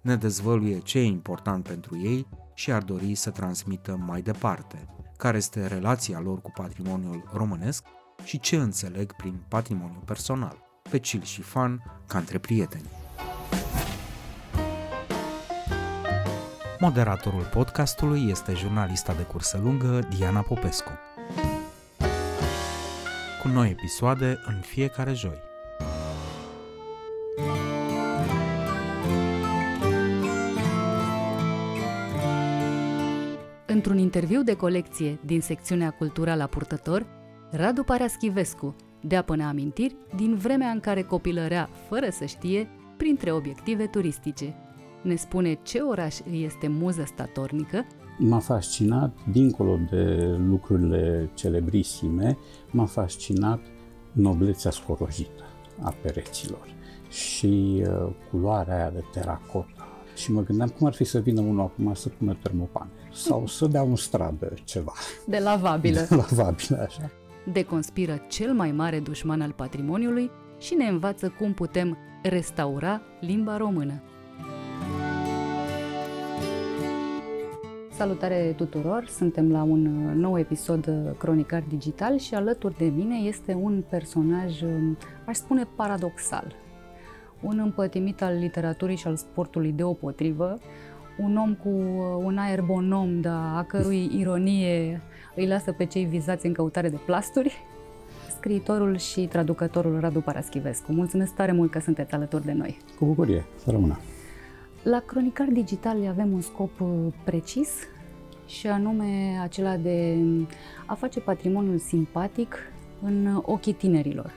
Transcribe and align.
Ne 0.00 0.16
dezvăluie 0.16 0.78
ce 0.78 0.98
e 0.98 1.04
important 1.04 1.68
pentru 1.68 1.98
ei 1.98 2.26
și 2.54 2.72
ar 2.72 2.82
dori 2.82 3.14
să 3.14 3.30
transmită 3.30 3.96
mai 3.96 4.22
departe, 4.22 4.88
care 5.16 5.36
este 5.36 5.66
relația 5.66 6.20
lor 6.20 6.40
cu 6.40 6.50
patrimoniul 6.54 7.30
românesc 7.32 7.84
și 8.24 8.40
ce 8.40 8.56
înțeleg 8.56 9.12
prin 9.16 9.44
patrimoniu 9.48 10.02
personal, 10.04 10.56
pe 10.90 10.98
chill 10.98 11.22
și 11.22 11.42
fan 11.42 12.02
ca 12.06 12.18
între 12.18 12.38
prieteni. 12.38 12.88
Moderatorul 16.80 17.48
podcastului 17.52 18.28
este 18.28 18.54
jurnalista 18.54 19.12
de 19.14 19.22
cursă 19.22 19.60
lungă 19.62 19.98
Diana 20.16 20.40
Popescu. 20.40 20.90
Cu 23.42 23.48
noi 23.48 23.70
episoade 23.70 24.38
în 24.46 24.60
fiecare 24.60 25.12
joi. 25.12 25.47
Într-un 33.78 33.98
interviu 33.98 34.42
de 34.42 34.54
colecție 34.54 35.18
din 35.24 35.40
secțiunea 35.40 35.90
Cultura 35.90 36.34
la 36.34 36.46
Purtător, 36.46 37.06
Radu 37.50 37.82
Paraschivescu 37.82 38.76
dea 39.02 39.22
până 39.22 39.44
amintiri 39.44 39.96
din 40.16 40.34
vremea 40.34 40.70
în 40.70 40.80
care 40.80 41.02
copilărea, 41.02 41.68
fără 41.88 42.06
să 42.10 42.24
știe, 42.24 42.68
printre 42.96 43.32
obiective 43.32 43.86
turistice. 43.86 44.54
Ne 45.02 45.14
spune 45.14 45.58
ce 45.62 45.78
oraș 45.78 46.16
îi 46.30 46.44
este 46.44 46.68
muză 46.68 47.02
statornică 47.06 47.86
m-a 48.18 48.38
fascinat, 48.38 49.16
dincolo 49.30 49.78
de 49.90 50.36
lucrurile 50.48 51.30
celebrisime, 51.34 52.38
m-a 52.70 52.86
fascinat 52.86 53.60
noblețea 54.12 54.70
scorojită 54.70 55.44
a 55.82 55.94
pereților 56.02 56.74
și 57.08 57.84
uh, 57.86 58.12
culoarea 58.30 58.76
aia 58.76 58.90
de 58.90 59.04
teracota. 59.12 59.88
Și 60.16 60.32
mă 60.32 60.42
gândeam 60.42 60.68
cum 60.68 60.86
ar 60.86 60.94
fi 60.94 61.04
să 61.04 61.18
vină 61.18 61.40
unul 61.40 61.60
acum 61.60 61.94
să 61.94 62.08
pună 62.08 62.36
termopane 62.42 62.90
sau 63.12 63.46
să 63.46 63.66
dea 63.66 63.82
un 63.82 63.96
stradă 63.96 64.54
ceva. 64.64 64.92
De 65.26 65.38
lavabilă. 65.38 66.06
De 66.08 66.14
lavabilă, 66.14 66.84
așa. 66.86 67.10
Deconspiră 67.52 68.24
cel 68.28 68.52
mai 68.52 68.72
mare 68.72 69.00
dușman 69.00 69.40
al 69.40 69.52
patrimoniului 69.52 70.30
și 70.58 70.74
ne 70.74 70.84
învață 70.84 71.32
cum 71.38 71.52
putem 71.52 71.96
restaura 72.22 73.02
limba 73.20 73.56
română. 73.56 74.02
Salutare 77.98 78.54
tuturor! 78.56 79.06
Suntem 79.06 79.50
la 79.50 79.62
un 79.62 79.86
uh, 79.86 80.14
nou 80.14 80.38
episod 80.38 80.86
uh, 80.86 81.16
Cronicar 81.18 81.64
Digital 81.68 82.18
și 82.18 82.34
alături 82.34 82.76
de 82.76 82.84
mine 82.84 83.16
este 83.16 83.54
un 83.54 83.84
personaj, 83.88 84.62
um, 84.62 84.98
aș 85.26 85.36
spune, 85.36 85.68
paradoxal. 85.76 86.54
Un 87.40 87.58
împătimit 87.58 88.22
al 88.22 88.38
literaturii 88.38 88.96
și 88.96 89.06
al 89.06 89.16
sportului 89.16 89.72
deopotrivă, 89.72 90.58
un 91.18 91.36
om 91.36 91.54
cu 91.54 91.68
uh, 91.68 92.24
un 92.24 92.38
aer 92.38 92.60
bonom, 92.62 93.20
dar 93.20 93.56
a 93.56 93.64
cărui 93.68 94.10
ironie 94.18 95.00
îi 95.34 95.46
lasă 95.46 95.72
pe 95.72 95.84
cei 95.84 96.04
vizați 96.04 96.46
în 96.46 96.52
căutare 96.52 96.88
de 96.88 96.98
plasturi, 97.06 97.64
scriitorul 98.36 98.96
și 98.96 99.20
traducătorul 99.20 100.00
Radu 100.00 100.20
Paraschivescu. 100.20 100.92
Mulțumesc 100.92 101.34
tare 101.34 101.52
mult 101.52 101.70
că 101.70 101.80
sunteți 101.80 102.14
alături 102.14 102.44
de 102.44 102.52
noi! 102.52 102.78
Cu 102.98 103.04
bucurie! 103.04 103.44
Să 103.64 103.70
rămână! 103.70 103.98
La 104.82 105.02
Cronicar 105.06 105.48
Digital 105.52 106.06
avem 106.08 106.32
un 106.32 106.40
scop 106.40 106.80
uh, 106.80 106.88
precis 107.24 107.68
și 108.46 108.66
anume 108.66 109.38
acela 109.42 109.76
de 109.76 110.16
a 110.86 110.94
face 110.94 111.20
patrimoniul 111.20 111.78
simpatic 111.78 112.56
în 113.02 113.42
ochii 113.42 113.72
tinerilor. 113.72 114.32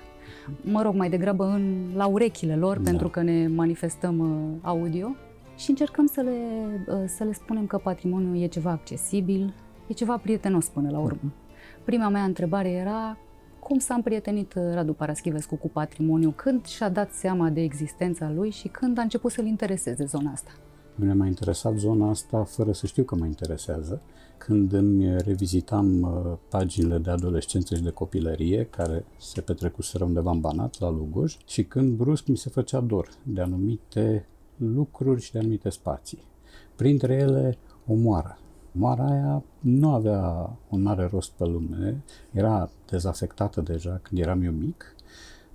Mă 0.61 0.81
rog, 0.81 0.95
mai 0.95 1.09
degrabă 1.09 1.45
în, 1.45 1.91
la 1.95 2.05
urechile 2.05 2.55
lor, 2.55 2.77
da. 2.77 2.89
pentru 2.89 3.09
că 3.09 3.21
ne 3.21 3.47
manifestăm 3.47 4.19
uh, 4.19 4.57
audio 4.61 5.15
și 5.61 5.69
încercăm 5.69 6.05
să 6.05 6.21
le, 6.21 6.37
uh, 6.87 7.03
să 7.07 7.23
le 7.23 7.33
spunem 7.33 7.65
că 7.65 7.77
patrimoniul 7.77 8.43
e 8.43 8.47
ceva 8.47 8.71
accesibil, 8.71 9.53
e 9.87 9.93
ceva 9.93 10.17
prietenos 10.17 10.67
până 10.67 10.89
la 10.89 10.99
urmă. 10.99 11.19
Mhm. 11.23 11.33
Prima 11.83 12.09
mea 12.09 12.23
întrebare 12.23 12.69
era 12.69 13.17
cum 13.59 13.79
s-a 13.79 13.93
împrietenit 13.93 14.53
uh, 14.53 14.63
Radu 14.73 14.93
Paraschivescu 14.93 15.55
cu 15.55 15.69
patrimoniu? 15.69 16.31
Când 16.31 16.65
și-a 16.65 16.89
dat 16.89 17.11
seama 17.11 17.49
de 17.49 17.61
existența 17.61 18.31
lui 18.31 18.49
și 18.49 18.67
când 18.67 18.97
a 18.97 19.01
început 19.01 19.31
să-l 19.31 19.45
intereseze 19.45 20.05
zona 20.05 20.31
asta? 20.31 20.51
Mine 20.95 21.13
m-a 21.13 21.25
interesat 21.25 21.75
zona 21.75 22.09
asta 22.09 22.43
fără 22.43 22.71
să 22.71 22.85
știu 22.85 23.03
că 23.03 23.15
mă 23.15 23.25
interesează. 23.25 24.01
Când 24.37 24.73
îmi 24.73 25.17
revizitam 25.17 26.01
uh, 26.01 26.37
paginile 26.49 26.97
de 26.97 27.09
adolescență 27.09 27.75
și 27.75 27.83
de 27.83 27.89
copilărie, 27.89 28.67
care 28.69 29.05
se 29.17 29.41
petrecuseră 29.41 30.03
undeva 30.03 30.31
în 30.31 30.39
Banat, 30.39 30.79
la 30.79 30.89
Lugoj, 30.89 31.37
și 31.47 31.63
când 31.63 31.97
brusc 31.97 32.27
mi 32.27 32.37
se 32.37 32.49
făcea 32.49 32.79
dor 32.79 33.09
de 33.23 33.41
anumite 33.41 34.25
lucruri 34.61 35.21
și 35.21 35.31
de 35.31 35.39
anumite 35.39 35.69
spații. 35.69 36.23
Printre 36.75 37.13
ele, 37.13 37.57
o 37.87 37.93
moară 37.93 38.37
Moara 38.71 39.05
aia 39.05 39.43
nu 39.59 39.93
avea 39.93 40.57
un 40.69 40.81
mare 40.81 41.07
rost 41.11 41.31
pe 41.31 41.45
lume, 41.45 42.03
era 42.31 42.69
dezafectată 42.89 43.61
deja 43.61 43.99
când 44.03 44.21
eram 44.21 44.41
eu 44.41 44.51
mic. 44.51 44.95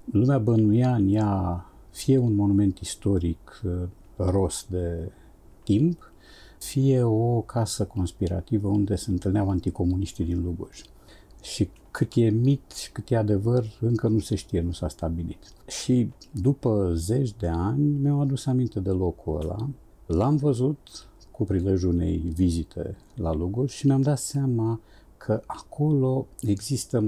Lumea 0.05 0.39
bănuia 0.39 0.95
în 0.95 1.15
ea 1.15 1.65
fie 1.91 2.19
un 2.19 2.35
monument 2.35 2.79
istoric 2.79 3.63
uh, 3.65 3.83
rost 4.17 4.69
de 4.69 5.13
timp, 5.63 6.13
fie 6.59 7.03
o 7.03 7.41
casă 7.41 7.85
conspirativă 7.85 8.69
unde 8.69 8.95
se 8.95 9.11
întâlneau 9.11 9.51
anticomuniștii 9.51 10.25
din 10.25 10.43
Lugoj. 10.43 10.81
Și 11.43 11.71
cât 11.97 12.13
e 12.15 12.31
mit, 12.31 12.91
cât 12.93 13.11
e 13.11 13.17
adevăr, 13.17 13.65
încă 13.81 14.09
nu 14.09 14.19
se 14.19 14.35
știe, 14.35 14.61
nu 14.61 14.73
s-a 14.73 14.89
stabilit. 14.89 15.39
Și 15.67 16.11
după 16.31 16.93
zeci 16.95 17.33
de 17.33 17.47
ani 17.47 17.99
mi-am 17.99 18.21
adus 18.21 18.47
aminte 18.47 18.81
de 18.81 18.91
locul 18.91 19.41
ăla, 19.41 19.69
l-am 20.07 20.37
văzut, 20.37 20.79
cu 21.31 21.45
prilejul 21.45 21.93
unei 21.93 22.17
vizite 22.17 22.97
la 23.15 23.33
Lugoj 23.33 23.71
și 23.71 23.87
mi-am 23.87 24.03
dat 24.03 24.19
seama 24.19 24.81
că 25.17 25.43
acolo 25.47 26.27
există 26.41 27.05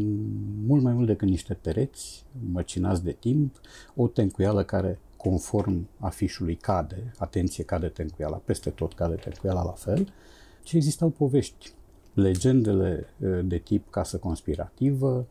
mult 0.67 0.83
mai 0.83 0.93
mult 0.93 1.07
decât 1.07 1.29
niște 1.29 1.55
pereți 1.55 2.25
măcinați 2.53 3.05
de 3.05 3.13
timp, 3.13 3.61
o 3.97 4.07
tencuială 4.07 4.63
care 4.65 5.01
conform 5.17 5.89
afișului 5.99 6.55
cade, 6.55 7.13
atenție 7.19 7.65
cade 7.65 7.89
tencuiala, 7.89 8.37
peste 8.37 8.71
tot 8.71 8.95
cade 8.95 9.15
tencuiala 9.15 9.63
la 9.63 9.73
fel, 9.73 10.13
ci 10.63 10.73
existau 10.73 11.09
povești, 11.09 11.73
legendele 12.19 13.07
de 13.45 13.59
tip 13.59 13.91
casă 13.91 14.17
conspirativă, 14.17 15.27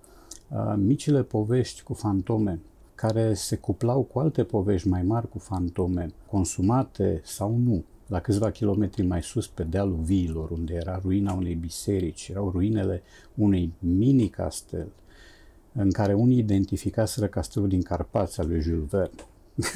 micile 0.76 1.24
povești 1.24 1.84
cu 1.84 1.94
fantome 1.94 2.60
care 2.96 3.34
se 3.34 3.56
cuplau 3.56 4.02
cu 4.02 4.20
alte 4.20 4.44
povești 4.44 4.88
mai 4.88 5.04
mari 5.04 5.30
cu 5.30 5.40
fantome, 5.40 6.14
consumate 6.30 7.22
sau 7.24 7.58
nu, 7.64 7.84
la 8.08 8.20
câțiva 8.20 8.52
kilometri 8.52 9.04
mai 9.04 9.24
sus, 9.24 9.48
pe 9.48 9.64
dealul 9.64 10.00
viilor, 10.02 10.50
unde 10.50 10.74
era 10.74 11.00
ruina 11.02 11.34
unei 11.34 11.56
biserici, 11.56 12.28
erau 12.28 12.50
ruinele 12.50 13.02
unui 13.36 13.74
mini-castel, 13.80 14.88
în 15.74 15.92
care 15.92 16.14
unii 16.14 16.38
identificaseră 16.38 17.28
castelul 17.28 17.68
din 17.68 17.82
Carpați 17.82 18.40
al 18.40 18.48
lui 18.48 18.62
Jules 18.62 18.90
Verne. 18.90 19.26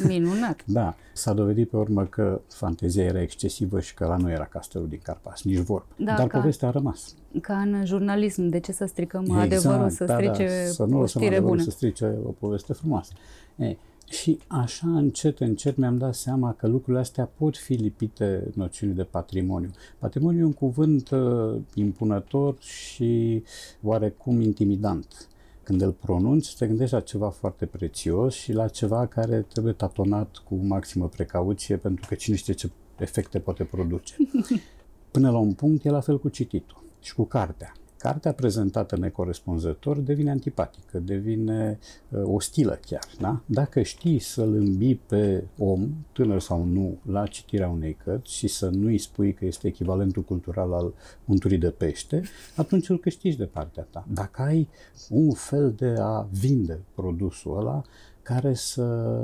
Minunat! 0.08 0.64
da, 0.80 0.96
s-a 1.14 1.34
dovedit 1.34 1.70
pe 1.70 1.78
urmă 1.78 2.06
că 2.06 2.42
fantezia 2.48 3.04
era 3.04 3.22
excesivă 3.22 3.80
și 3.80 3.94
că 3.94 4.06
la 4.06 4.18
nu 4.18 4.30
era 4.32 4.46
castelul 4.46 4.88
din 4.88 5.00
Carpați, 5.04 5.48
nici 5.48 5.58
vorbă. 5.58 5.88
Da, 5.96 6.16
Dar 6.16 6.28
ca, 6.28 6.40
povestea 6.40 6.68
a 6.68 6.72
rămas. 6.72 7.16
Ca 7.42 7.58
în 7.58 7.86
jurnalism, 7.86 8.48
de 8.48 8.60
ce 8.60 8.72
să 8.72 8.86
stricăm 8.86 9.22
exact, 9.22 9.42
adevărul, 9.42 9.90
să 9.90 10.06
da, 10.06 10.14
strice 10.14 10.64
da, 10.66 10.72
să 10.72 10.84
nu 10.84 11.00
o 11.00 11.06
știre 11.06 11.40
bună? 11.40 11.62
să 11.62 11.70
strice 11.70 12.18
o 12.24 12.30
poveste 12.30 12.74
frumoasă. 12.74 13.14
Ei, 13.56 13.78
și 14.12 14.40
așa, 14.48 14.88
încet, 14.88 15.40
încet, 15.40 15.78
mi-am 15.78 15.98
dat 15.98 16.16
seama 16.16 16.54
că 16.54 16.68
lucrurile 16.68 17.00
astea 17.00 17.30
pot 17.38 17.58
fi 17.58 17.74
lipite 17.74 18.48
noțiunii 18.54 18.96
de 18.96 19.04
patrimoniu. 19.04 19.70
Patrimoniu 20.00 20.40
e 20.40 20.44
un 20.44 20.54
cuvânt 20.54 21.10
uh, 21.10 21.56
impunător 21.74 22.56
și 22.60 23.44
oarecum 23.84 24.42
intimidant. 24.42 25.28
Când 25.72 25.84
îl 25.84 25.92
pronunți, 25.92 26.56
te 26.58 26.68
gândești 26.68 26.94
la 26.94 27.00
ceva 27.00 27.30
foarte 27.30 27.66
prețios 27.66 28.34
și 28.34 28.54
la 28.54 28.68
ceva 28.68 29.06
care 29.06 29.42
trebuie 29.42 29.74
tatonat 29.74 30.38
cu 30.38 30.56
maximă 30.56 31.08
precauție, 31.08 31.78
pentru 31.78 32.06
că 32.08 32.16
cine 32.16 32.36
știe 32.36 32.54
ce 32.54 32.70
efecte 32.98 33.40
poate 33.40 33.64
produce. 33.64 34.16
Până 35.12 35.32
la 35.32 35.38
un 35.38 35.54
punct, 35.54 35.86
e 35.86 35.90
la 35.90 36.00
fel 36.00 36.20
cu 36.20 36.30
cititul 36.30 36.84
și 37.00 37.16
cu 37.16 37.24
cartea. 37.24 37.74
Cartea 38.02 38.34
prezentată 38.34 38.98
necorespunzător 38.98 39.98
devine 39.98 40.30
antipatică, 40.30 41.00
devine 41.00 41.80
uh, 42.10 42.22
ostilă 42.24 42.80
chiar. 42.86 43.04
Da? 43.20 43.42
Dacă 43.46 43.82
știi 43.82 44.20
să-l 44.20 44.54
îmbii 44.54 44.96
pe 44.96 45.44
om, 45.58 45.90
tânăr 46.14 46.40
sau 46.40 46.64
nu, 46.64 46.98
la 47.06 47.26
citirea 47.26 47.70
unei 47.70 47.98
cărți 48.04 48.34
și 48.34 48.48
să 48.48 48.70
nu-i 48.70 48.98
spui 48.98 49.34
că 49.34 49.46
este 49.46 49.68
echivalentul 49.68 50.24
cultural 50.24 50.74
al 50.74 50.94
unturii 51.26 51.58
de 51.58 51.70
pește, 51.70 52.22
atunci 52.56 52.90
îl 52.90 53.00
câștigi 53.00 53.38
de 53.38 53.46
partea 53.46 53.88
ta. 53.90 54.06
Dacă 54.14 54.42
ai 54.42 54.68
un 55.10 55.32
fel 55.32 55.74
de 55.78 55.96
a 56.00 56.28
vinde 56.32 56.80
produsul 56.96 57.58
ăla 57.58 57.82
care 58.22 58.54
să 58.54 59.18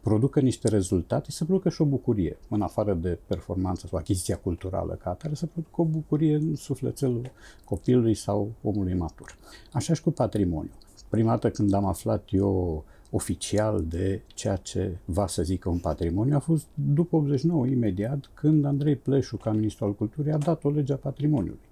producă 0.00 0.40
niște 0.40 0.68
rezultate, 0.68 1.30
să 1.30 1.44
producă 1.44 1.68
și 1.68 1.82
o 1.82 1.84
bucurie, 1.84 2.38
în 2.48 2.62
afară 2.62 2.94
de 2.94 3.18
performanță 3.26 3.86
sau 3.86 3.98
achiziția 3.98 4.36
culturală 4.36 4.98
ca 5.02 5.10
atare, 5.10 5.34
să 5.34 5.46
producă 5.46 5.80
o 5.80 5.84
bucurie 5.84 6.34
în 6.34 6.56
sufletelul 6.56 7.30
copilului 7.64 8.14
sau 8.14 8.52
omului 8.62 8.94
matur. 8.94 9.36
Așa 9.72 9.94
și 9.94 10.02
cu 10.02 10.10
patrimoniu. 10.10 10.70
Prima 11.08 11.30
dată 11.30 11.50
când 11.50 11.72
am 11.72 11.84
aflat 11.84 12.28
eu 12.30 12.84
oficial 13.10 13.84
de 13.88 14.20
ceea 14.34 14.56
ce 14.56 14.98
va 15.04 15.26
să 15.26 15.42
zică 15.42 15.68
un 15.68 15.78
patrimoniu 15.78 16.36
a 16.36 16.38
fost 16.38 16.66
după 16.74 17.16
89, 17.16 17.66
imediat, 17.66 18.30
când 18.34 18.64
Andrei 18.64 18.96
Pleșu, 18.96 19.36
ca 19.36 19.52
ministru 19.52 19.84
al 19.84 19.94
culturii, 19.94 20.32
a 20.32 20.38
dat 20.38 20.64
o 20.64 20.70
lege 20.70 20.92
a 20.92 20.96
patrimoniului, 20.96 21.68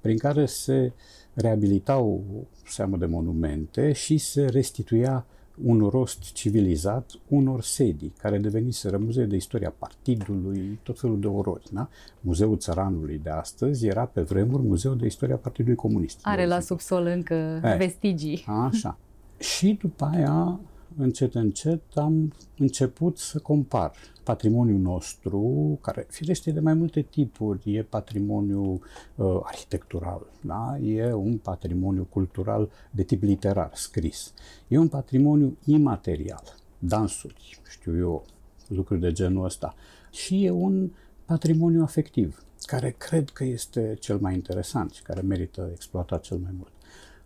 prin 0.00 0.18
care 0.18 0.46
se 0.46 0.92
reabilitau 1.34 2.24
seamă 2.66 2.96
de 2.96 3.06
monumente 3.06 3.92
și 3.92 4.18
se 4.18 4.44
restituia 4.44 5.26
un 5.64 5.88
rost 5.88 6.32
civilizat 6.32 7.10
unor 7.28 7.62
sedii 7.62 8.12
care 8.18 8.38
deveniseră 8.38 8.98
muzee 8.98 9.24
de 9.24 9.36
istoria 9.36 9.74
partidului, 9.78 10.78
tot 10.82 10.98
felul 10.98 11.20
de 11.20 11.26
orori. 11.26 11.62
Da? 11.72 11.88
Muzeul 12.20 12.56
Țăranului 12.56 13.20
de 13.22 13.30
astăzi 13.30 13.86
era 13.86 14.04
pe 14.04 14.20
vremuri 14.20 14.62
Muzeul 14.62 14.96
de 14.96 15.06
istoria 15.06 15.36
Partidului 15.36 15.76
Comunist. 15.76 16.18
Are 16.22 16.46
la 16.46 16.60
subsol 16.60 17.06
încă 17.06 17.34
e, 17.34 17.76
vestigii. 17.76 18.44
Așa. 18.46 18.98
Și 19.38 19.78
după 19.82 20.10
aia 20.12 20.60
încet, 20.96 21.34
încet 21.34 21.82
am 21.94 22.32
început 22.58 23.18
să 23.18 23.38
compar 23.38 23.92
patrimoniul 24.24 24.78
nostru, 24.78 25.78
care 25.80 26.06
firește 26.10 26.50
de 26.50 26.60
mai 26.60 26.74
multe 26.74 27.00
tipuri, 27.00 27.76
e 27.76 27.82
patrimoniu 27.82 28.80
uh, 29.14 29.40
arhitectural, 29.42 30.26
da? 30.40 30.78
e 30.78 31.12
un 31.12 31.36
patrimoniu 31.36 32.04
cultural 32.04 32.70
de 32.90 33.02
tip 33.02 33.22
literar, 33.22 33.70
scris, 33.74 34.32
e 34.68 34.78
un 34.78 34.88
patrimoniu 34.88 35.56
imaterial, 35.64 36.42
dansuri, 36.78 37.60
știu 37.70 37.96
eu, 37.98 38.24
lucruri 38.68 39.00
de 39.00 39.12
genul 39.12 39.44
ăsta, 39.44 39.74
și 40.10 40.44
e 40.44 40.50
un 40.50 40.90
patrimoniu 41.24 41.82
afectiv, 41.82 42.44
care 42.62 42.94
cred 42.98 43.28
că 43.28 43.44
este 43.44 43.96
cel 44.00 44.18
mai 44.18 44.34
interesant 44.34 44.92
și 44.92 45.02
care 45.02 45.20
merită 45.20 45.68
exploatat 45.72 46.20
cel 46.20 46.36
mai 46.36 46.50
mult. 46.56 46.72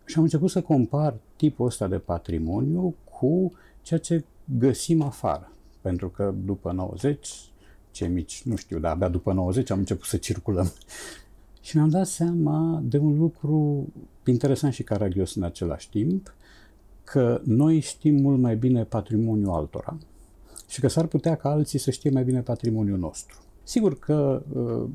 Și 0.05 0.17
am 0.17 0.23
început 0.23 0.49
să 0.49 0.61
compar 0.61 1.17
tipul 1.35 1.65
ăsta 1.65 1.87
de 1.87 1.97
patrimoniu 1.97 2.95
cu 3.19 3.51
ceea 3.81 3.99
ce 3.99 4.23
găsim 4.57 5.01
afară. 5.01 5.51
Pentru 5.81 6.09
că 6.09 6.33
după 6.45 6.71
90, 6.71 7.29
cei 7.91 8.07
mici, 8.07 8.41
nu 8.43 8.55
știu, 8.55 8.79
dar 8.79 8.91
abia 8.91 9.09
după 9.09 9.33
90 9.33 9.69
am 9.69 9.79
început 9.79 10.05
să 10.05 10.17
circulăm. 10.17 10.71
Și 11.61 11.75
mi-am 11.75 11.89
dat 11.89 12.07
seama 12.07 12.81
de 12.83 12.97
un 12.97 13.17
lucru 13.17 13.87
interesant 14.25 14.73
și 14.73 14.83
caragios 14.83 15.35
în 15.35 15.43
același 15.43 15.89
timp, 15.89 16.35
că 17.03 17.41
noi 17.43 17.79
știm 17.79 18.15
mult 18.15 18.39
mai 18.39 18.55
bine 18.55 18.83
patrimoniul 18.83 19.53
altora 19.53 19.97
și 20.67 20.79
că 20.79 20.87
s-ar 20.87 21.05
putea 21.05 21.35
ca 21.35 21.49
alții 21.49 21.79
să 21.79 21.91
știe 21.91 22.09
mai 22.09 22.23
bine 22.23 22.41
patrimoniul 22.41 22.97
nostru. 22.97 23.39
Sigur 23.63 23.99
că 23.99 24.43
uh, 24.53 24.89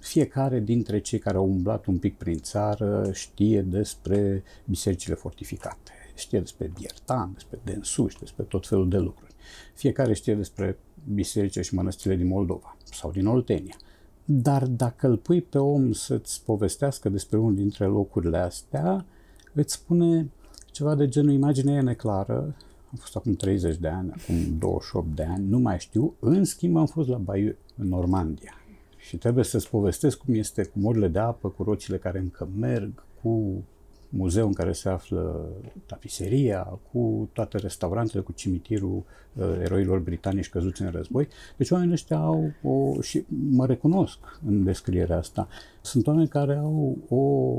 fiecare 0.00 0.60
dintre 0.60 1.00
cei 1.00 1.18
care 1.18 1.36
au 1.36 1.44
umblat 1.44 1.86
un 1.86 1.98
pic 1.98 2.16
prin 2.16 2.38
țară 2.38 3.10
știe 3.12 3.62
despre 3.62 4.42
bisericile 4.64 5.14
fortificate, 5.14 5.92
știe 6.20 6.38
despre 6.38 6.70
Biertan, 6.78 7.30
despre 7.34 7.58
Densuș, 7.64 8.14
despre 8.14 8.44
tot 8.44 8.66
felul 8.66 8.88
de 8.88 8.98
lucruri. 8.98 9.34
Fiecare 9.74 10.12
știe 10.12 10.34
despre 10.34 10.78
biserice 11.12 11.60
și 11.60 11.74
mănăstirile 11.74 12.16
din 12.16 12.26
Moldova 12.26 12.76
sau 12.84 13.10
din 13.10 13.26
Oltenia. 13.26 13.76
Dar 14.24 14.66
dacă 14.66 15.06
îl 15.06 15.16
pui 15.16 15.40
pe 15.40 15.58
om 15.58 15.92
să-ți 15.92 16.44
povestească 16.44 17.08
despre 17.08 17.38
unul 17.38 17.54
dintre 17.54 17.84
locurile 17.84 18.36
astea, 18.38 19.04
îți 19.52 19.74
spune 19.74 20.30
ceva 20.70 20.94
de 20.94 21.08
genul 21.08 21.32
imaginea 21.32 21.74
e 21.74 21.80
neclară, 21.80 22.56
am 22.90 22.96
fost 22.98 23.16
acum 23.16 23.34
30 23.34 23.76
de 23.76 23.88
ani, 23.88 24.10
acum 24.10 24.58
28 24.58 25.16
de 25.16 25.22
ani, 25.22 25.48
nu 25.48 25.58
mai 25.58 25.78
știu, 25.78 26.14
în 26.18 26.44
schimb 26.44 26.76
am 26.76 26.86
fost 26.86 27.08
la 27.08 27.16
Bayeux, 27.16 27.56
în 27.76 27.88
Normandia. 27.88 28.54
Și 28.96 29.16
trebuie 29.16 29.44
să-ți 29.44 29.70
povestesc 29.70 30.18
cum 30.18 30.34
este 30.34 30.64
cu 30.64 30.78
morile 30.78 31.08
de 31.08 31.18
apă, 31.18 31.48
cu 31.48 31.62
rocile 31.62 31.98
care 31.98 32.18
încă 32.18 32.48
merg, 32.58 33.04
cu 33.22 33.62
muzeu 34.10 34.46
în 34.46 34.52
care 34.52 34.72
se 34.72 34.88
află 34.88 35.48
tapiseria, 35.86 36.78
cu 36.92 37.28
toate 37.32 37.58
restaurantele, 37.58 38.22
cu 38.22 38.32
cimitirul 38.32 39.02
uh, 39.32 39.44
eroilor 39.62 39.98
britanici 39.98 40.48
căzuți 40.48 40.82
în 40.82 40.90
război. 40.90 41.28
Deci 41.56 41.70
oamenii 41.70 41.92
ăștia 41.92 42.16
au 42.16 42.52
o, 42.62 43.00
și 43.00 43.24
mă 43.50 43.66
recunosc 43.66 44.18
în 44.46 44.64
descrierea 44.64 45.18
asta, 45.18 45.48
sunt 45.80 46.06
oameni 46.06 46.28
care 46.28 46.56
au 46.56 46.96
o 47.08 47.54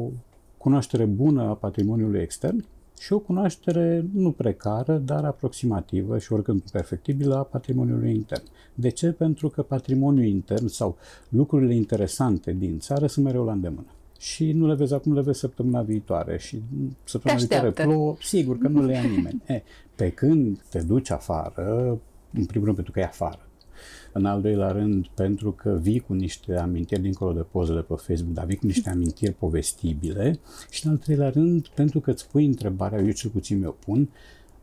cunoaștere 0.57 1.05
bună 1.05 1.41
a 1.41 1.53
patrimoniului 1.53 2.21
extern 2.21 2.65
și 2.99 3.13
o 3.13 3.19
cunoaștere 3.19 4.05
nu 4.13 4.31
precară, 4.31 4.97
dar 4.97 5.25
aproximativă 5.25 6.17
și 6.17 6.33
oricând 6.33 6.61
perfectibilă 6.71 7.35
a 7.35 7.43
patrimoniului 7.43 8.13
intern. 8.13 8.43
De 8.73 8.89
ce? 8.89 9.11
Pentru 9.11 9.49
că 9.49 9.61
patrimoniul 9.61 10.25
intern 10.25 10.67
sau 10.67 10.97
lucrurile 11.29 11.75
interesante 11.75 12.51
din 12.51 12.79
țară 12.79 13.07
sunt 13.07 13.25
mereu 13.25 13.45
la 13.45 13.51
îndemână 13.51 13.87
și 14.21 14.51
nu 14.51 14.67
le 14.67 14.73
vezi 14.73 14.93
acum, 14.93 15.13
le 15.13 15.21
vezi 15.21 15.39
săptămâna 15.39 15.81
viitoare 15.81 16.37
și 16.37 16.61
săptămâna 17.03 17.39
viitoare 17.39 17.71
plouă, 17.71 18.15
sigur 18.19 18.57
că 18.57 18.67
nu 18.67 18.85
le 18.85 18.93
ia 18.93 19.01
nimeni. 19.01 19.41
E, 19.45 19.61
pe 19.95 20.09
când 20.09 20.61
te 20.69 20.81
duci 20.81 21.09
afară, 21.09 21.99
în 22.33 22.45
primul 22.45 22.65
rând 22.65 22.75
pentru 22.75 22.93
că 22.93 22.99
e 22.99 23.03
afară, 23.03 23.47
în 24.11 24.25
al 24.25 24.41
doilea 24.41 24.71
rând 24.71 25.07
pentru 25.07 25.51
că 25.51 25.79
vii 25.81 25.99
cu 25.99 26.13
niște 26.13 26.55
amintiri 26.55 27.01
dincolo 27.01 27.33
de 27.33 27.41
pozele 27.41 27.81
pe 27.81 27.93
Facebook, 27.97 28.33
dar 28.33 28.45
vii 28.45 28.55
cu 28.55 28.65
niște 28.65 28.89
amintiri 28.89 29.31
povestibile 29.31 30.39
și 30.69 30.85
în 30.85 30.91
al 30.91 30.97
treilea 30.97 31.29
rând 31.29 31.67
pentru 31.67 31.99
că 31.99 32.11
îți 32.11 32.29
pui 32.29 32.45
întrebarea, 32.45 32.99
eu 32.99 33.11
cel 33.11 33.29
puțin 33.29 33.59
mi-o 33.59 33.71
pun, 33.71 34.09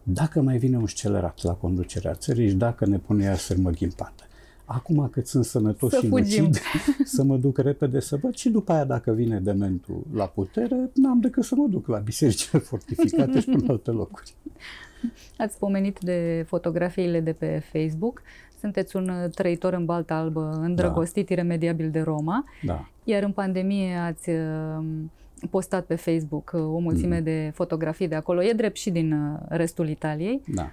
dacă 0.03 0.41
mai 0.41 0.59
vine 0.59 0.77
un 0.77 0.87
scelerat 0.87 1.43
la 1.43 1.53
conducerea 1.53 2.15
țării 2.15 2.49
și 2.49 2.55
dacă 2.55 2.87
ne 2.87 2.99
pune 2.99 3.25
iar 3.25 3.37
sârmă 3.37 3.71
ghimpată. 3.71 4.28
Acum 4.71 5.09
că 5.13 5.21
sunt 5.25 5.45
sănătos 5.45 5.91
să 5.91 5.99
și 6.01 6.09
fugim. 6.09 6.45
lucid, 6.45 6.63
să 7.05 7.23
mă 7.23 7.37
duc 7.37 7.59
repede 7.59 8.01
să 8.01 8.17
văd 8.17 8.35
și 8.35 8.49
după 8.49 8.73
aia 8.73 8.85
dacă 8.85 9.13
vine 9.13 9.41
dementul 9.41 10.03
la 10.15 10.27
putere, 10.27 10.91
n-am 10.95 11.21
decât 11.21 11.45
să 11.45 11.55
mă 11.55 11.67
duc 11.69 11.87
la 11.87 11.99
bisericile 11.99 12.61
fortificate 12.71 13.41
și 13.41 13.49
în 13.49 13.65
alte 13.69 13.91
locuri. 13.91 14.35
Ați 15.39 15.59
pomenit 15.59 15.99
de 15.99 16.45
fotografiile 16.47 17.21
de 17.21 17.33
pe 17.33 17.63
Facebook. 17.73 18.23
Sunteți 18.61 18.97
un 18.97 19.11
trăitor 19.35 19.73
în 19.73 19.85
baltă 19.85 20.13
albă, 20.13 20.59
îndrăgostit 20.63 21.27
da. 21.27 21.35
iremediabil 21.35 21.91
de 21.91 22.01
Roma. 22.01 22.45
Da. 22.63 22.89
Iar 23.05 23.23
în 23.23 23.33
pandemie 23.33 23.95
ați 23.95 24.31
uh, 24.31 24.85
postat 25.51 25.85
pe 25.85 25.95
Facebook 25.95 26.51
uh, 26.55 26.61
o 26.61 26.79
mulțime 26.79 27.19
mm. 27.19 27.25
de 27.25 27.51
fotografii 27.55 28.09
de 28.09 28.15
acolo. 28.15 28.43
E 28.43 28.53
drept 28.53 28.77
și 28.77 28.91
din 28.91 29.13
uh, 29.13 29.41
restul 29.49 29.89
Italiei. 29.89 30.41
Da. 30.47 30.71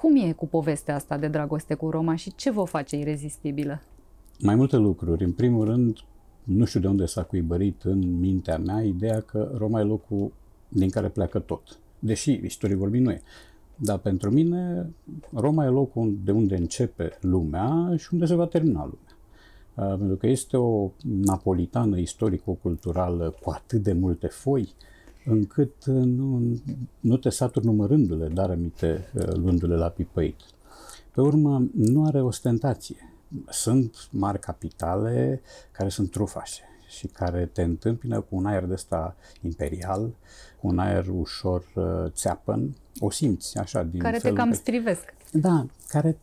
Cum 0.00 0.16
e 0.16 0.32
cu 0.32 0.46
povestea 0.46 0.94
asta 0.94 1.16
de 1.16 1.28
dragoste 1.28 1.74
cu 1.74 1.90
Roma 1.90 2.14
și 2.14 2.34
ce 2.34 2.50
vă 2.50 2.64
face 2.64 2.96
irezistibilă? 2.96 3.80
Mai 4.40 4.54
multe 4.54 4.76
lucruri. 4.76 5.24
În 5.24 5.32
primul 5.32 5.64
rând, 5.64 5.98
nu 6.42 6.64
știu 6.64 6.80
de 6.80 6.86
unde 6.86 7.06
s-a 7.06 7.22
cuibărit 7.22 7.82
în 7.82 8.18
mintea 8.18 8.58
mea 8.58 8.82
ideea 8.82 9.20
că 9.20 9.52
Roma 9.54 9.80
e 9.80 9.82
locul 9.82 10.32
din 10.68 10.90
care 10.90 11.08
pleacă 11.08 11.38
tot. 11.38 11.78
Deși, 11.98 12.40
istorie 12.44 12.76
vorbind, 12.76 13.04
nu 13.04 13.10
e. 13.10 13.22
Dar 13.76 13.98
pentru 13.98 14.30
mine, 14.30 14.90
Roma 15.34 15.64
e 15.64 15.68
locul 15.68 16.18
de 16.24 16.30
unde 16.30 16.56
începe 16.56 17.18
lumea 17.20 17.94
și 17.96 18.08
unde 18.12 18.24
se 18.24 18.34
va 18.34 18.46
termina 18.46 18.80
lumea. 18.80 19.16
Uh, 19.92 19.98
pentru 19.98 20.16
că 20.16 20.26
este 20.26 20.56
o 20.56 20.90
napolitană 21.02 21.98
istorico-culturală 21.98 23.34
cu 23.42 23.50
atât 23.50 23.82
de 23.82 23.92
multe 23.92 24.26
foi, 24.26 24.74
încât 25.28 25.86
uh, 25.86 25.94
nu, 25.94 26.58
nu 27.00 27.16
te 27.16 27.28
saturi 27.28 27.64
numărându-le, 27.64 28.28
dar 28.28 28.50
amite 28.50 29.10
uh, 29.14 29.34
luându-le 29.34 29.76
la 29.76 29.88
pipăit. 29.88 30.40
Pe 31.14 31.20
urmă, 31.20 31.62
nu 31.74 32.06
are 32.06 32.20
ostentație. 32.20 32.96
Sunt 33.48 34.08
mari 34.10 34.40
capitale 34.40 35.42
care 35.72 35.88
sunt 35.88 36.10
trufașe 36.10 36.62
și 36.88 37.06
care 37.06 37.46
te 37.46 37.62
întâmpină 37.62 38.20
cu 38.20 38.36
un 38.36 38.46
aer 38.46 38.64
de 38.64 38.72
ăsta 38.72 39.16
imperial, 39.42 40.14
cu 40.60 40.66
un 40.66 40.78
aer 40.78 41.06
ușor 41.08 41.64
uh, 41.74 41.84
țeapăn, 42.08 42.76
o 42.98 43.10
simți 43.10 43.58
așa 43.58 43.82
din 43.82 44.00
Care 44.00 44.18
te 44.18 44.32
cam 44.32 44.52
strivesc. 44.52 45.14
Da, 45.32 45.66
care 45.88 46.18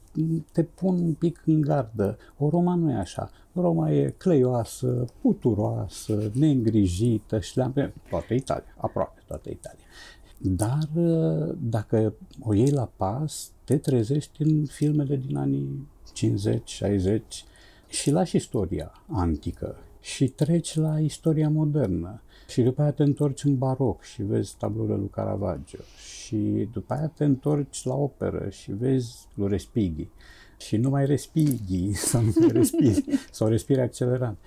te 0.52 0.64
pun 0.64 1.00
un 1.00 1.14
pic 1.14 1.42
în 1.46 1.62
gardă. 1.62 2.18
O 2.38 2.50
Roma 2.50 2.76
nu 2.76 2.92
e 2.92 2.96
așa. 2.96 3.32
Roma 3.54 3.92
e 3.92 4.14
cleioasă, 4.18 5.06
puturoasă, 5.22 6.32
neîngrijită 6.34 7.40
și 7.40 7.58
le-am 7.58 7.94
toată 8.10 8.34
Italia, 8.34 8.76
aproape 8.78 9.22
toată 9.28 9.50
Italia. 9.50 9.86
Dar 10.38 10.90
dacă 11.60 12.14
o 12.40 12.54
iei 12.54 12.72
la 12.72 12.92
pas, 12.96 13.52
te 13.64 13.78
trezești 13.78 14.42
în 14.42 14.66
filmele 14.66 15.16
din 15.16 15.38
anii 15.38 15.88
50, 16.14 16.70
60 16.70 17.46
și 17.88 18.12
lași 18.12 18.36
istoria 18.36 18.92
antică 19.08 19.76
și 20.02 20.28
treci 20.28 20.76
la 20.76 21.00
istoria 21.00 21.50
modernă 21.50 22.22
Și 22.48 22.62
după 22.62 22.82
aia 22.82 22.92
te 22.92 23.04
întorci 23.04 23.44
în 23.44 23.58
baroc 23.58 24.02
și 24.02 24.24
vezi 24.24 24.56
tablourile 24.58 24.96
lui 24.96 25.10
Caravaggio. 25.10 25.80
Și 25.98 26.70
după 26.74 26.94
aia 26.94 27.08
te 27.08 27.24
întorci 27.24 27.84
la 27.84 27.94
operă 27.94 28.50
și 28.50 28.72
vezi 28.72 29.28
lui 29.34 29.48
Respighi. 29.48 30.08
Și 30.58 30.78
nu 30.78 30.90
mai 30.90 31.06
respighi 31.06 31.94
sau 32.10 32.22
nu 32.22 32.34
mai 32.40 32.50
respiri, 32.52 33.04
sau 33.32 33.48
respiri 33.48 33.82
accelerant. 33.82 34.38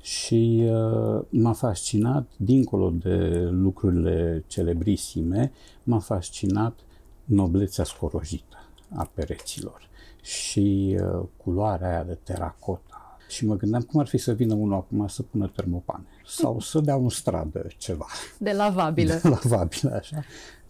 Și 0.00 0.68
uh, 0.70 1.22
m-a 1.28 1.52
fascinat, 1.52 2.30
dincolo 2.36 2.90
de 2.90 3.48
lucrurile 3.50 4.44
celebrisime, 4.46 5.52
m-a 5.82 5.98
fascinat 5.98 6.78
noblețea 7.24 7.84
scorojită 7.84 8.56
a 8.94 9.10
pereților 9.14 9.88
și 10.22 10.98
uh, 11.00 11.24
culoarea 11.36 11.88
aia 11.88 12.02
de 12.02 12.18
teracota. 12.22 12.95
Și 13.28 13.46
mă 13.46 13.56
gândeam 13.56 13.82
cum 13.82 14.00
ar 14.00 14.06
fi 14.06 14.18
să 14.18 14.32
vină 14.32 14.54
unul 14.54 14.74
acum 14.74 15.06
să 15.06 15.22
pună 15.22 15.50
termopane 15.56 16.04
sau 16.26 16.60
să 16.70 16.80
dea 16.80 16.96
un 16.96 17.08
stradă 17.08 17.66
ceva. 17.76 18.06
De 18.38 18.52
lavabilă. 18.52 19.14
De 19.22 19.28
lavabilă, 19.28 19.94
așa. 19.94 20.24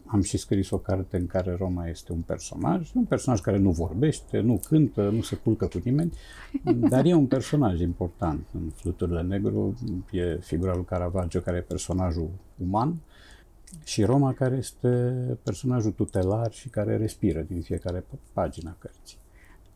Am 0.09 0.23
și 0.23 0.37
scris 0.37 0.71
o 0.71 0.79
carte 0.79 1.17
în 1.17 1.27
care 1.27 1.57
Roma 1.59 1.87
este 1.87 2.13
un 2.13 2.21
personaj, 2.21 2.91
un 2.95 3.05
personaj 3.05 3.41
care 3.41 3.59
nu 3.59 3.71
vorbește, 3.71 4.41
nu 4.41 4.61
cântă, 4.69 5.09
nu 5.09 5.23
se 5.23 5.37
culcă 5.37 5.67
cu 5.67 5.81
nimeni, 5.85 6.13
dar 6.91 7.05
e 7.05 7.15
un 7.15 7.27
personaj 7.27 7.81
important. 7.81 8.47
În 8.55 8.71
Fluturile 8.75 9.23
Negru 9.23 9.75
e 10.11 10.39
figura 10.41 10.75
lui 10.75 10.85
Caravaggio, 10.85 11.41
care 11.41 11.57
e 11.57 11.61
personajul 11.61 12.31
uman, 12.57 12.97
și 13.85 14.05
Roma, 14.05 14.33
care 14.33 14.57
este 14.57 14.89
personajul 15.43 15.91
tutelar 15.91 16.53
și 16.53 16.69
care 16.69 16.97
respiră 16.97 17.41
din 17.41 17.61
fiecare 17.61 18.05
pagină 18.33 18.77
cărții. 18.79 19.19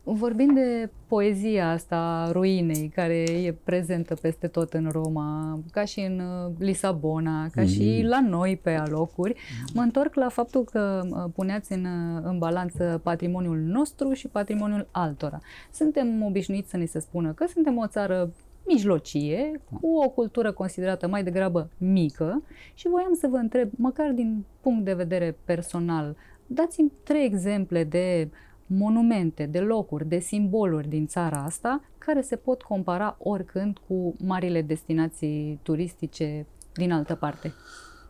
Vorbind 0.03 0.55
de 0.55 0.89
poezia 1.07 1.71
asta 1.71 1.95
a 1.95 2.31
ruinei, 2.31 2.91
care 2.95 3.13
e 3.13 3.55
prezentă 3.63 4.15
peste 4.15 4.47
tot 4.47 4.73
în 4.73 4.89
Roma, 4.91 5.59
ca 5.71 5.85
și 5.85 5.99
în 5.99 6.19
uh, 6.19 6.51
Lisabona, 6.59 7.47
ca 7.49 7.61
mm-hmm. 7.61 7.67
și 7.67 7.97
mhm. 7.99 8.07
la 8.07 8.21
noi 8.21 8.59
pe 8.63 8.71
alocuri, 8.71 9.33
mm-hmm. 9.33 9.73
mă 9.73 9.81
întorc 9.81 10.15
la 10.15 10.29
faptul 10.29 10.63
că 10.63 11.01
uh, 11.09 11.23
puneați 11.35 11.71
în, 11.71 11.85
uh, 11.85 12.21
în 12.23 12.37
balanță 12.37 12.99
patrimoniul 13.03 13.57
nostru 13.57 14.13
și 14.13 14.27
patrimoniul 14.27 14.87
altora. 14.91 15.39
Suntem 15.71 16.23
obișnuiți 16.23 16.69
să 16.69 16.77
ni 16.77 16.87
se 16.87 16.99
spună 16.99 17.33
că 17.33 17.45
suntem 17.47 17.77
o 17.77 17.87
țară 17.87 18.31
mijlocie, 18.67 19.61
cu 19.81 19.87
o 19.95 20.09
cultură 20.09 20.51
considerată 20.51 21.07
mai 21.07 21.23
degrabă 21.23 21.69
mică 21.77 22.43
și 22.73 22.87
voiam 22.87 23.13
să 23.13 23.27
vă 23.27 23.37
întreb, 23.37 23.69
măcar 23.75 24.11
din 24.11 24.43
punct 24.61 24.85
de 24.85 24.93
vedere 24.93 25.37
personal, 25.45 26.15
dați-mi 26.47 26.91
trei 27.03 27.25
exemple 27.25 27.83
de 27.83 28.29
monumente, 28.73 29.45
de 29.45 29.59
locuri, 29.59 30.07
de 30.07 30.19
simboluri 30.19 30.87
din 30.87 31.07
țara 31.07 31.43
asta 31.43 31.83
care 31.97 32.21
se 32.21 32.35
pot 32.35 32.61
compara 32.61 33.17
oricând 33.19 33.77
cu 33.87 34.15
marile 34.23 34.61
destinații 34.61 35.59
turistice 35.63 36.45
din 36.73 36.91
altă 36.91 37.15
parte? 37.15 37.53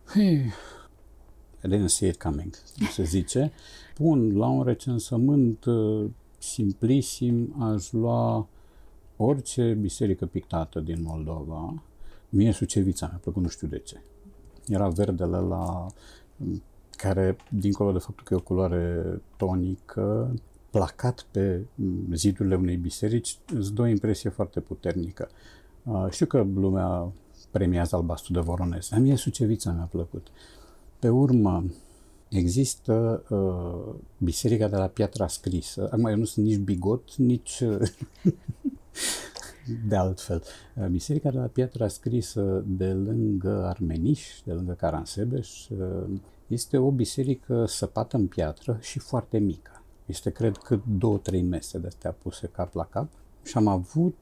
Hey, 0.06 0.52
I 1.64 1.68
didn't 1.68 1.86
see 1.86 2.10
it 2.10 2.22
coming, 2.22 2.54
se 2.92 3.04
zice. 3.04 3.52
Bun, 4.00 4.38
la 4.38 4.48
un 4.48 4.64
recensământ 4.64 5.66
uh, 5.66 6.10
simplisim 6.38 7.56
aș 7.60 7.92
lua 7.92 8.48
orice 9.18 9.74
biserică 9.74 10.26
pictată 10.26 10.80
din 10.80 11.02
Moldova. 11.02 11.84
Mie 12.30 12.52
Sucevița 12.52 13.08
mi-a 13.08 13.20
plăcut, 13.22 13.42
nu 13.42 13.48
știu 13.48 13.68
de 13.68 13.80
ce. 13.80 14.02
Era 14.68 14.88
verdele 14.88 15.38
la 15.38 15.86
care, 16.98 17.36
dincolo 17.50 17.92
de 17.92 17.98
faptul 17.98 18.24
că 18.24 18.34
e 18.34 18.38
o 18.38 18.42
culoare 18.42 19.22
tonică, 19.38 20.34
placat 20.72 21.26
pe 21.32 21.62
zidurile 22.14 22.56
unei 22.56 22.76
biserici, 22.76 23.38
îți 23.56 23.74
dă 23.74 23.82
o 23.82 23.86
impresie 23.88 24.30
foarte 24.30 24.60
puternică. 24.60 25.30
Uh, 25.84 26.08
știu 26.10 26.26
că 26.26 26.46
lumea 26.54 27.12
premiază 27.52 27.96
albastru 27.96 28.34
de 28.34 28.40
Voronez, 28.40 28.88
dar 28.90 29.00
mie 29.00 29.16
Sucevița 29.16 29.72
mi-a 29.72 29.88
plăcut. 29.92 30.28
Pe 31.00 31.10
urmă, 31.10 31.66
există 32.30 33.24
uh, 33.30 33.96
biserica 34.18 34.68
de 34.68 34.76
la 34.76 34.88
Piatra 34.88 35.28
Scrisă. 35.28 35.90
Acum, 35.92 36.06
eu 36.06 36.16
nu 36.16 36.26
sunt 36.26 36.46
nici 36.46 36.58
bigot, 36.58 37.16
nici... 37.16 37.64
de 39.88 39.96
altfel. 39.96 40.44
Uh, 40.76 40.86
biserica 40.86 41.32
de 41.32 41.38
la 41.38 41.46
Piatra 41.46 41.88
Scrisă 41.88 42.64
de 42.68 42.94
lângă 42.94 43.66
Armeniș, 43.66 44.42
de 44.46 44.52
lângă 44.52 44.74
Caransebeș, 44.74 45.70
uh, 45.70 46.20
este 46.48 46.78
o 46.78 46.92
biserică 46.92 47.66
săpată 47.66 48.18
în 48.18 48.28
piatră 48.28 48.78
și 48.82 49.00
foarte 49.00 49.38
mică 49.38 49.81
este, 50.06 50.30
cred 50.30 50.58
că, 50.58 50.80
două, 50.98 51.18
trei 51.18 51.42
mese 51.42 51.78
de 51.78 51.88
astea 51.88 52.12
puse 52.12 52.48
cap 52.48 52.74
la 52.74 52.86
cap 52.86 53.10
și 53.44 53.58
am 53.58 53.68
avut, 53.68 54.18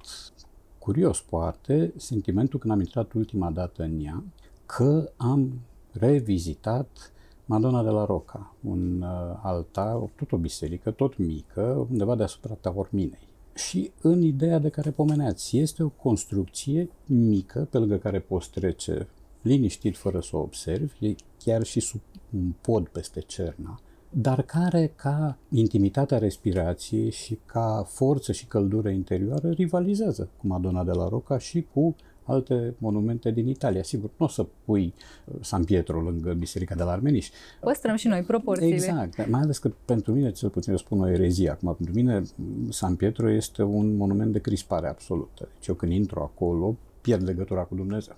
curios 0.77 1.21
poate, 1.21 1.93
sentimentul 1.95 2.59
când 2.59 2.74
am 2.74 2.79
intrat 2.79 3.13
ultima 3.13 3.51
dată 3.51 3.83
în 3.83 4.00
ea, 4.05 4.24
că 4.65 5.12
am 5.17 5.59
revizitat 5.91 7.12
Madonna 7.45 7.83
de 7.83 7.89
la 7.89 8.05
Roca, 8.05 8.55
un 8.62 9.01
uh, 9.01 9.39
altar, 9.41 9.95
tot 9.95 10.31
o 10.31 10.38
biserică, 10.38 10.91
tot 10.91 11.17
mică, 11.17 11.88
undeva 11.89 12.15
deasupra 12.15 12.53
Taorminei. 12.53 13.27
Și 13.55 13.91
în 14.01 14.21
ideea 14.21 14.59
de 14.59 14.69
care 14.69 14.91
pomeneați, 14.91 15.57
este 15.57 15.83
o 15.83 15.89
construcție 15.89 16.89
mică 17.05 17.67
pe 17.69 17.77
lângă 17.77 17.98
care 17.98 18.19
poți 18.19 18.50
trece 18.50 19.07
liniștit 19.41 19.98
fără 19.98 20.19
să 20.19 20.36
o 20.36 20.39
observi, 20.39 21.05
e 21.05 21.15
chiar 21.38 21.63
și 21.63 21.79
sub 21.79 22.00
un 22.33 22.53
pod 22.62 22.88
peste 22.88 23.19
cerna 23.19 23.79
dar 24.09 24.41
care, 24.41 24.93
ca 24.95 25.37
intimitatea 25.49 26.17
respirației 26.17 27.11
și 27.11 27.39
ca 27.45 27.85
forță 27.87 28.31
și 28.31 28.45
căldură 28.45 28.89
interioară, 28.89 29.49
rivalizează 29.49 30.29
cu 30.37 30.47
Madonna 30.47 30.83
de 30.83 30.91
la 30.91 31.07
Roca 31.07 31.37
și 31.37 31.65
cu 31.73 31.95
alte 32.23 32.73
monumente 32.77 33.31
din 33.31 33.47
Italia. 33.47 33.83
Sigur, 33.83 34.09
nu 34.17 34.25
o 34.25 34.29
să 34.29 34.45
pui 34.65 34.93
uh, 35.25 35.35
San 35.41 35.63
Pietro 35.63 35.99
lângă 35.99 36.33
Biserica 36.33 36.75
de 36.75 36.83
la 36.83 36.91
Armeniș. 36.91 37.29
Păstrăm 37.59 37.95
și 37.95 38.07
noi 38.07 38.21
proporțiile. 38.21 38.73
Exact, 38.73 39.29
mai 39.29 39.41
ales 39.41 39.57
că 39.57 39.71
pentru 39.85 40.13
mine, 40.13 40.31
cel 40.31 40.49
puțin 40.49 40.71
eu 40.71 40.77
spun 40.77 40.99
o 40.99 41.07
erezie 41.07 41.49
acum, 41.49 41.75
pentru 41.75 41.95
mine 41.95 42.21
San 42.69 42.95
Pietro 42.95 43.29
este 43.31 43.63
un 43.63 43.95
monument 43.95 44.31
de 44.31 44.39
crispare 44.39 44.87
absolută. 44.87 45.47
Deci 45.53 45.67
eu 45.67 45.75
când 45.75 45.91
intru 45.91 46.19
acolo, 46.19 46.75
pierd 47.01 47.23
legătura 47.23 47.61
cu 47.61 47.75
Dumnezeu. 47.75 48.15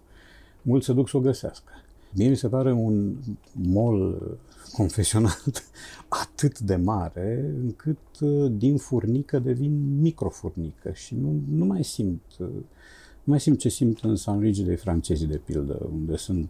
Mulți 0.61 0.85
se 0.85 0.93
duc 0.93 1.09
să 1.09 1.17
o 1.17 1.19
găsească. 1.19 1.71
Mie 2.13 2.29
mi 2.29 2.35
se 2.35 2.47
pare 2.47 2.71
un 2.71 3.15
mol 3.51 4.21
confesional 4.71 5.43
atât 6.23 6.59
de 6.59 6.75
mare 6.75 7.53
încât 7.61 8.19
uh, 8.19 8.51
din 8.51 8.77
furnică 8.77 9.39
devin 9.39 9.99
microfurnică 9.99 10.91
și 10.91 11.15
nu, 11.15 11.41
nu 11.49 11.65
mai 11.65 11.83
simt 11.83 12.21
uh, 12.39 12.47
nu 13.23 13.31
mai 13.31 13.39
simt 13.39 13.59
ce 13.59 13.69
simt 13.69 13.99
în 14.03 14.15
San 14.15 14.39
Luigi 14.39 14.63
de 14.63 14.75
francezi 14.75 15.25
de 15.25 15.37
pildă, 15.37 15.89
unde 15.91 16.17
sunt 16.17 16.49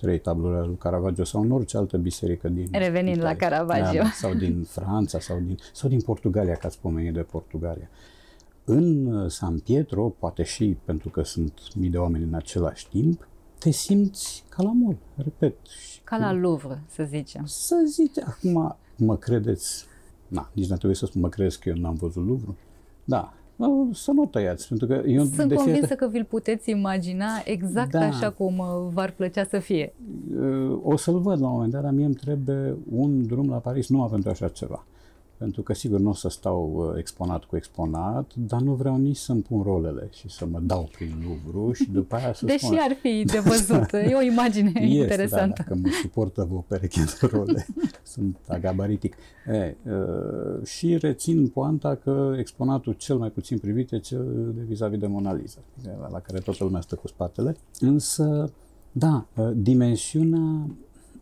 trei 0.00 0.18
tabluri 0.18 0.56
ale 0.56 0.66
lui 0.66 0.76
Caravaggio 0.76 1.24
sau 1.24 1.42
în 1.42 1.50
orice 1.50 1.76
altă 1.76 1.96
biserică 1.96 2.48
din 2.48 2.68
Revenind 2.72 3.16
Italia, 3.16 3.30
la 3.30 3.36
Caravaggio. 3.36 4.02
Da, 4.02 4.10
sau 4.10 4.34
din 4.34 4.62
Franța 4.62 5.20
sau 5.20 5.38
din, 5.38 5.58
sau 5.72 5.88
din 5.88 6.00
Portugalia, 6.00 6.54
ca 6.54 6.66
ați 6.66 6.80
pomenit 6.80 7.12
de 7.12 7.20
Portugalia. 7.20 7.88
În 8.64 9.06
uh, 9.06 9.30
San 9.30 9.58
Pietro, 9.58 10.08
poate 10.08 10.42
și 10.42 10.76
pentru 10.84 11.08
că 11.08 11.22
sunt 11.22 11.52
mii 11.74 11.90
de 11.90 11.98
oameni 11.98 12.24
în 12.24 12.34
același 12.34 12.88
timp, 12.88 13.28
te 13.58 13.70
simți 13.70 14.44
ca 14.48 14.62
la 14.62 14.72
mol, 14.72 14.96
repet. 15.16 15.56
Ca 16.10 16.16
la 16.16 16.32
Louvre, 16.32 16.82
să 16.88 17.04
zicem. 17.08 17.42
Să 17.46 17.82
zicem. 17.86 18.24
Acum, 18.26 18.76
mă 18.96 19.16
credeți, 19.16 19.84
na, 20.28 20.50
nici 20.52 20.68
nu 20.68 20.76
trebuie 20.76 20.96
să 20.96 21.06
spun, 21.06 21.20
mă 21.20 21.28
credeți 21.28 21.60
că 21.60 21.68
eu 21.68 21.74
n-am 21.76 21.94
văzut 21.94 22.26
Louvre? 22.26 22.54
Da, 23.04 23.32
să 23.92 24.10
nu 24.10 24.26
tăiați, 24.26 24.68
pentru 24.68 24.86
că 24.86 25.02
eu... 25.06 25.24
Sunt 25.24 25.48
de 25.48 25.54
convinsă 25.54 25.86
fiecare... 25.86 25.94
că 25.94 26.08
vi-l 26.08 26.24
puteți 26.24 26.70
imagina 26.70 27.28
exact 27.44 27.90
da. 27.90 28.00
așa 28.00 28.30
cum 28.30 28.58
uh, 28.58 28.66
v-ar 28.92 29.10
plăcea 29.10 29.44
să 29.44 29.58
fie. 29.58 29.92
Uh, 30.40 30.78
o 30.82 30.96
să-l 30.96 31.18
văd 31.18 31.40
la 31.40 31.46
un 31.46 31.52
moment 31.52 31.72
dat, 31.72 31.82
dar 31.82 31.92
mie 31.92 32.04
îmi 32.04 32.14
trebuie 32.14 32.76
un 32.90 33.26
drum 33.26 33.48
la 33.48 33.56
Paris 33.56 33.88
numai 33.88 34.08
pentru 34.10 34.30
așa 34.30 34.48
ceva 34.48 34.84
pentru 35.40 35.62
că 35.62 35.74
sigur 35.74 35.98
nu 35.98 36.08
o 36.08 36.14
să 36.14 36.28
stau 36.28 36.72
uh, 36.74 36.98
exponat 36.98 37.44
cu 37.44 37.56
exponat, 37.56 38.32
dar 38.34 38.60
nu 38.60 38.74
vreau 38.74 38.96
nici 38.96 39.16
să-mi 39.16 39.42
pun 39.42 39.62
rolele 39.62 40.08
și 40.12 40.28
să 40.28 40.46
mă 40.46 40.60
dau 40.62 40.88
prin 40.92 41.24
Louvre 41.24 41.74
și 41.74 41.90
după 41.90 42.16
aia 42.16 42.32
să 42.32 42.44
Deși 42.46 42.64
spun... 42.64 42.78
ar 42.80 42.96
fi 43.00 43.24
de 43.24 43.38
văzut, 43.38 43.92
e 44.10 44.14
o 44.14 44.22
imagine 44.22 44.72
este, 44.74 44.80
da, 44.80 45.00
interesantă. 45.00 45.54
Da, 45.56 45.64
că 45.64 45.74
mă 45.74 45.88
suportă 46.02 46.48
o 46.52 46.64
pereche 46.68 47.04
de 47.04 47.26
role, 47.32 47.66
sunt 48.14 48.36
agabaritic. 48.48 49.16
E, 49.46 49.76
uh, 49.84 50.66
și 50.66 50.96
rețin 50.96 51.48
poanta 51.48 51.94
că 51.94 52.34
exponatul 52.38 52.92
cel 52.92 53.16
mai 53.16 53.30
puțin 53.30 53.58
privit 53.58 53.92
e 53.92 53.98
cel 53.98 54.52
de 54.54 54.62
vis-a-vis 54.62 54.98
de 54.98 55.06
Mona 55.06 55.34
Lisa, 55.34 55.60
la 56.10 56.20
care 56.20 56.38
toată 56.38 56.64
lumea 56.64 56.80
stă 56.80 56.94
cu 56.94 57.08
spatele, 57.08 57.56
însă, 57.78 58.52
da, 58.92 59.26
uh, 59.36 59.50
dimensiunea 59.54 60.66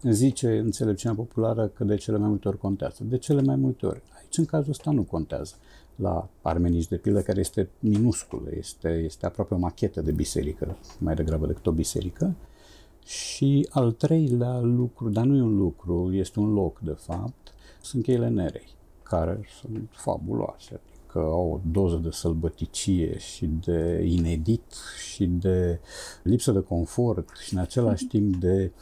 zice 0.03 0.59
înțelepciunea 0.59 1.17
populară 1.17 1.67
că 1.67 1.85
de 1.85 1.97
cele 1.97 2.19
mai 2.19 2.29
multe 2.29 2.49
ori 2.49 2.59
contează. 2.59 3.05
De 3.05 3.19
cele 3.19 3.43
mai 3.43 3.57
multe 3.57 3.87
ori. 3.87 4.03
Aici, 4.17 4.37
în 4.39 4.45
cazul 4.45 4.71
ăsta, 4.71 4.91
nu 4.91 5.03
contează. 5.03 5.55
La 5.97 6.29
Armenici 6.43 6.89
de 6.89 6.97
pildă, 6.97 7.23
care 7.23 7.41
este 7.41 7.69
minusculă, 7.79 8.49
este, 8.57 8.89
este 8.89 9.27
aproape 9.27 9.55
o 9.55 9.59
machetă 9.59 10.01
de 10.01 10.13
biserică, 10.13 10.77
mai 10.99 11.15
degrabă 11.15 11.47
decât 11.47 11.67
o 11.67 11.73
biserică. 11.73 12.35
Și 13.05 13.69
al 13.71 13.93
treilea 13.93 14.61
lucru, 14.61 15.09
dar 15.09 15.25
nu 15.25 15.37
e 15.37 15.41
un 15.41 15.57
lucru, 15.57 16.13
este 16.13 16.41
un 16.41 16.53
loc, 16.53 16.79
de 16.79 16.97
fapt, 16.99 17.55
sunt 17.83 18.03
cheile 18.03 18.29
nerei, 18.29 18.69
care 19.03 19.41
sunt 19.61 19.89
fabuloase. 19.91 20.81
că 21.07 21.19
au 21.19 21.51
o 21.53 21.61
doză 21.71 21.97
de 21.97 22.11
sălbăticie 22.11 23.19
și 23.19 23.47
de 23.47 24.05
inedit 24.07 24.75
și 25.09 25.27
de 25.27 25.81
lipsă 26.23 26.53
de 26.53 26.61
confort 26.61 27.29
și 27.45 27.55
în 27.55 27.61
același 27.61 28.07
timp 28.07 28.37
de 28.37 28.73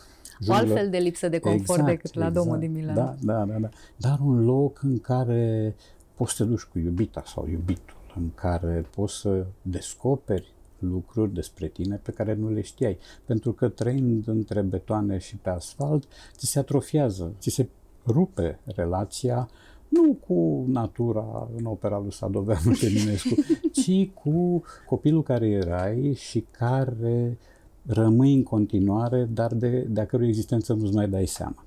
o 0.48 0.52
altfel 0.52 0.90
de 0.90 0.98
lipsă 0.98 1.28
de 1.28 1.38
confort 1.38 1.78
exact, 1.78 1.86
decât 1.86 2.14
la 2.14 2.26
exact. 2.26 2.44
Domul 2.44 2.58
din 2.58 2.72
Milan. 2.72 2.94
Da, 2.94 3.14
da, 3.20 3.44
da, 3.44 3.58
da. 3.58 3.68
Dar 3.96 4.18
un 4.20 4.44
loc 4.44 4.82
în 4.82 4.98
care 4.98 5.74
poți 6.14 6.34
să 6.34 6.42
te 6.42 6.48
duci 6.48 6.62
cu 6.62 6.78
iubita 6.78 7.22
sau 7.26 7.48
iubitul, 7.48 7.96
în 8.16 8.30
care 8.34 8.86
poți 8.94 9.14
să 9.14 9.46
descoperi 9.62 10.54
lucruri 10.78 11.34
despre 11.34 11.68
tine 11.68 11.96
pe 11.96 12.10
care 12.10 12.34
nu 12.34 12.50
le 12.50 12.60
știai. 12.60 12.98
Pentru 13.24 13.52
că 13.52 13.68
trăind 13.68 14.28
între 14.28 14.60
betoane 14.60 15.18
și 15.18 15.36
pe 15.36 15.50
asfalt, 15.50 16.04
ți 16.32 16.46
se 16.46 16.58
atrofiază, 16.58 17.34
ți 17.38 17.50
se 17.50 17.68
rupe 18.06 18.58
relația 18.64 19.48
nu 19.88 20.14
cu 20.26 20.64
natura 20.68 21.48
în 21.56 21.64
opera 21.64 21.98
lui 21.98 22.12
Sadoveanu 22.12 22.72
Eminescu, 22.80 23.34
ci 23.82 24.10
cu 24.14 24.62
copilul 24.86 25.22
care 25.22 25.48
erai 25.48 26.12
și 26.14 26.46
care 26.50 27.38
rămâi 27.86 28.34
în 28.34 28.42
continuare, 28.42 29.24
dar 29.24 29.54
de, 29.54 29.86
de 29.88 30.00
a 30.00 30.06
cărui 30.06 30.28
existență 30.28 30.72
nu-ți 30.72 30.94
mai 30.94 31.08
dai 31.08 31.26
seama. 31.26 31.64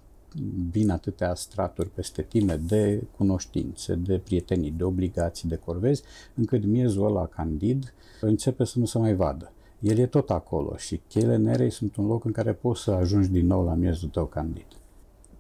Vin 0.71 0.89
atâtea 0.89 1.35
straturi 1.35 1.89
peste 1.89 2.21
tine 2.21 2.55
de 2.67 3.03
cunoștințe, 3.17 3.95
de 3.95 4.17
prietenii, 4.17 4.71
de 4.71 4.83
obligații, 4.83 5.49
de 5.49 5.55
corvezi, 5.55 6.03
încât 6.35 6.65
miezul 6.65 7.05
ăla 7.05 7.25
candid 7.25 7.93
începe 8.21 8.63
să 8.63 8.79
nu 8.79 8.85
se 8.85 8.97
mai 8.97 9.15
vadă. 9.15 9.51
El 9.79 9.97
e 9.97 10.05
tot 10.05 10.29
acolo 10.29 10.75
și 10.77 11.01
cheile 11.07 11.35
nerei 11.35 11.71
sunt 11.71 11.95
un 11.95 12.07
loc 12.07 12.25
în 12.25 12.31
care 12.31 12.53
poți 12.53 12.81
să 12.81 12.91
ajungi 12.91 13.29
din 13.29 13.45
nou 13.45 13.65
la 13.65 13.73
miezul 13.73 14.09
tău 14.09 14.25
candid. 14.25 14.67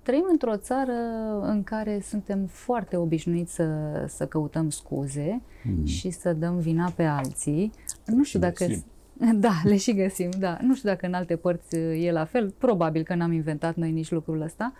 Trăim 0.01 0.27
într-o 0.31 0.57
țară 0.57 0.93
în 1.41 1.63
care 1.63 1.99
suntem 2.03 2.45
foarte 2.45 2.97
obișnuiți 2.97 3.53
să, 3.53 3.67
să 4.07 4.25
căutăm 4.25 4.69
scuze 4.69 5.41
mm. 5.63 5.85
și 5.85 6.09
să 6.09 6.33
dăm 6.33 6.57
vina 6.57 6.89
pe 6.89 7.03
alții. 7.03 7.71
Nu 8.05 8.23
știu 8.23 8.39
dacă... 8.39 8.65
Găsim. 8.65 8.83
Da, 9.33 9.61
le 9.63 9.77
și 9.77 9.93
găsim, 9.93 10.29
da. 10.39 10.57
Nu 10.61 10.75
știu 10.75 10.89
dacă 10.89 11.05
în 11.05 11.13
alte 11.13 11.35
părți 11.35 11.75
e 11.75 12.11
la 12.11 12.25
fel, 12.25 12.53
probabil 12.57 13.03
că 13.03 13.15
n-am 13.15 13.31
inventat 13.31 13.75
noi 13.75 13.91
nici 13.91 14.11
lucrul 14.11 14.41
ăsta, 14.41 14.73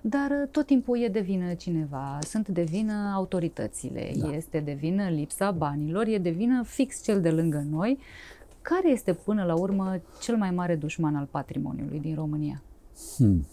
dar 0.00 0.48
tot 0.50 0.66
timpul 0.66 0.98
e 0.98 1.08
de 1.08 1.20
vină 1.20 1.54
cineva, 1.54 2.18
sunt 2.22 2.48
de 2.48 2.62
vină 2.62 3.12
autoritățile, 3.14 4.12
da. 4.16 4.34
este 4.34 4.60
de 4.60 4.72
vină 4.72 5.08
lipsa 5.08 5.50
banilor, 5.50 6.06
e 6.06 6.18
de 6.18 6.30
vină 6.30 6.62
fix 6.62 7.02
cel 7.02 7.20
de 7.20 7.30
lângă 7.30 7.64
noi. 7.70 7.98
Care 8.62 8.90
este 8.90 9.12
până 9.12 9.44
la 9.44 9.54
urmă 9.54 10.00
cel 10.20 10.36
mai 10.36 10.50
mare 10.50 10.76
dușman 10.76 11.16
al 11.16 11.28
patrimoniului 11.30 12.00
din 12.00 12.14
România? 12.14 12.62
Hmm. 13.16 13.46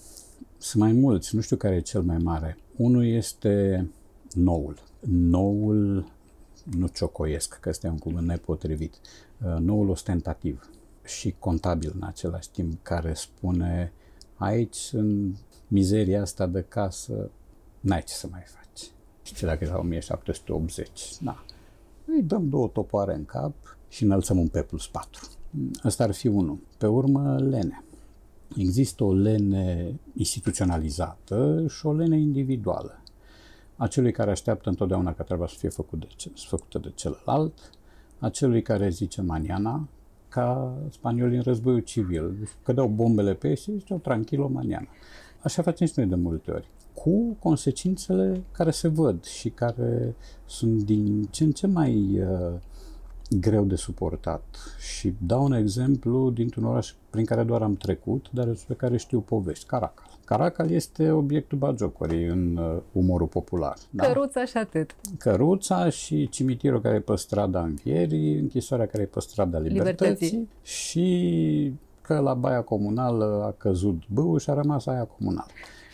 Sunt 0.57 0.83
mai 0.83 0.91
mulți, 0.91 1.35
nu 1.35 1.41
știu 1.41 1.55
care 1.55 1.75
e 1.75 1.79
cel 1.79 2.01
mai 2.01 2.17
mare. 2.17 2.57
Unul 2.75 3.05
este 3.05 3.87
noul. 4.33 4.77
Noul, 5.09 6.05
nu 6.77 6.87
ciocoiesc, 6.87 7.59
că 7.59 7.69
este 7.69 7.87
un 7.87 7.97
cuvânt 7.97 8.27
nepotrivit, 8.27 8.93
uh, 8.93 9.24
noul 9.59 9.89
ostentativ 9.89 10.69
și 11.03 11.35
contabil 11.39 11.91
în 11.95 12.07
același 12.07 12.49
timp, 12.49 12.83
care 12.83 13.13
spune 13.13 13.93
aici, 14.35 14.89
în 14.91 15.35
mizeria 15.67 16.21
asta 16.21 16.45
de 16.45 16.65
casă, 16.67 17.29
n-ai 17.79 18.03
ce 18.03 18.13
să 18.13 18.27
mai 18.31 18.43
faci. 18.45 18.89
Știi 19.21 19.47
dacă 19.47 19.63
e 19.63 19.67
la 19.67 19.77
1780, 19.77 21.17
na. 21.19 21.45
Îi 22.05 22.23
dăm 22.23 22.49
două 22.49 22.67
topoare 22.67 23.15
în 23.15 23.25
cap 23.25 23.53
și 23.87 24.03
înălțăm 24.03 24.37
un 24.37 24.47
P 24.47 24.57
plus 24.57 24.87
4. 24.87 25.29
Asta 25.83 26.03
ar 26.03 26.11
fi 26.13 26.27
unul. 26.27 26.59
Pe 26.77 26.87
urmă, 26.87 27.39
lene. 27.39 27.83
Există 28.57 29.03
o 29.03 29.13
lene 29.13 29.99
instituționalizată 30.13 31.65
și 31.67 31.85
o 31.85 31.93
lene 31.93 32.19
individuală. 32.19 33.01
A 33.75 33.87
celui 33.87 34.11
care 34.11 34.31
așteaptă 34.31 34.69
întotdeauna 34.69 35.13
că 35.13 35.23
trebuie 35.23 35.47
să 35.47 35.55
fie 35.57 35.69
făcut 35.69 35.99
de, 35.99 36.07
făcută 36.35 36.79
de 36.79 36.91
celălalt, 36.95 37.69
a 38.19 38.29
celui 38.29 38.61
care 38.61 38.89
zice 38.89 39.21
maniana, 39.21 39.87
ca 40.29 40.77
spaniolii 40.89 41.37
în 41.37 41.43
războiul 41.43 41.79
civil. 41.79 42.49
Că 42.63 42.73
dau 42.73 42.87
bombele 42.87 43.33
pe 43.33 43.47
ei 43.47 43.55
și 43.55 43.77
ziceau 43.77 43.97
tranquilo 43.97 44.47
maniana. 44.47 44.87
Așa 45.43 45.61
facem 45.61 45.87
și 45.87 45.93
noi 45.95 46.05
de 46.05 46.15
multe 46.15 46.51
ori. 46.51 46.67
Cu 46.93 47.35
consecințele 47.39 48.43
care 48.51 48.71
se 48.71 48.87
văd 48.87 49.23
și 49.23 49.49
care 49.49 50.15
sunt 50.45 50.83
din 50.83 51.23
ce 51.23 51.43
în 51.43 51.51
ce 51.51 51.67
mai 51.67 52.19
uh, 52.19 52.59
greu 53.29 53.65
de 53.65 53.75
suportat. 53.75 54.43
Și 54.79 55.13
dau 55.25 55.43
un 55.43 55.53
exemplu 55.53 56.31
dintr-un 56.31 56.63
oraș 56.63 56.93
prin 57.09 57.25
care 57.25 57.43
doar 57.43 57.61
am 57.61 57.75
trecut, 57.75 58.29
dar 58.31 58.45
despre 58.45 58.73
care 58.73 58.97
știu 58.97 59.19
povești, 59.19 59.65
Caracal. 59.65 60.04
Caracal 60.25 60.71
este 60.71 61.11
obiectul 61.11 61.57
bagiocorii 61.57 62.25
în 62.25 62.57
uh, 62.57 62.81
umorul 62.91 63.27
popular. 63.27 63.75
Da? 63.89 64.05
Căruța 64.05 64.45
și 64.45 64.57
atât. 64.57 64.95
Căruța 65.17 65.89
și 65.89 66.29
cimitirul 66.29 66.81
care 66.81 66.95
e 66.95 66.99
pe 66.99 67.15
strada 67.15 67.61
Învierii, 67.61 68.39
închisoarea 68.39 68.85
care 68.85 69.03
e 69.03 69.05
pe 69.05 69.19
strada 69.19 69.59
Libertății, 69.59 70.25
Libertății. 70.25 70.49
și 70.61 71.73
că 72.01 72.19
la 72.19 72.33
baia 72.33 72.61
comunală 72.61 73.43
a 73.45 73.51
căzut 73.51 74.01
băul 74.07 74.39
și 74.39 74.49
a 74.49 74.53
rămas 74.53 74.85
aia 74.85 75.03
comunală. 75.03 75.49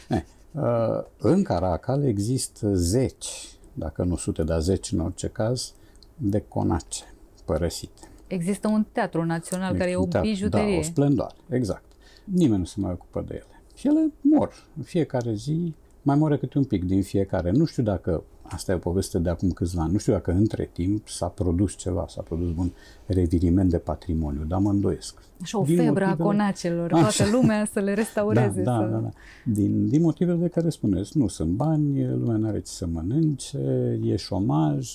Eh, 0.09 0.21
uh, 0.51 1.03
în 1.17 1.43
Caracal 1.43 2.03
există 2.05 2.73
zeci, 2.73 3.49
dacă 3.73 4.03
nu 4.03 4.15
sute, 4.15 4.43
dar 4.43 4.59
zeci 4.59 4.91
în 4.91 4.99
orice 4.99 5.27
caz, 5.27 5.73
de 6.17 6.43
conace 6.47 7.03
părăsite. 7.45 8.09
Există 8.27 8.67
un 8.67 8.85
teatru 8.91 9.23
național 9.25 9.75
care 9.75 9.89
e 9.89 9.95
o 9.95 10.05
teatru, 10.05 10.29
bijuterie. 10.29 10.73
Da, 10.73 10.79
o 10.79 10.81
splendoare, 10.81 11.35
exact. 11.49 11.83
Nimeni 12.23 12.59
nu 12.59 12.65
se 12.65 12.79
mai 12.79 12.91
ocupă 12.91 13.23
de 13.27 13.33
ele. 13.33 13.61
Și 13.81 13.87
ele 13.87 14.11
mor. 14.21 14.53
În 14.77 14.83
fiecare 14.83 15.33
zi 15.33 15.73
mai 16.01 16.15
moare 16.15 16.37
câte 16.37 16.57
un 16.57 16.63
pic 16.63 16.83
din 16.83 17.01
fiecare. 17.01 17.51
Nu 17.51 17.65
știu 17.65 17.83
dacă, 17.83 18.23
asta 18.41 18.71
e 18.71 18.75
o 18.75 18.77
poveste 18.77 19.19
de 19.19 19.29
acum 19.29 19.49
câțiva 19.49 19.81
ani, 19.81 19.91
nu 19.91 19.97
știu 19.97 20.13
dacă 20.13 20.31
între 20.31 20.69
timp 20.73 21.07
s-a 21.07 21.27
produs 21.27 21.75
ceva, 21.75 22.05
s-a 22.07 22.21
produs 22.21 22.49
un 22.57 22.71
reviriment 23.05 23.69
de 23.69 23.77
patrimoniu, 23.77 24.43
dar 24.43 24.59
mă 24.59 24.69
îndoiesc. 24.69 25.21
Așa 25.41 25.59
o 25.59 25.63
din 25.63 25.75
febră 25.75 26.05
motivele... 26.05 26.21
a 26.21 26.25
conacelor, 26.25 26.93
Așa. 26.93 27.01
toată 27.01 27.31
lumea 27.31 27.65
să 27.65 27.79
le 27.79 27.93
restaureze. 27.93 28.61
Da, 28.61 28.77
să... 28.77 28.85
da, 28.85 28.87
da, 28.87 28.97
da. 28.97 29.09
Din, 29.45 29.87
din 29.87 30.01
motivele 30.01 30.37
de 30.37 30.47
care 30.47 30.69
spuneți, 30.69 31.17
nu 31.17 31.27
sunt 31.27 31.49
bani, 31.49 32.07
lumea 32.07 32.37
nu 32.37 32.47
are 32.47 32.59
ce 32.59 32.71
să 32.71 32.87
mănânce, 32.87 33.99
e 34.03 34.15
șomaj, 34.15 34.93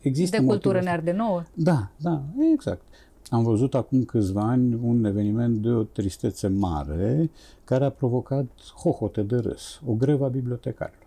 Există 0.00 0.38
de 0.38 0.44
cultură 0.44 0.80
ne 0.80 0.90
arde 0.90 1.12
nouă. 1.12 1.42
Da, 1.54 1.90
da, 1.96 2.22
exact. 2.52 2.82
Am 3.30 3.42
văzut 3.42 3.74
acum 3.74 4.04
câțiva 4.04 4.40
ani 4.40 4.78
un 4.82 5.04
eveniment 5.04 5.56
de 5.56 5.68
o 5.68 5.82
tristețe 5.82 6.48
mare 6.48 7.30
care 7.64 7.84
a 7.84 7.90
provocat 7.90 8.46
hohote 8.82 9.22
de 9.22 9.36
râs, 9.36 9.80
o 9.86 9.92
grevă 9.92 10.24
a 10.24 10.28
bibliotecarilor. 10.28 11.02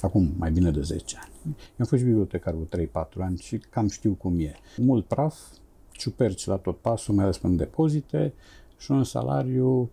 Acum 0.00 0.34
mai 0.38 0.50
bine 0.50 0.70
de 0.70 0.80
10 0.80 1.16
ani. 1.20 1.32
Eu 1.44 1.52
am 1.78 1.86
fost 1.86 2.02
bibliotecar 2.02 2.54
cu 2.54 2.68
3-4 2.76 2.88
ani 3.18 3.38
și 3.38 3.58
cam 3.58 3.88
știu 3.88 4.12
cum 4.12 4.38
e. 4.38 4.54
Mult 4.76 5.06
praf, 5.06 5.38
ciuperci 5.90 6.46
la 6.46 6.56
tot 6.56 6.76
pasul, 6.78 7.14
mai 7.14 7.24
ales 7.24 7.40
în 7.42 7.56
depozite 7.56 8.32
și 8.76 8.90
un 8.90 9.04
salariu 9.04 9.90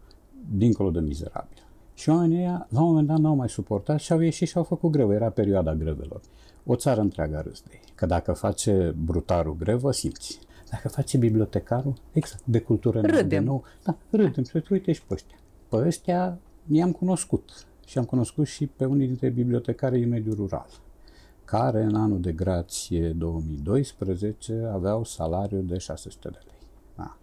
dincolo 0.52 0.92
de 0.92 1.00
mizerabil. 1.00 1.64
Și 1.94 2.10
oamenii 2.10 2.38
ăia, 2.38 2.68
la 2.70 2.82
un 2.82 2.88
moment 2.88 3.08
dat, 3.08 3.18
n-au 3.18 3.36
mai 3.36 3.50
suportat 3.50 4.00
și 4.00 4.12
au 4.12 4.20
ieșit 4.20 4.48
și 4.48 4.58
au 4.58 4.64
făcut 4.64 4.92
grevă. 4.92 5.14
Era 5.14 5.30
perioada 5.30 5.76
grevelor. 5.76 6.22
O 6.66 6.76
țară 6.76 7.02
întreagă 7.02 7.38
a 7.38 7.42
râs 7.42 7.62
de 7.62 7.70
ei. 7.72 7.84
Că 7.96 8.06
dacă 8.06 8.34
face 8.34 8.96
brutarul 9.04 9.56
grevă, 9.60 9.92
simți. 9.92 10.40
Dacă 10.74 10.90
face 10.90 11.18
bibliotecarul, 11.18 11.94
exact, 12.12 12.46
de 12.46 12.60
cultură 12.60 13.02
râdem. 13.02 13.28
de 13.28 13.40
nou, 13.40 13.64
da, 13.84 13.98
râdem. 14.10 14.44
Și 14.44 14.62
uite 14.70 14.92
și 14.92 15.04
pe 15.04 15.14
ăștia. 15.14 15.38
Pe 15.70 15.76
ăștia 15.76 16.38
i-am 16.68 16.92
cunoscut. 16.92 17.66
Și 17.86 17.98
am 17.98 18.04
cunoscut 18.04 18.48
și 18.48 18.68
pe 18.68 18.86
unii 18.86 19.08
dintre 19.08 19.30
bibliotecari 19.30 20.00
din 20.00 20.10
mediul 20.10 20.36
rural, 20.36 20.68
care 21.46 21.84
în 21.84 21.96
anul 21.96 22.22
de 22.22 22.32
grație 22.32 23.10
2012 23.10 24.70
aveau 24.72 25.04
salariu 25.04 25.60
de 25.60 25.78
600 25.78 26.30
de 26.30 26.40
lei. 26.46 26.68
Da. 26.96 27.18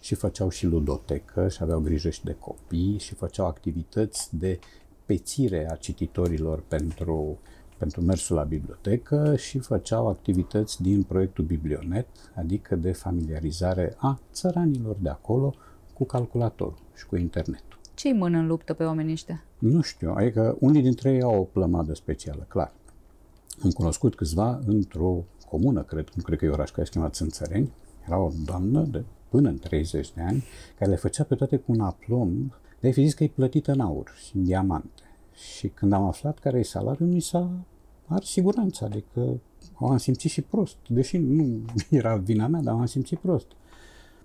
Și 0.00 0.14
făceau 0.14 0.48
și 0.48 0.66
ludotecă 0.66 1.48
și 1.48 1.58
aveau 1.62 1.80
grijă 1.80 2.10
și 2.10 2.24
de 2.24 2.36
copii 2.38 2.98
și 2.98 3.14
făceau 3.14 3.46
activități 3.46 4.36
de 4.36 4.58
pețire 5.06 5.70
a 5.70 5.74
cititorilor 5.74 6.62
pentru 6.68 7.38
pentru 7.76 8.00
mersul 8.00 8.36
la 8.36 8.42
bibliotecă 8.42 9.36
și 9.36 9.58
făceau 9.58 10.08
activități 10.08 10.82
din 10.82 11.02
proiectul 11.02 11.44
Biblionet, 11.44 12.06
adică 12.34 12.76
de 12.76 12.92
familiarizare 12.92 13.94
a 13.96 14.20
țăranilor 14.32 14.96
de 15.00 15.08
acolo 15.08 15.54
cu 15.94 16.04
calculatorul 16.04 16.78
și 16.94 17.06
cu 17.06 17.16
internetul. 17.16 17.78
Ce-i 17.94 18.12
mână 18.12 18.38
în 18.38 18.46
luptă 18.46 18.72
pe 18.72 18.84
oamenii 18.84 19.12
ăștia? 19.12 19.44
Nu 19.58 19.80
știu, 19.80 20.12
adică 20.12 20.56
unii 20.60 20.82
dintre 20.82 21.12
ei 21.12 21.22
au 21.22 21.40
o 21.40 21.42
plămadă 21.42 21.94
specială, 21.94 22.44
clar. 22.48 22.72
Am 23.64 23.70
cunoscut 23.70 24.14
câțiva 24.14 24.60
într-o 24.66 25.24
comună, 25.50 25.82
cred, 25.82 26.08
nu 26.14 26.22
cred 26.22 26.38
că 26.38 26.44
e 26.44 26.48
oraș 26.48 26.70
care 26.70 26.84
se 26.84 26.90
chema 26.92 27.08
Țânțăreni, 27.08 27.72
era 28.06 28.18
o 28.18 28.30
doamnă 28.44 28.82
de 28.82 29.04
până 29.28 29.48
în 29.48 29.58
30 29.58 30.12
de 30.12 30.22
ani, 30.22 30.44
care 30.78 30.90
le 30.90 30.96
făcea 30.96 31.24
pe 31.24 31.34
toate 31.34 31.56
cu 31.56 31.72
un 31.72 31.80
aplomb, 31.80 32.52
de 32.80 32.90
fi 32.90 33.02
zis 33.02 33.14
că 33.14 33.24
e 33.24 33.28
plătită 33.28 33.72
în 33.72 33.80
aur 33.80 34.12
și 34.24 34.36
în 34.36 34.44
diamante. 34.44 35.02
Și 35.34 35.68
când 35.68 35.92
am 35.92 36.02
aflat 36.02 36.38
care 36.38 36.58
e 36.58 36.62
salariul, 36.62 37.08
mi 37.08 37.20
s-a 37.20 37.50
ars 38.06 38.30
siguranța, 38.30 38.86
adică 38.86 39.40
am 39.74 39.96
simțit 39.96 40.30
și 40.30 40.42
prost, 40.42 40.76
deși 40.88 41.16
nu 41.16 41.60
era 41.90 42.16
vina 42.16 42.46
mea, 42.46 42.60
dar 42.60 42.74
am 42.74 42.86
simțit 42.86 43.18
prost. 43.18 43.46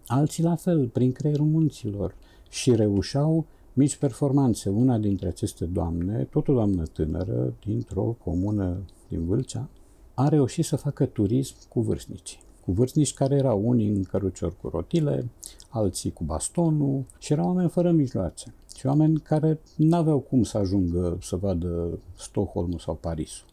Alții 0.08 0.44
la 0.44 0.56
fel, 0.56 0.88
prin 0.88 1.12
creierul 1.12 1.46
munților 1.46 2.16
și 2.50 2.76
reușeau 2.76 3.46
mici 3.74 3.96
performanțe. 3.96 4.70
Una 4.70 4.98
dintre 4.98 5.28
aceste 5.28 5.66
doamne, 5.66 6.24
tot 6.24 6.48
o 6.48 6.54
doamnă 6.54 6.84
tânără, 6.84 7.54
dintr-o 7.66 8.16
comună 8.24 8.82
din 9.08 9.26
Vâlcea, 9.26 9.70
a 10.14 10.28
reușit 10.28 10.66
să 10.66 10.76
facă 10.76 11.06
turism 11.06 11.56
cu 11.70 11.82
vârstnici. 11.82 12.40
Cu 12.66 12.72
vârstnici 12.72 13.14
care 13.14 13.36
erau 13.36 13.62
unii 13.68 13.90
în 13.90 14.04
căruciori 14.04 14.60
cu 14.62 14.68
rotile, 14.68 15.30
alții 15.70 16.12
cu 16.12 16.24
bastonul 16.24 17.06
și 17.18 17.34
erau 17.34 17.46
oameni 17.46 17.70
fără 17.70 17.92
mijloace. 17.92 18.54
Și 18.80 18.86
oameni 18.86 19.20
care 19.20 19.60
nu 19.76 19.96
aveau 19.96 20.20
cum 20.20 20.44
să 20.44 20.58
ajungă 20.58 21.18
să 21.22 21.36
vadă 21.36 22.00
Stockholmul 22.18 22.80
sau 22.80 22.96
Parisul. 22.96 23.48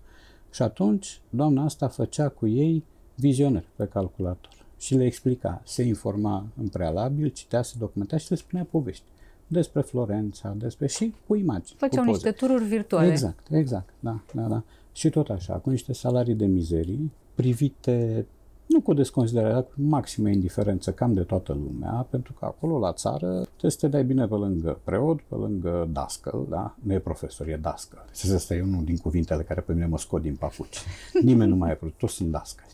Și 0.51 0.63
atunci, 0.63 1.21
doamna 1.31 1.65
asta 1.65 1.89
făcea 1.89 2.29
cu 2.29 2.47
ei 2.47 2.85
vizioner 3.15 3.65
pe 3.77 3.87
calculator 3.87 4.53
și 4.79 4.95
le 4.95 5.05
explica, 5.05 5.63
se 5.65 5.83
informa 5.83 6.47
în 6.57 6.69
prealabil, 6.69 7.29
citea, 7.29 7.63
se 7.63 7.75
documenta 7.79 8.17
și 8.17 8.31
le 8.31 8.37
spunea 8.37 8.67
povești 8.71 9.05
despre 9.47 9.81
Florența, 9.81 10.55
despre 10.59 10.87
și 10.87 11.15
cu 11.27 11.35
imagini. 11.35 11.79
Făceau 11.79 12.05
cu 12.05 12.11
niște 12.11 12.31
tururi 12.31 12.65
virtuale. 12.65 13.11
Exact, 13.11 13.47
exact, 13.51 13.93
da, 14.01 14.21
da, 14.35 14.43
da. 14.43 14.63
Și 14.93 15.11
tot 15.11 15.29
așa, 15.29 15.55
cu 15.55 15.71
niște 15.71 15.93
salarii 15.93 16.35
de 16.35 16.47
mizerii, 16.47 17.13
privite 17.35 18.27
nu 18.67 18.81
cu 18.81 18.95
desconsiderare, 18.95 19.61
cu 19.61 19.73
maximă 19.77 20.29
indiferență 20.29 20.93
cam 20.93 21.13
de 21.13 21.23
toată 21.23 21.53
lumea, 21.53 22.07
pentru 22.11 22.33
că 22.33 22.45
acolo 22.45 22.79
la 22.79 22.93
țară 22.93 23.29
trebuie 23.29 23.71
să 23.71 23.79
te 23.81 23.89
dai 23.89 24.05
bine 24.05 24.27
pe 24.27 24.35
lângă 24.35 24.81
preot, 24.85 25.21
pe 25.21 25.35
lângă 25.35 25.89
dascăl, 25.93 26.47
da? 26.49 26.75
Nu 26.83 26.93
e 26.93 26.99
profesor, 26.99 27.49
e 27.49 27.57
dascăl. 27.57 28.05
Deci 28.07 28.33
asta 28.33 28.55
e 28.55 28.63
unul 28.63 28.85
din 28.85 28.97
cuvintele 28.97 29.43
care 29.43 29.61
pe 29.61 29.73
mine 29.73 29.87
mă 29.87 29.99
scot 29.99 30.23
din 30.23 30.37
papuci. 30.37 30.79
Nimeni 31.23 31.51
nu 31.51 31.57
mai 31.57 31.71
e 31.71 31.79
toți 31.97 32.15
sunt 32.15 32.31
dascăli. 32.31 32.71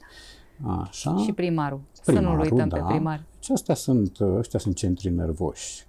Așa. 0.66 1.16
Și 1.16 1.32
primarul. 1.32 1.80
primarul 2.04 2.28
să 2.28 2.34
nu-l 2.34 2.40
uităm 2.40 2.68
da. 2.68 2.76
pe 2.76 2.82
primar. 2.88 3.18
Și 3.18 3.48
deci 3.48 3.50
astea 3.50 3.74
sunt, 3.74 4.20
ăștia 4.20 4.58
sunt 4.58 4.76
centri 4.76 5.10
nervoși. 5.10 5.86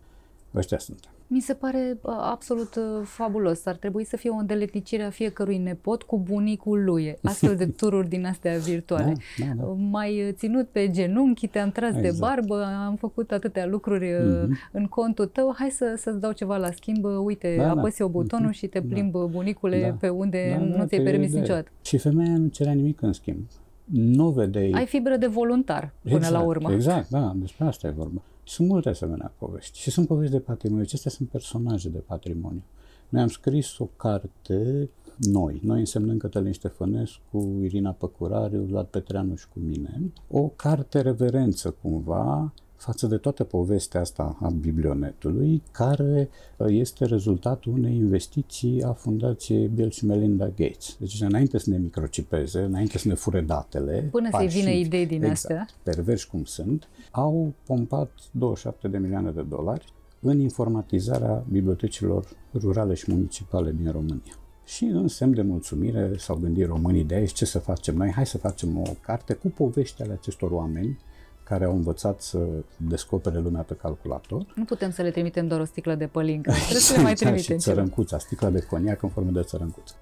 Ăștia 0.56 0.78
sunt. 0.78 1.13
Mi 1.28 1.40
se 1.40 1.54
pare 1.54 1.98
uh, 2.02 2.14
absolut 2.20 2.76
uh, 2.76 2.84
fabulos. 3.04 3.66
Ar 3.66 3.76
trebui 3.76 4.04
să 4.04 4.18
fie 4.18 4.30
o 4.30 4.36
îndeletnicire 4.36 5.04
a 5.04 5.10
fiecărui 5.10 5.58
nepot 5.58 6.04
cu 6.04 6.20
bunicul 6.20 6.84
lui. 6.84 7.16
Astfel 7.24 7.56
de 7.56 7.66
tururi 7.80 8.10
din 8.10 8.26
astea 8.26 8.58
virtuale. 8.58 9.14
Da, 9.40 9.46
da, 9.46 9.64
da. 9.64 9.64
Mai 9.78 10.32
ținut 10.32 10.68
pe 10.68 10.90
genunchi, 10.92 11.48
te-am 11.48 11.70
tras 11.70 11.96
exact. 11.96 12.12
de 12.14 12.18
barbă, 12.20 12.64
am 12.86 12.96
făcut 12.96 13.32
atâtea 13.32 13.66
lucruri 13.66 14.12
mm-hmm. 14.14 14.72
în 14.72 14.86
contul 14.86 15.26
tău, 15.26 15.54
hai 15.58 15.70
să, 15.70 15.94
să-ți 15.98 16.20
dau 16.20 16.32
ceva 16.32 16.58
la 16.58 16.72
schimb. 16.72 17.06
Uite, 17.24 17.56
da, 17.58 17.70
apăsi 17.70 17.98
da. 17.98 18.06
o 18.06 18.08
butonul 18.08 18.50
mm-hmm. 18.50 18.54
și 18.58 18.68
te 18.68 18.82
plimbi 18.82 19.18
da. 19.18 19.26
bunicule 19.26 19.82
da. 19.82 19.98
pe 20.00 20.10
unde 20.10 20.56
da, 20.58 20.66
nu 20.66 20.78
da, 20.78 20.86
ți-ai 20.86 21.04
permis 21.04 21.34
niciodată. 21.34 21.70
Și 21.82 21.98
femeia 21.98 22.38
nu 22.38 22.48
cerea 22.48 22.74
nimic 22.74 23.02
în 23.02 23.14
schimb. 23.14 23.48
Nu 23.86 24.30
vedeai... 24.30 24.72
Ai 24.72 24.86
fibră 24.86 25.18
de 25.18 25.28
voluntar 25.28 25.94
până 26.02 26.16
exact, 26.16 26.34
la 26.34 26.42
urmă. 26.42 26.72
Exact, 26.72 27.10
da, 27.10 27.34
despre 27.36 27.66
asta 27.66 27.88
e 27.88 27.92
vorba. 27.92 28.22
Sunt 28.44 28.68
multe 28.68 28.90
asemenea 28.90 29.34
povești. 29.38 29.80
Și 29.80 29.92
sunt 29.92 30.08
povești 30.08 30.32
de 30.32 30.40
patrimoniu. 30.40 30.84
Acestea 30.84 31.12
sunt 31.12 31.30
personaje 31.30 31.90
de 31.90 31.98
patrimoniu. 31.98 32.64
Noi 33.10 33.22
am 33.22 33.28
scris 33.28 33.78
o 33.78 33.86
carte, 33.96 34.90
noi, 35.18 35.60
noi 35.64 35.80
însemnând 35.80 36.20
Cătălin 36.20 36.52
Ștefănescu, 36.52 37.60
Irina 37.62 37.92
Păcurariu, 37.92 38.62
Vlad 38.62 38.86
Petreanuș 38.86 39.40
și 39.40 39.48
cu 39.48 39.60
mine, 39.60 40.12
o 40.28 40.48
carte 40.48 41.02
reverență 41.02 41.76
cumva 41.82 42.54
față 42.84 43.08
de 43.08 43.18
toată 43.18 43.44
povestea 43.44 44.00
asta 44.00 44.38
a 44.42 44.50
biblionetului, 44.50 45.62
care 45.72 46.30
uh, 46.58 46.68
este 46.70 47.06
rezultatul 47.06 47.74
unei 47.74 47.96
investiții 47.96 48.84
a 48.84 48.92
Fundației 48.94 49.68
Bill 49.68 49.90
și 49.90 50.06
Melinda 50.06 50.48
Gates. 50.48 50.96
Deci 51.00 51.22
înainte 51.22 51.58
să 51.58 51.70
ne 51.70 51.78
microcipeze, 51.78 52.60
înainte 52.60 52.98
să 52.98 53.08
ne 53.08 53.14
fure 53.14 53.42
datele, 53.42 54.08
până 54.12 54.30
să-i 54.32 54.48
vină 54.48 54.70
idei 54.70 55.06
din 55.06 55.24
exact, 55.24 55.34
astea, 55.34 55.68
perverși 55.84 56.28
cum 56.28 56.44
sunt, 56.44 56.88
au 57.16 57.54
pompat 57.66 58.12
27 58.32 58.88
de 58.88 58.98
milioane 58.98 59.32
de 59.32 59.42
dolari 59.42 59.94
în 60.20 60.40
informatizarea 60.40 61.44
bibliotecilor 61.50 62.26
rurale 62.54 62.94
și 62.94 63.12
municipale 63.12 63.72
din 63.72 63.92
România. 63.92 64.34
Și 64.66 64.84
în 64.84 65.08
semn 65.08 65.34
de 65.34 65.42
mulțumire 65.42 66.12
s-au 66.18 66.36
gândit 66.36 66.66
românii 66.66 67.04
de 67.04 67.16
aici 67.16 67.32
ce 67.32 67.46
să 67.46 67.60
facem 67.60 67.96
noi, 67.96 68.12
hai 68.12 68.26
să 68.26 68.38
facem 68.38 68.78
o 68.78 68.90
carte 69.02 69.34
cu 69.34 69.48
povești 69.48 70.02
ale 70.02 70.14
acestor 70.14 70.52
oameni 70.52 71.00
care 71.44 71.66
au 71.66 71.76
învățat 71.76 72.22
să 72.22 72.40
descopere 72.78 73.40
lumea 73.40 73.62
pe 73.62 73.74
calculator. 73.74 74.54
Nu 74.56 74.64
putem 74.64 74.92
să 74.92 75.02
le 75.02 75.12
trimitem 75.12 75.48
doar 75.48 75.60
o 75.60 75.66
sticlă 75.66 75.96
de 75.96 76.08
pălincă, 76.08 76.52
trebuie 76.60 76.80
să 76.80 76.96
le 76.96 77.02
mai 77.02 77.14
trimitem 77.14 77.56
și 77.56 77.58
țărâncuța, 77.58 78.18
sticla 78.18 78.50
de 78.50 78.60
coniac 78.60 79.02
în 79.02 79.10
formă 79.10 79.32
de 79.32 79.42
țărâncuță. 79.42 79.94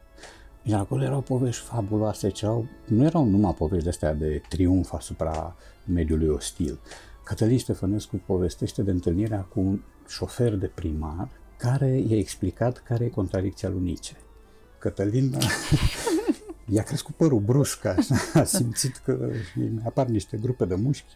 Iar 0.64 0.80
acolo 0.80 1.04
erau 1.04 1.22
povești 1.22 1.64
fabuloase, 1.64 2.30
ce 2.30 2.46
erau, 2.46 2.66
nu 2.88 3.04
erau 3.04 3.26
numai 3.26 3.54
povești 3.54 3.84
de 3.84 3.90
astea 3.90 4.14
de 4.14 4.42
triumf 4.50 4.94
asupra 4.94 5.56
mediului 5.86 6.28
ostil. 6.28 6.80
Cătălin 7.24 7.58
Ștefănescu 7.58 8.22
povestește 8.26 8.82
de 8.82 8.92
întâlnirea 8.92 9.42
cu 9.42 9.60
un 9.60 9.82
șofer 10.08 10.56
de 10.56 10.68
primar 10.68 11.30
care 11.58 12.04
i-a 12.08 12.18
explicat 12.18 12.78
care 12.78 13.04
e 13.04 13.10
contradicția 13.10 13.70
lui 13.70 13.82
Nice. 13.82 14.18
Cătălin 14.78 15.38
i-a 16.74 16.84
crescut 16.84 17.16
părul 17.16 17.40
brusc, 17.40 17.86
așa, 17.86 18.16
a 18.34 18.44
simțit 18.44 18.98
că 18.98 19.30
apar 19.86 20.08
niște 20.08 20.38
grupe 20.38 20.66
de 20.66 20.76
mușchi. 20.76 21.16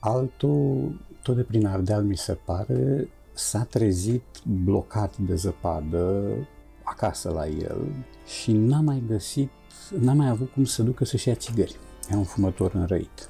Altul, 0.00 1.00
tot 1.22 1.36
de 1.36 1.42
prin 1.42 1.66
Ardeal, 1.66 2.04
mi 2.04 2.16
se 2.16 2.32
pare, 2.32 3.08
s-a 3.32 3.64
trezit 3.64 4.24
blocat 4.44 5.16
de 5.16 5.34
zăpadă 5.34 6.34
acasă 6.82 7.30
la 7.30 7.46
el 7.46 7.92
și 8.40 8.52
n-a 8.52 8.80
mai 8.80 9.02
găsit, 9.06 9.50
n-a 9.98 10.12
mai 10.12 10.28
avut 10.28 10.50
cum 10.50 10.64
să 10.64 10.82
ducă 10.82 11.04
să-și 11.04 11.28
ia 11.28 11.34
țigări. 11.34 11.76
E 12.10 12.16
un 12.16 12.24
fumător 12.24 12.74
înrăit. 12.74 13.28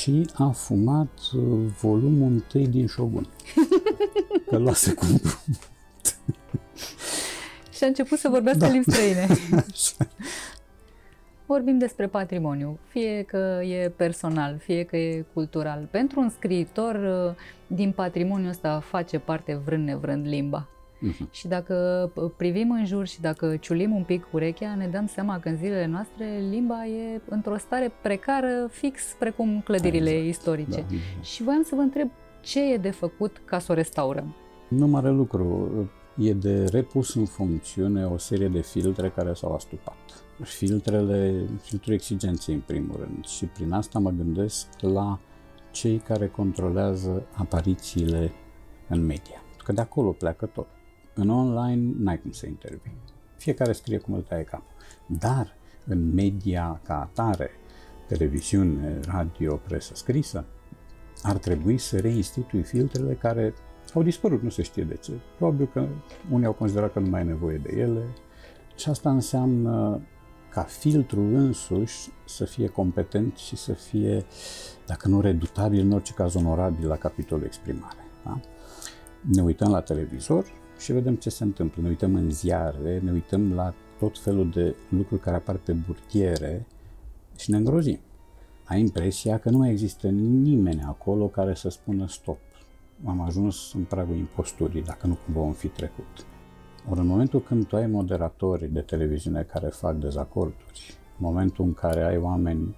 Și 0.00 0.30
a 0.34 0.48
fumat 0.48 1.18
uh, 1.36 1.42
volumul 1.80 2.30
întâi 2.30 2.66
din 2.66 2.86
Shogun. 2.86 3.28
Că 4.48 4.58
luase 4.58 4.94
cu 4.94 5.04
și 7.76 7.84
a 7.84 7.86
început 7.86 8.18
să 8.18 8.28
vorbească 8.28 8.64
da. 8.64 8.70
limbi 8.70 8.90
străine. 8.90 9.26
Vorbim 11.46 11.78
despre 11.78 12.06
patrimoniu, 12.06 12.78
fie 12.88 13.22
că 13.22 13.60
e 13.62 13.92
personal, 13.96 14.58
fie 14.58 14.84
că 14.84 14.96
e 14.96 15.24
cultural. 15.32 15.88
Pentru 15.90 16.20
un 16.20 16.28
scriitor, 16.28 16.94
uh, 16.94 17.34
din 17.66 17.92
patrimoniul 17.92 18.50
ăsta 18.50 18.80
face 18.80 19.18
parte 19.18 19.54
vrând 19.54 19.86
nevrând 19.86 20.26
limba. 20.26 20.68
Uh-huh. 21.08 21.30
Și 21.30 21.48
dacă 21.48 22.10
uh, 22.14 22.30
privim 22.36 22.70
în 22.70 22.86
jur 22.86 23.06
și 23.06 23.20
dacă 23.20 23.56
ciulim 23.56 23.94
un 23.94 24.02
pic 24.02 24.26
urechea, 24.32 24.74
ne 24.74 24.86
dăm 24.86 25.06
seama 25.06 25.38
că 25.38 25.48
în 25.48 25.56
zilele 25.56 25.86
noastre 25.86 26.42
limba 26.50 26.86
e 26.86 27.20
într-o 27.28 27.56
stare 27.56 27.92
precară, 28.02 28.68
fix 28.70 29.02
precum 29.18 29.60
clădirile 29.64 30.10
exact. 30.10 30.28
istorice. 30.28 30.70
Da, 30.70 30.94
exact. 30.94 31.24
Și 31.24 31.42
voiam 31.42 31.62
să 31.62 31.74
vă 31.74 31.80
întreb 31.80 32.10
ce 32.40 32.72
e 32.72 32.76
de 32.76 32.90
făcut 32.90 33.42
ca 33.44 33.58
să 33.58 33.72
o 33.72 33.74
restaurăm. 33.74 34.34
Nu 34.68 34.86
mare 34.86 35.10
lucru. 35.10 35.70
E 36.16 36.32
de 36.32 36.64
repus 36.64 37.14
în 37.14 37.24
funcțiune 37.24 38.06
o 38.06 38.18
serie 38.18 38.48
de 38.48 38.60
filtre 38.60 39.08
care 39.08 39.32
s-au 39.32 39.54
astupat 39.54 40.24
filtrele, 40.42 41.48
filtrul 41.62 41.94
exigenței 41.94 42.54
în 42.54 42.60
primul 42.60 42.96
rând 42.96 43.24
și 43.24 43.44
prin 43.44 43.72
asta 43.72 43.98
mă 43.98 44.10
gândesc 44.10 44.66
la 44.80 45.18
cei 45.70 45.98
care 45.98 46.28
controlează 46.28 47.26
aparițiile 47.32 48.32
în 48.88 49.06
media. 49.06 49.42
Că 49.64 49.72
de 49.72 49.80
acolo 49.80 50.10
pleacă 50.10 50.46
tot. 50.46 50.66
În 51.14 51.28
online 51.28 51.94
n-ai 51.98 52.20
cum 52.20 52.30
să 52.30 52.46
intervii. 52.46 52.96
Fiecare 53.36 53.72
scrie 53.72 53.98
cum 53.98 54.14
îl 54.14 54.22
taie 54.22 54.42
capul. 54.44 54.74
Dar 55.06 55.56
în 55.86 56.14
media 56.14 56.80
ca 56.84 57.00
atare, 57.00 57.50
televiziune, 58.06 59.00
radio, 59.00 59.56
presă 59.56 59.94
scrisă, 59.94 60.44
ar 61.22 61.36
trebui 61.36 61.78
să 61.78 62.00
reinstitui 62.00 62.62
filtrele 62.62 63.14
care 63.14 63.54
au 63.94 64.02
dispărut, 64.02 64.42
nu 64.42 64.48
se 64.48 64.62
știe 64.62 64.84
de 64.84 64.96
ce. 64.96 65.12
Probabil 65.36 65.66
că 65.66 65.88
unii 66.30 66.46
au 66.46 66.52
considerat 66.52 66.92
că 66.92 66.98
nu 66.98 67.08
mai 67.08 67.20
e 67.20 67.24
nevoie 67.24 67.56
de 67.56 67.76
ele 67.76 68.04
și 68.76 68.88
asta 68.88 69.10
înseamnă 69.10 70.00
ca 70.50 70.62
filtru 70.62 71.20
însuși 71.20 72.10
să 72.26 72.44
fie 72.44 72.66
competent 72.66 73.36
și 73.36 73.56
să 73.56 73.72
fie, 73.72 74.24
dacă 74.86 75.08
nu 75.08 75.20
redutabil, 75.20 75.80
în 75.80 75.92
orice 75.92 76.12
caz 76.12 76.34
onorabil 76.34 76.88
la 76.88 76.96
capitolul 76.96 77.44
exprimare. 77.44 78.04
Da? 78.24 78.40
Ne 79.20 79.42
uităm 79.42 79.70
la 79.70 79.80
televizor 79.80 80.44
și 80.80 80.92
vedem 80.92 81.14
ce 81.14 81.30
se 81.30 81.44
întâmplă. 81.44 81.82
Ne 81.82 81.88
uităm 81.88 82.14
în 82.14 82.30
ziare, 82.30 83.00
ne 83.04 83.12
uităm 83.12 83.52
la 83.52 83.74
tot 83.98 84.18
felul 84.18 84.50
de 84.50 84.74
lucruri 84.88 85.20
care 85.20 85.36
apar 85.36 85.56
pe 85.56 85.72
burtiere 85.72 86.66
și 87.36 87.50
ne 87.50 87.56
îngrozim. 87.56 87.98
Ai 88.64 88.80
impresia 88.80 89.38
că 89.38 89.50
nu 89.50 89.58
mai 89.58 89.70
există 89.70 90.08
nimeni 90.08 90.82
acolo 90.82 91.26
care 91.26 91.54
să 91.54 91.68
spună 91.68 92.06
stop. 92.06 92.38
Am 93.04 93.20
ajuns 93.20 93.72
în 93.74 93.84
pragul 93.84 94.16
imposturii, 94.16 94.82
dacă 94.82 95.06
nu 95.06 95.18
cumva 95.24 95.40
vom 95.40 95.52
fi 95.52 95.68
trecut. 95.68 96.26
Ori 96.88 97.00
în 97.00 97.06
momentul 97.06 97.40
când 97.40 97.66
tu 97.66 97.76
ai 97.76 97.86
moderatori 97.86 98.72
de 98.72 98.80
televiziune 98.80 99.42
care 99.42 99.66
fac 99.66 99.96
dezacorduri, 99.96 100.94
în 101.18 101.26
momentul 101.26 101.64
în 101.64 101.74
care 101.74 102.04
ai 102.04 102.16
oameni 102.16 102.76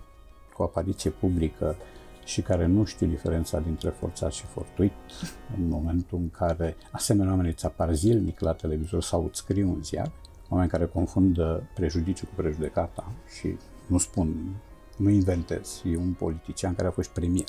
cu 0.55 0.62
apariție 0.62 1.11
publică 1.11 1.77
și 2.25 2.43
care 2.43 2.67
nu 2.67 2.85
știu 2.85 3.07
diferența 3.07 3.61
dintre 3.61 3.91
forțat 3.91 4.33
și 4.33 4.45
fortuit, 4.45 4.93
în 5.57 5.69
momentul 5.69 6.19
în 6.19 6.31
care 6.31 6.77
asemenea 6.91 7.31
oameni 7.31 7.49
îți 7.49 7.67
apar 7.67 7.95
zilnic 7.95 8.41
la 8.41 8.53
televizor 8.53 9.03
sau 9.03 9.25
îți 9.25 9.39
scriu 9.39 9.69
un 9.69 9.83
ziar, 9.83 10.13
oameni 10.49 10.71
care 10.71 10.87
confundă 10.87 11.63
prejudiciu 11.75 12.27
cu 12.27 12.33
prejudecata 12.35 13.13
și 13.39 13.57
nu 13.87 13.99
spun, 13.99 14.57
nu 14.97 15.09
inventez, 15.09 15.83
e 15.85 15.97
un 15.97 16.13
politician 16.13 16.75
care 16.75 16.89
a 16.89 16.91
fost 16.91 17.11
premier. 17.11 17.49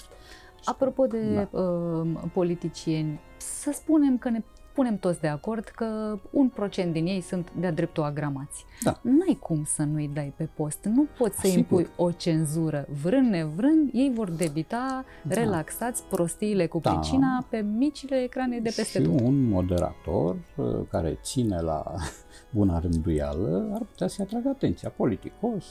Apropo 0.65 1.05
de 1.05 1.47
da. 1.51 1.59
uh, 1.59 2.07
politicieni, 2.33 3.19
să 3.37 3.71
spunem 3.73 4.17
că 4.17 4.29
ne 4.29 4.43
punem 4.73 4.97
toți 4.97 5.19
de 5.21 5.27
acord 5.27 5.63
că 5.63 6.19
un 6.31 6.49
procent 6.49 6.93
din 6.93 7.05
ei 7.05 7.21
sunt 7.21 7.51
de-a 7.59 7.71
dreptul 7.71 8.03
agramați. 8.03 8.65
Da. 8.83 8.99
N-ai 9.01 9.37
cum 9.41 9.63
să 9.65 9.83
nu-i 9.83 10.09
dai 10.13 10.33
pe 10.35 10.49
post. 10.55 10.83
Nu 10.85 11.05
poți 11.17 11.35
să 11.39 11.47
Sigur. 11.47 11.57
impui 11.59 11.87
o 12.05 12.11
cenzură. 12.11 12.85
Vrând 13.03 13.29
nevrând, 13.29 13.89
ei 13.93 14.11
vor 14.15 14.29
debita 14.29 15.05
Da. 15.21 15.33
relaxați 15.35 16.03
prostiile 16.03 16.65
cu 16.67 16.79
Da. 16.79 16.91
pricina 16.91 17.45
pe 17.49 17.57
micile 17.77 18.15
ecrane 18.23 18.59
de 18.59 18.73
peste 18.75 18.99
și 19.01 19.05
tot. 19.09 19.19
un 19.19 19.49
moderator 19.49 20.35
uh, 20.55 20.65
care 20.89 21.17
ține 21.21 21.61
la 21.61 21.83
buna 22.55 22.79
rânduială 22.79 23.69
ar 23.73 23.79
putea 23.81 24.07
să-i 24.07 24.25
atragă 24.25 24.49
atenția. 24.49 24.89
Politicos, 24.89 25.65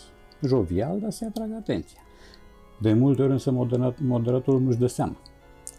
jovial, 0.46 0.98
dar 1.00 1.10
să-i 1.10 1.26
atragă 1.26 1.54
atenția. 1.54 2.00
De 2.80 2.92
multe 2.92 3.22
ori 3.22 3.30
însă 3.32 3.50
modera- 3.50 3.94
moderatorul 3.98 4.60
nu-și 4.60 4.78
dă 4.78 4.86
seama 4.86 5.16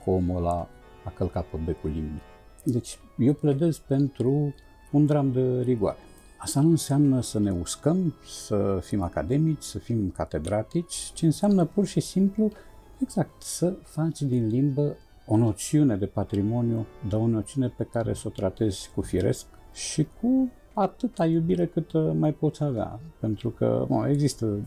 că 0.03 0.09
omul 0.09 0.37
ăla 0.37 0.67
a 1.03 1.09
călcat 1.15 1.45
pe 1.45 1.57
becul 1.65 1.89
limbii. 1.89 2.21
Deci 2.63 2.99
eu 3.17 3.33
pledez 3.33 3.77
pentru 3.77 4.53
un 4.91 5.05
dram 5.05 5.31
de 5.31 5.61
rigoare. 5.61 5.97
Asta 6.37 6.61
nu 6.61 6.69
înseamnă 6.69 7.21
să 7.21 7.39
ne 7.39 7.51
uscăm, 7.51 8.13
să 8.25 8.79
fim 8.81 9.01
academici, 9.01 9.63
să 9.63 9.79
fim 9.79 10.09
catedratici, 10.09 11.11
ci 11.13 11.21
înseamnă 11.21 11.65
pur 11.65 11.85
și 11.85 11.99
simplu, 11.99 12.51
exact, 12.99 13.41
să 13.41 13.73
faci 13.83 14.21
din 14.21 14.47
limbă 14.47 14.95
o 15.25 15.37
noțiune 15.37 15.95
de 15.95 16.05
patrimoniu, 16.05 16.85
dar 17.09 17.19
o 17.19 17.27
noțiune 17.27 17.67
pe 17.67 17.87
care 17.91 18.13
să 18.13 18.23
o 18.27 18.29
tratezi 18.29 18.89
cu 18.95 19.01
firesc 19.01 19.45
și 19.73 20.07
cu 20.21 20.51
atâta 20.73 21.25
iubire 21.25 21.65
cât 21.65 21.91
uh, 21.91 22.11
mai 22.17 22.31
poți 22.31 22.63
avea. 22.63 22.99
Pentru 23.19 23.49
că 23.49 23.85
mă, 23.89 24.09
există, 24.09 24.59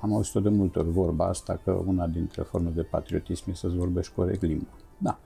am 0.00 0.14
auzit-o 0.14 0.40
de 0.40 0.48
multe 0.48 0.78
ori 0.78 0.90
vorba 0.90 1.26
asta, 1.26 1.60
că 1.64 1.70
una 1.86 2.06
dintre 2.06 2.42
forme 2.42 2.70
de 2.74 2.82
patriotism 2.82 3.50
e 3.50 3.54
să-ți 3.54 3.76
vorbești 3.76 4.14
corect 4.14 4.42
limba. 4.42 4.76
Da. 4.98 5.18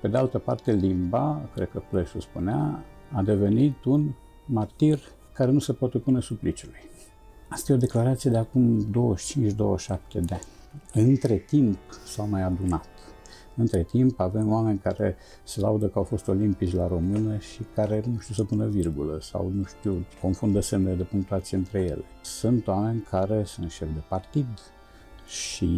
Pe 0.00 0.08
de 0.08 0.16
altă 0.16 0.38
parte, 0.38 0.72
limba, 0.72 1.48
cred 1.54 1.70
că 1.70 1.82
Pleșu 1.90 2.20
spunea, 2.20 2.84
a 3.12 3.22
devenit 3.22 3.84
un 3.84 4.10
martir 4.44 5.00
care 5.32 5.50
nu 5.50 5.58
se 5.58 5.72
poate 5.72 5.98
pune 5.98 6.20
supliciului. 6.20 6.78
Asta 7.48 7.72
e 7.72 7.74
o 7.74 7.78
declarație 7.78 8.30
de 8.30 8.36
acum 8.36 8.86
25-27 8.86 9.56
de 10.12 10.34
ani. 10.34 10.46
Între 10.92 11.36
timp 11.36 11.78
s-au 12.04 12.28
mai 12.28 12.42
adunat. 12.42 12.88
Între 13.56 13.82
timp 13.82 14.20
avem 14.20 14.52
oameni 14.52 14.78
care 14.78 15.16
se 15.42 15.60
laudă 15.60 15.86
că 15.86 15.98
au 15.98 16.04
fost 16.04 16.28
olimpici 16.28 16.74
la 16.74 16.86
română 16.86 17.38
și 17.38 17.62
care 17.74 18.02
nu 18.12 18.18
știu 18.18 18.34
să 18.34 18.44
pună 18.44 18.66
virgulă 18.66 19.18
sau 19.20 19.50
nu 19.54 19.64
știu, 19.64 20.06
confundă 20.20 20.60
semnele 20.60 20.96
de 20.96 21.02
punctuație 21.02 21.56
între 21.56 21.80
ele. 21.80 22.04
Sunt 22.22 22.66
oameni 22.66 23.00
care 23.10 23.44
sunt 23.44 23.70
șefi 23.70 23.92
de 23.92 24.02
partid 24.08 24.46
și 25.26 25.68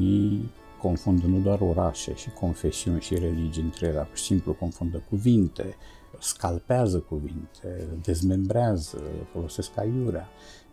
confundă 0.82 1.26
nu 1.26 1.38
doar 1.38 1.60
orașe 1.60 2.14
și 2.14 2.30
confesiuni 2.30 3.00
și 3.00 3.14
religii 3.14 3.62
între 3.62 3.86
ele, 3.86 4.06
pur 4.08 4.16
și 4.16 4.24
simplu 4.24 4.52
confundă 4.52 5.02
cuvinte, 5.08 5.76
scalpează 6.18 6.98
cuvinte, 6.98 7.88
dezmembrează, 8.02 9.02
folosesc 9.32 9.78
aiurea. 9.78 10.28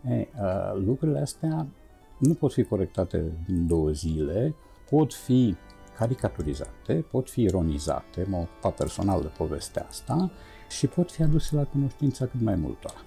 E, 0.09 0.13
uh, 0.13 0.81
lucrurile 0.85 1.19
astea 1.19 1.67
nu 2.17 2.33
pot 2.33 2.53
fi 2.53 2.63
corectate 2.63 3.31
în 3.47 3.67
două 3.67 3.89
zile, 3.89 4.55
pot 4.89 5.13
fi 5.13 5.55
caricaturizate, 5.97 7.05
pot 7.11 7.29
fi 7.29 7.41
ironizate, 7.41 8.25
m-am 8.29 8.41
ocupat 8.41 8.75
personal 8.75 9.21
de 9.21 9.31
povestea 9.37 9.85
asta 9.89 10.31
și 10.69 10.87
pot 10.87 11.11
fi 11.11 11.21
aduse 11.21 11.55
la 11.55 11.63
cunoștința 11.63 12.25
cât 12.25 12.41
mai 12.41 12.55
multora. 12.55 13.05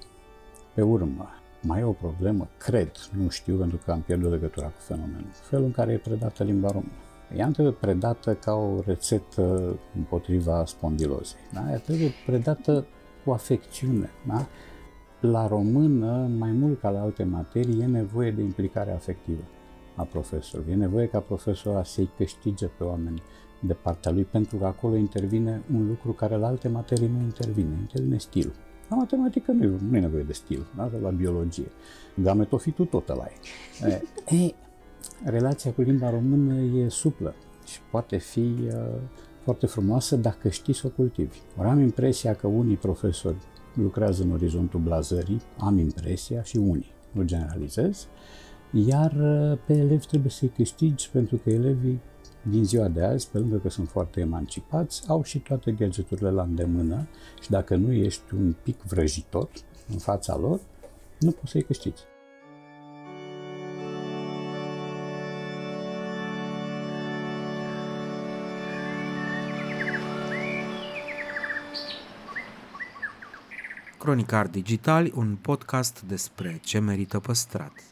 Pe 0.75 0.83
urmă, 0.83 1.29
mai 1.63 1.81
e 1.81 1.85
o 1.85 1.93
problemă, 1.93 2.49
cred, 2.59 2.91
nu 3.23 3.29
știu 3.29 3.57
pentru 3.57 3.79
că 3.85 3.93
am 3.93 4.01
pierdut 4.01 4.31
legătura 4.31 4.67
cu 4.67 4.81
fenomenul, 4.81 5.27
felul 5.33 5.65
în 5.65 5.73
care 5.73 5.93
e 5.93 5.97
predată 5.97 6.45
limba 6.45 6.71
română. 6.71 6.93
Ea 7.37 7.47
nu 7.47 7.53
trebuie 7.53 7.73
predată 7.73 8.35
ca 8.35 8.53
o 8.55 8.81
rețetă 8.85 9.77
împotriva 9.97 10.65
spondilozei. 10.65 11.41
Da? 11.53 11.71
Ea 11.71 11.79
trebuie 11.79 12.11
predată 12.27 12.87
cu 13.25 13.31
afecțiune. 13.31 14.11
Da? 14.27 14.47
La 15.21 15.47
română, 15.47 16.31
mai 16.39 16.51
mult 16.51 16.81
ca 16.81 16.91
la 16.91 17.01
alte 17.01 17.25
materii, 17.25 17.81
e 17.81 17.87
nevoie 17.87 18.31
de 18.31 18.43
implicare 18.43 18.93
afectivă 18.93 19.43
a 19.97 20.03
profesorului. 20.03 20.73
E 20.73 20.77
nevoie 20.77 21.07
ca 21.07 21.21
profesorul 21.21 21.85
să-i 21.85 22.11
câștige 22.17 22.67
pe 22.67 22.85
oameni 22.85 23.23
de 23.61 23.73
partea 23.73 24.13
lui, 24.13 24.25
pentru 24.25 24.57
că 24.57 24.65
acolo 24.67 24.97
intervine 24.97 25.63
un 25.75 25.87
lucru 25.87 26.13
care 26.13 26.37
la 26.37 26.47
alte 26.47 26.69
materii 26.69 27.11
nu 27.17 27.23
intervine, 27.23 27.77
intervine 27.81 28.19
stilul. 28.19 28.55
La 28.93 28.99
matematică 28.99 29.53
nu 29.53 29.63
e, 29.63 29.79
nu 29.91 29.97
e 29.97 30.01
nevoie 30.01 30.23
de 30.23 30.33
stil, 30.33 30.67
da? 30.77 30.91
la 31.03 31.11
biologie. 31.11 31.71
Gametofitul 32.15 32.87
tot 32.87 33.09
ăla 33.09 33.25
e. 33.25 33.87
e. 34.37 34.45
e 34.45 34.55
relația 35.25 35.73
cu 35.73 35.81
limba 35.81 36.11
română 36.11 36.61
e 36.61 36.89
suplă 36.89 37.35
și 37.67 37.81
poate 37.91 38.17
fi 38.17 38.55
uh, 38.67 38.73
foarte 39.43 39.67
frumoasă 39.67 40.17
dacă 40.17 40.49
știi 40.49 40.75
să 40.75 40.87
o 40.87 40.91
cultivi. 40.91 41.39
Ori 41.57 41.69
am 41.69 41.81
impresia 41.81 42.35
că 42.35 42.47
unii 42.47 42.77
profesori 42.77 43.37
lucrează 43.75 44.23
în 44.23 44.31
orizontul 44.31 44.81
blazării, 44.81 45.43
am 45.59 45.79
impresia 45.79 46.43
și 46.43 46.57
unii, 46.57 46.93
nu 47.13 47.23
generalizez, 47.23 48.07
iar 48.73 49.13
uh, 49.13 49.59
pe 49.67 49.73
elevi 49.73 50.07
trebuie 50.07 50.31
să-i 50.31 50.53
câștigi 50.57 51.11
pentru 51.11 51.37
că 51.37 51.51
elevii 51.51 52.01
din 52.43 52.65
ziua 52.65 52.89
de 52.89 53.05
azi, 53.05 53.31
pe 53.31 53.39
lângă 53.39 53.57
că 53.57 53.69
sunt 53.69 53.89
foarte 53.89 54.21
emancipați, 54.21 55.03
au 55.09 55.23
și 55.23 55.39
toate 55.39 55.73
gadgeturile 55.73 56.31
la 56.31 56.43
îndemână 56.43 57.07
și 57.41 57.51
dacă 57.51 57.77
nu 57.77 57.93
ești 57.93 58.35
un 58.35 58.55
pic 58.63 58.83
vrăjitor 58.83 59.49
în 59.89 59.99
fața 59.99 60.37
lor, 60.37 60.61
nu 61.19 61.31
poți 61.31 61.51
să-i 61.51 61.63
câștigi. 61.63 62.03
Cronicar 73.99 74.47
Digitali, 74.47 75.13
un 75.15 75.37
podcast 75.41 76.03
despre 76.03 76.59
ce 76.63 76.79
merită 76.79 77.21
păstrat. 77.21 77.92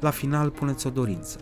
La 0.00 0.10
final 0.10 0.50
puneți 0.50 0.86
o 0.86 0.90
dorință. 0.90 1.38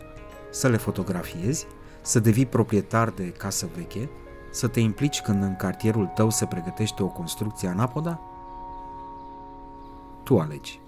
Să 0.49 0.67
le 0.67 0.77
fotografiezi, 0.77 1.67
să 2.01 2.19
devii 2.19 2.45
proprietar 2.45 3.09
de 3.09 3.23
casă 3.23 3.69
veche, 3.75 4.09
să 4.51 4.67
te 4.67 4.79
implici 4.79 5.21
când 5.21 5.43
în 5.43 5.55
cartierul 5.55 6.05
tău 6.05 6.29
se 6.29 6.45
pregătește 6.45 7.03
o 7.03 7.07
construcție 7.07 7.67
anapoda? 7.67 8.21
Tu 10.23 10.39
alegi. 10.39 10.79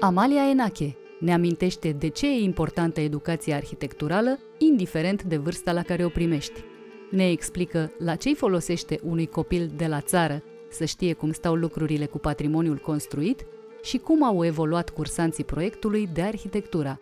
Amalia 0.00 0.48
Enache 0.50 0.96
ne 1.20 1.32
amintește 1.32 1.92
de 1.92 2.08
ce 2.08 2.26
e 2.26 2.42
importantă 2.42 3.00
educația 3.00 3.56
arhitecturală, 3.56 4.38
indiferent 4.58 5.22
de 5.22 5.36
vârsta 5.36 5.72
la 5.72 5.82
care 5.82 6.04
o 6.04 6.08
primești. 6.08 6.64
Ne 7.10 7.30
explică 7.30 7.92
la 7.98 8.14
ce 8.14 8.34
folosește 8.34 9.00
unui 9.02 9.26
copil 9.26 9.72
de 9.76 9.86
la 9.86 10.00
țară 10.00 10.42
să 10.68 10.84
știe 10.84 11.12
cum 11.12 11.32
stau 11.32 11.54
lucrurile 11.54 12.06
cu 12.06 12.18
patrimoniul 12.18 12.76
construit 12.76 13.46
și 13.82 13.98
cum 13.98 14.22
au 14.22 14.44
evoluat 14.44 14.90
cursanții 14.90 15.44
proiectului 15.44 16.08
de 16.12 16.22
arhitectura. 16.22 17.00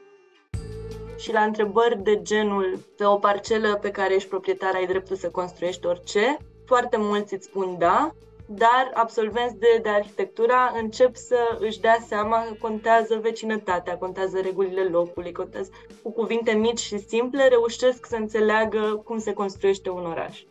Și 1.18 1.32
la 1.32 1.40
întrebări 1.40 2.02
de 2.02 2.22
genul, 2.22 2.78
pe 2.96 3.04
o 3.04 3.16
parcelă 3.16 3.78
pe 3.80 3.90
care 3.90 4.14
ești 4.14 4.28
proprietar 4.28 4.74
ai 4.74 4.86
dreptul 4.86 5.16
să 5.16 5.30
construiești 5.30 5.86
orice, 5.86 6.36
foarte 6.64 6.96
mulți 6.96 7.34
îți 7.34 7.46
spun 7.46 7.76
da, 7.78 8.14
dar 8.46 8.90
absolvenți 8.94 9.56
de, 9.56 9.78
de 9.82 9.88
arhitectura 9.88 10.72
încep 10.80 11.16
să 11.16 11.58
își 11.60 11.80
dea 11.80 11.98
seama 12.06 12.44
că 12.44 12.54
contează 12.60 13.18
vecinătatea, 13.22 13.98
contează 13.98 14.40
regulile 14.40 14.82
locului, 14.82 15.32
contează 15.32 15.70
cu 16.02 16.10
cuvinte 16.10 16.52
mici 16.52 16.78
și 16.78 16.98
simple, 16.98 17.48
reușesc 17.48 18.06
să 18.06 18.16
înțeleagă 18.16 19.02
cum 19.04 19.18
se 19.18 19.32
construiește 19.32 19.90
un 19.90 20.06
oraș. 20.06 20.42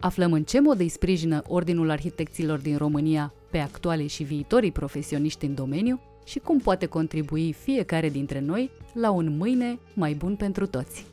Aflăm 0.00 0.32
în 0.32 0.42
ce 0.42 0.60
mod 0.60 0.80
îi 0.80 0.88
sprijină 0.88 1.42
Ordinul 1.48 1.90
Arhitecților 1.90 2.58
din 2.58 2.76
România 2.76 3.32
pe 3.50 3.58
actualii 3.58 4.08
și 4.08 4.22
viitorii 4.22 4.72
profesioniști 4.72 5.44
în 5.44 5.54
domeniu 5.54 6.00
și 6.24 6.38
cum 6.38 6.58
poate 6.58 6.86
contribui 6.86 7.52
fiecare 7.52 8.08
dintre 8.08 8.40
noi 8.40 8.70
la 8.92 9.10
un 9.10 9.36
mâine 9.36 9.78
mai 9.94 10.12
bun 10.12 10.36
pentru 10.36 10.66
toți. 10.66 11.06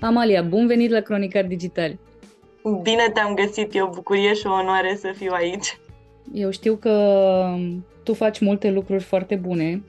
Amalia, 0.00 0.42
bun 0.42 0.66
venit 0.66 0.90
la 0.90 1.00
Cronicar 1.00 1.44
Digital! 1.44 1.98
Bine 2.82 3.10
te-am 3.12 3.34
găsit, 3.34 3.74
e 3.74 3.82
o 3.82 3.88
bucurie 3.88 4.34
și 4.34 4.46
o 4.46 4.52
onoare 4.52 4.96
să 5.00 5.12
fiu 5.16 5.32
aici. 5.32 5.78
Eu 6.32 6.50
știu 6.50 6.76
că 6.76 7.56
tu 8.02 8.14
faci 8.14 8.40
multe 8.40 8.70
lucruri 8.70 9.02
foarte 9.02 9.34
bune 9.34 9.82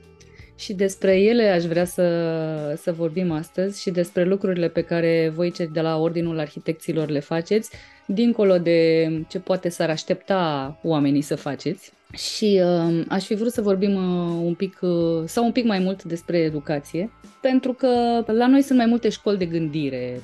și 0.56 0.72
despre 0.72 1.20
ele 1.20 1.48
aș 1.48 1.64
vrea 1.64 1.84
să, 1.84 2.78
să 2.82 2.92
vorbim 2.92 3.30
astăzi 3.30 3.80
și 3.80 3.90
despre 3.90 4.24
lucrurile 4.24 4.68
pe 4.68 4.82
care 4.82 5.32
voi 5.34 5.50
cei 5.50 5.68
de 5.72 5.80
la 5.80 5.98
Ordinul 5.98 6.38
Arhitecților 6.38 7.08
le 7.08 7.20
faceți, 7.20 7.70
dincolo 8.06 8.58
de 8.58 9.10
ce 9.28 9.38
poate 9.38 9.68
s-ar 9.68 9.90
aștepta 9.90 10.78
oamenii 10.82 11.22
să 11.22 11.34
faceți. 11.34 11.92
Și 12.12 12.60
uh, 12.62 13.04
aș 13.08 13.24
fi 13.24 13.34
vrut 13.34 13.52
să 13.52 13.62
vorbim 13.62 13.94
uh, 13.94 14.40
un 14.44 14.54
pic 14.54 14.78
uh, 14.80 15.22
sau 15.24 15.44
un 15.44 15.52
pic 15.52 15.64
mai 15.64 15.78
mult 15.78 16.02
despre 16.02 16.38
educație, 16.38 17.10
pentru 17.40 17.72
că 17.72 17.88
la 18.26 18.46
noi 18.46 18.62
sunt 18.62 18.78
mai 18.78 18.86
multe 18.86 19.08
școli 19.08 19.38
de 19.38 19.44
gândire. 19.44 20.22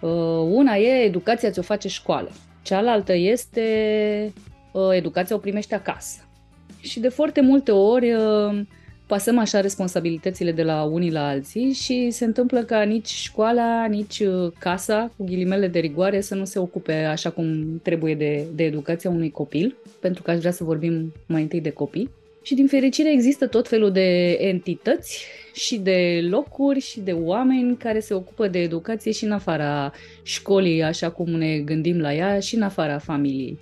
Uh, 0.00 0.10
una 0.50 0.76
e 0.76 1.04
educația 1.04 1.50
ți-o 1.50 1.62
face 1.62 1.88
școală, 1.88 2.30
cealaltă 2.62 3.12
este 3.12 4.32
uh, 4.72 4.88
educația 4.92 5.36
o 5.36 5.38
primește 5.38 5.74
acasă. 5.74 6.22
Și 6.80 7.00
de 7.00 7.08
foarte 7.08 7.40
multe 7.40 7.70
ori 7.70 8.12
uh, 8.12 8.60
pasăm 9.08 9.38
așa 9.38 9.60
responsabilitățile 9.60 10.52
de 10.52 10.62
la 10.62 10.82
unii 10.82 11.10
la 11.10 11.28
alții 11.28 11.72
și 11.72 12.10
se 12.10 12.24
întâmplă 12.24 12.62
ca 12.62 12.82
nici 12.82 13.08
școala, 13.08 13.86
nici 13.86 14.18
uh, 14.18 14.52
casa, 14.58 15.12
cu 15.16 15.24
ghilimele 15.24 15.68
de 15.68 15.78
rigoare, 15.78 16.20
să 16.20 16.34
nu 16.34 16.44
se 16.44 16.58
ocupe 16.58 16.92
așa 16.92 17.30
cum 17.30 17.80
trebuie 17.82 18.14
de, 18.14 18.44
de 18.54 18.64
educația 18.64 19.10
unui 19.10 19.30
copil, 19.30 19.76
pentru 20.00 20.22
că 20.22 20.30
aș 20.30 20.38
vrea 20.38 20.50
să 20.50 20.64
vorbim 20.64 21.12
mai 21.26 21.42
întâi 21.42 21.60
de 21.60 21.70
copii. 21.70 22.10
Și 22.42 22.54
din 22.54 22.66
fericire 22.66 23.12
există 23.12 23.46
tot 23.46 23.68
felul 23.68 23.92
de 23.92 24.30
entități 24.30 25.24
și 25.54 25.78
de 25.78 26.26
locuri 26.28 26.80
și 26.80 27.00
de 27.00 27.12
oameni 27.12 27.76
care 27.76 28.00
se 28.00 28.14
ocupă 28.14 28.48
de 28.48 28.58
educație 28.58 29.12
și 29.12 29.24
în 29.24 29.32
afara 29.32 29.92
școlii, 30.22 30.82
așa 30.82 31.10
cum 31.10 31.30
ne 31.30 31.58
gândim 31.58 32.00
la 32.00 32.14
ea, 32.14 32.40
și 32.40 32.54
în 32.54 32.62
afara 32.62 32.98
familiei 32.98 33.58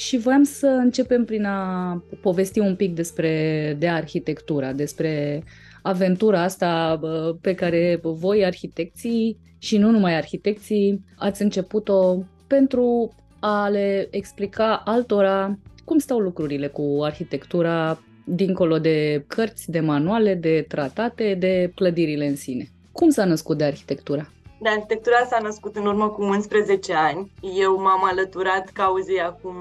și 0.00 0.16
voiam 0.16 0.42
să 0.42 0.66
începem 0.66 1.24
prin 1.24 1.44
a 1.44 2.04
povesti 2.20 2.58
un 2.58 2.76
pic 2.76 2.94
despre 2.94 3.76
de 3.78 3.88
arhitectura, 3.88 4.72
despre 4.72 5.42
aventura 5.82 6.42
asta 6.42 7.00
pe 7.40 7.54
care 7.54 8.00
voi, 8.02 8.44
arhitecții, 8.44 9.38
și 9.58 9.78
nu 9.78 9.90
numai 9.90 10.16
arhitecții, 10.16 11.04
ați 11.16 11.42
început-o 11.42 12.16
pentru 12.46 13.14
a 13.40 13.68
le 13.68 14.08
explica 14.10 14.82
altora 14.84 15.58
cum 15.84 15.98
stau 15.98 16.18
lucrurile 16.18 16.66
cu 16.66 16.98
arhitectura 17.02 18.02
dincolo 18.24 18.78
de 18.78 19.24
cărți, 19.26 19.70
de 19.70 19.80
manuale, 19.80 20.34
de 20.34 20.64
tratate, 20.68 21.36
de 21.38 21.72
clădirile 21.74 22.26
în 22.26 22.36
sine. 22.36 22.68
Cum 22.92 23.10
s-a 23.10 23.24
născut 23.24 23.58
de 23.58 23.64
arhitectura? 23.64 24.32
De 24.62 24.68
arhitectura 24.68 25.24
s-a 25.24 25.38
născut 25.38 25.76
în 25.76 25.86
urmă 25.86 26.08
cu 26.08 26.22
11 26.22 26.94
ani. 26.94 27.32
Eu 27.40 27.80
m-am 27.80 28.04
alăturat 28.04 28.68
cauzei 28.68 29.20
acum 29.20 29.54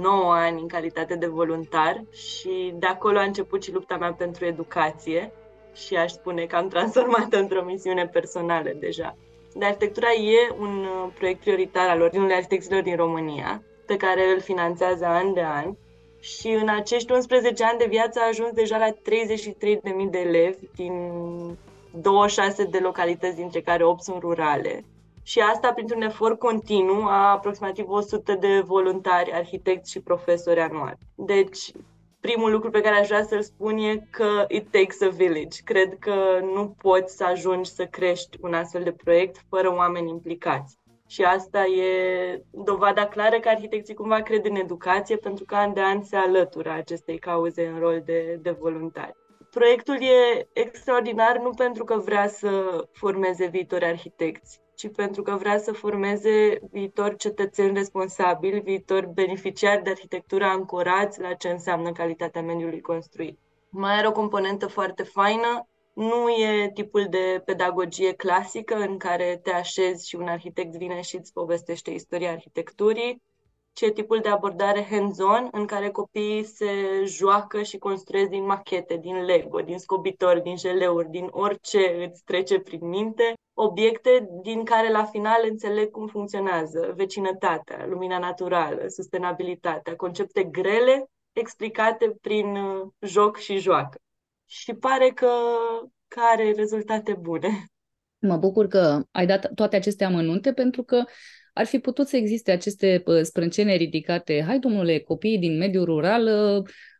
9 0.00 0.32
ani 0.32 0.60
în 0.60 0.68
calitate 0.68 1.14
de 1.14 1.26
voluntar 1.26 2.04
și 2.12 2.74
de 2.74 2.86
acolo 2.86 3.18
a 3.18 3.22
început 3.22 3.62
și 3.62 3.72
lupta 3.72 3.96
mea 3.96 4.12
pentru 4.12 4.44
educație 4.44 5.32
și 5.74 5.96
aș 5.96 6.10
spune 6.10 6.44
că 6.44 6.56
am 6.56 6.68
transformat 6.68 7.32
într-o 7.42 7.64
misiune 7.64 8.06
personală 8.06 8.70
deja. 8.78 9.16
De 9.54 9.64
arhitectura 9.64 10.10
e 10.12 10.54
un 10.58 10.78
uh, 10.78 11.12
proiect 11.18 11.40
prioritar 11.40 11.88
al 11.88 12.00
Ordinului 12.00 12.34
Arhitecților 12.34 12.82
din 12.82 12.96
România, 12.96 13.62
pe 13.86 13.96
care 13.96 14.32
îl 14.34 14.40
finanțează 14.40 15.04
an 15.04 15.32
de 15.32 15.42
an 15.42 15.74
și 16.20 16.48
în 16.48 16.68
acești 16.68 17.12
11 17.12 17.64
ani 17.64 17.78
de 17.78 17.86
viață 17.88 18.18
a 18.18 18.28
ajuns 18.28 18.50
deja 18.50 18.78
la 18.78 18.90
33.000 18.90 20.10
de 20.10 20.18
elevi 20.18 20.68
din 20.74 20.92
26 22.00 22.64
de 22.64 22.78
localități, 22.78 23.36
dintre 23.36 23.60
care 23.60 23.84
8 23.84 24.02
sunt 24.02 24.20
rurale. 24.20 24.84
Și 25.22 25.40
asta 25.40 25.72
printr-un 25.72 26.02
efort 26.02 26.38
continuu 26.38 27.04
a 27.04 27.30
aproximativ 27.30 27.88
100 27.88 28.34
de 28.34 28.60
voluntari, 28.60 29.32
arhitecți 29.32 29.90
și 29.90 30.00
profesori 30.00 30.60
anual. 30.60 30.96
Deci, 31.14 31.72
primul 32.20 32.50
lucru 32.50 32.70
pe 32.70 32.80
care 32.80 32.98
aș 32.98 33.06
vrea 33.06 33.22
să-l 33.22 33.42
spun 33.42 33.78
e 33.78 34.06
că 34.10 34.44
it 34.48 34.70
takes 34.70 35.00
a 35.00 35.08
village. 35.08 35.62
Cred 35.64 35.98
că 35.98 36.14
nu 36.54 36.74
poți 36.82 37.16
să 37.16 37.24
ajungi 37.24 37.70
să 37.70 37.84
crești 37.86 38.38
un 38.40 38.54
astfel 38.54 38.82
de 38.82 38.92
proiect 38.92 39.40
fără 39.48 39.74
oameni 39.74 40.10
implicați. 40.10 40.78
Și 41.08 41.22
asta 41.22 41.64
e 41.64 41.90
dovada 42.50 43.06
clară 43.06 43.38
că 43.38 43.48
arhitecții 43.48 43.94
cumva 43.94 44.20
cred 44.20 44.44
în 44.44 44.56
educație 44.56 45.16
pentru 45.16 45.44
că 45.44 45.54
an 45.54 45.72
de 45.72 45.80
an 45.80 46.02
se 46.02 46.16
alătură 46.16 46.70
acestei 46.70 47.18
cauze 47.18 47.66
în 47.66 47.78
rol 47.78 48.02
de, 48.04 48.38
de 48.42 48.50
voluntari. 48.50 49.16
Proiectul 49.56 50.02
e 50.02 50.48
extraordinar 50.52 51.38
nu 51.38 51.50
pentru 51.50 51.84
că 51.84 51.96
vrea 51.96 52.28
să 52.28 52.84
formeze 52.92 53.46
viitori 53.46 53.84
arhitecți, 53.84 54.60
ci 54.74 54.88
pentru 54.88 55.22
că 55.22 55.36
vrea 55.36 55.58
să 55.58 55.72
formeze 55.72 56.58
viitori 56.70 57.16
cetățeni 57.16 57.74
responsabili, 57.74 58.60
viitori 58.60 59.08
beneficiari 59.14 59.82
de 59.82 59.90
arhitectură 59.90 60.44
ancorați 60.44 61.20
la 61.20 61.34
ce 61.34 61.48
înseamnă 61.48 61.92
calitatea 61.92 62.42
mediului 62.42 62.80
construit. 62.80 63.38
Mai 63.68 63.92
are 63.98 64.06
o 64.06 64.12
componentă 64.12 64.66
foarte 64.66 65.02
faină, 65.02 65.68
nu 65.92 66.28
e 66.28 66.70
tipul 66.74 67.06
de 67.10 67.42
pedagogie 67.44 68.12
clasică 68.12 68.74
în 68.74 68.98
care 68.98 69.40
te 69.42 69.52
așezi 69.52 70.08
și 70.08 70.16
un 70.16 70.28
arhitect 70.28 70.76
vine 70.76 71.00
și 71.00 71.16
îți 71.16 71.32
povestește 71.32 71.90
istoria 71.90 72.30
arhitecturii, 72.30 73.22
ci 73.76 73.92
tipul 73.94 74.20
de 74.20 74.28
abordare 74.28 74.86
hands-on 74.90 75.48
în 75.52 75.66
care 75.66 75.90
copiii 75.90 76.44
se 76.44 77.02
joacă 77.04 77.62
și 77.62 77.78
construiesc 77.78 78.30
din 78.30 78.44
machete, 78.44 78.96
din 78.96 79.24
Lego, 79.24 79.60
din 79.60 79.78
scobitori, 79.78 80.42
din 80.42 80.56
jeleuri, 80.56 81.10
din 81.10 81.28
orice 81.30 82.08
îți 82.08 82.24
trece 82.24 82.58
prin 82.58 82.88
minte, 82.88 83.34
obiecte 83.54 84.28
din 84.42 84.64
care 84.64 84.90
la 84.90 85.04
final 85.04 85.46
înțeleg 85.50 85.90
cum 85.90 86.06
funcționează 86.06 86.92
vecinătatea, 86.96 87.86
lumina 87.86 88.18
naturală, 88.18 88.84
sustenabilitatea, 88.88 89.96
concepte 89.96 90.44
grele 90.44 91.04
explicate 91.32 92.16
prin 92.20 92.56
uh, 92.56 92.86
joc 93.00 93.36
și 93.36 93.58
joacă. 93.58 93.98
Și 94.44 94.74
pare 94.74 95.08
că, 95.08 95.30
că 96.08 96.20
are 96.32 96.52
rezultate 96.52 97.16
bune. 97.20 97.64
Mă 98.18 98.36
bucur 98.36 98.66
că 98.66 99.02
ai 99.10 99.26
dat 99.26 99.54
toate 99.54 99.76
aceste 99.76 100.04
amănunte 100.04 100.52
pentru 100.52 100.82
că 100.82 101.04
ar 101.56 101.66
fi 101.66 101.78
putut 101.78 102.08
să 102.08 102.16
existe 102.16 102.50
aceste 102.50 103.02
sprâncene 103.22 103.74
ridicate. 103.74 104.42
Hai, 104.46 104.58
domnule, 104.58 104.98
copiii 104.98 105.38
din 105.38 105.56
mediul 105.56 105.84
rural 105.84 106.28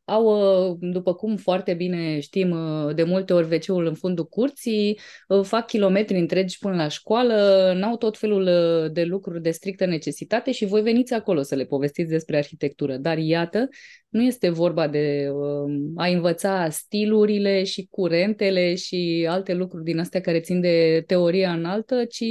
au, 0.06 0.24
uh, 0.70 0.76
după 0.80 1.14
cum 1.14 1.36
foarte 1.36 1.74
bine 1.74 2.20
știm, 2.20 2.50
uh, 2.50 2.94
de 2.94 3.02
multe 3.02 3.32
ori 3.32 3.54
wc 3.54 3.86
în 3.86 3.94
fundul 3.94 4.26
curții, 4.26 5.00
uh, 5.28 5.42
fac 5.42 5.66
kilometri 5.66 6.18
întregi 6.18 6.58
până 6.58 6.74
la 6.76 6.88
școală, 6.88 7.72
n-au 7.76 7.96
tot 7.96 8.18
felul 8.18 8.44
de 8.92 9.04
lucruri 9.04 9.42
de 9.42 9.50
strictă 9.50 9.86
necesitate 9.86 10.52
și 10.52 10.64
voi 10.64 10.82
veniți 10.82 11.14
acolo 11.14 11.42
să 11.42 11.54
le 11.54 11.64
povestiți 11.64 12.10
despre 12.10 12.36
arhitectură. 12.36 12.96
Dar 12.96 13.18
iată, 13.18 13.68
nu 14.08 14.22
este 14.22 14.48
vorba 14.48 14.88
de 14.88 15.28
a 15.96 16.06
învăța 16.06 16.68
stilurile 16.70 17.64
și 17.64 17.86
curentele 17.90 18.74
și 18.74 19.26
alte 19.28 19.54
lucruri 19.54 19.84
din 19.84 19.98
astea 19.98 20.20
care 20.20 20.40
țin 20.40 20.60
de 20.60 21.02
teoria 21.06 21.52
înaltă, 21.52 22.04
ci 22.04 22.24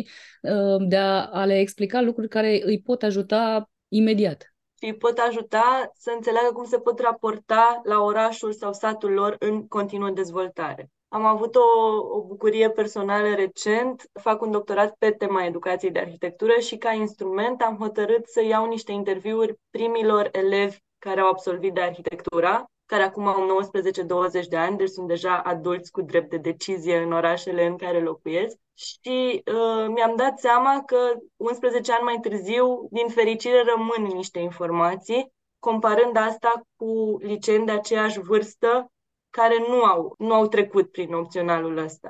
de 0.88 0.96
a, 0.96 1.26
a 1.26 1.46
le 1.46 1.60
explica 1.60 2.02
lucruri 2.02 2.28
care 2.28 2.62
îi 2.64 2.82
pot 2.82 3.04
ajuta 3.04 3.70
imediat 3.88 4.55
și 4.78 4.86
îi 4.86 4.96
pot 4.96 5.18
ajuta 5.18 5.92
să 5.98 6.12
înțeleagă 6.16 6.52
cum 6.54 6.66
se 6.66 6.80
pot 6.80 7.00
raporta 7.00 7.82
la 7.84 8.02
orașul 8.02 8.54
sau 8.54 8.74
satul 8.74 9.12
lor 9.12 9.36
în 9.40 9.68
continuă 9.68 10.10
dezvoltare. 10.10 10.90
Am 11.08 11.26
avut 11.26 11.56
o, 11.56 11.96
o 12.10 12.22
bucurie 12.22 12.70
personală 12.70 13.34
recent, 13.36 14.10
fac 14.14 14.42
un 14.42 14.52
doctorat 14.52 14.96
pe 15.00 15.12
tema 15.12 15.46
educației 15.46 15.92
de 15.92 16.00
arhitectură 16.00 16.60
și 16.60 16.78
ca 16.78 16.92
instrument 16.92 17.62
am 17.62 17.78
hotărât 17.78 18.28
să 18.28 18.44
iau 18.44 18.66
niște 18.66 18.92
interviuri 18.92 19.60
primilor 19.70 20.30
elevi 20.32 20.78
care 21.00 21.20
au 21.20 21.28
absolvit 21.28 21.74
de 21.74 21.82
arhitectura 21.82 22.66
care 22.86 23.04
acum 23.04 23.28
au 23.28 23.70
19-20 24.42 24.48
de 24.50 24.58
ani, 24.58 24.78
deci 24.78 24.90
sunt 24.90 25.08
deja 25.08 25.38
adulți 25.38 25.92
cu 25.92 26.02
drept 26.02 26.30
de 26.30 26.38
decizie 26.38 26.98
în 26.98 27.12
orașele 27.12 27.66
în 27.66 27.78
care 27.78 28.02
locuiesc. 28.02 28.58
Și 28.76 29.42
uh, 29.46 29.88
mi-am 29.88 30.16
dat 30.16 30.40
seama 30.40 30.84
că 30.84 31.14
11 31.36 31.92
ani 31.92 32.04
mai 32.04 32.18
târziu, 32.22 32.88
din 32.92 33.08
fericire, 33.08 33.64
rămân 33.64 34.16
niște 34.16 34.40
informații, 34.40 35.34
comparând 35.60 36.18
asta 36.18 36.62
cu 36.76 37.18
liceni 37.20 37.66
de 37.66 37.72
aceeași 37.72 38.20
vârstă 38.20 38.92
care 39.30 39.58
nu 39.68 39.84
au, 39.84 40.16
nu 40.18 40.34
au 40.34 40.48
trecut 40.48 40.92
prin 40.92 41.14
opționalul 41.14 41.78
ăsta. 41.78 42.10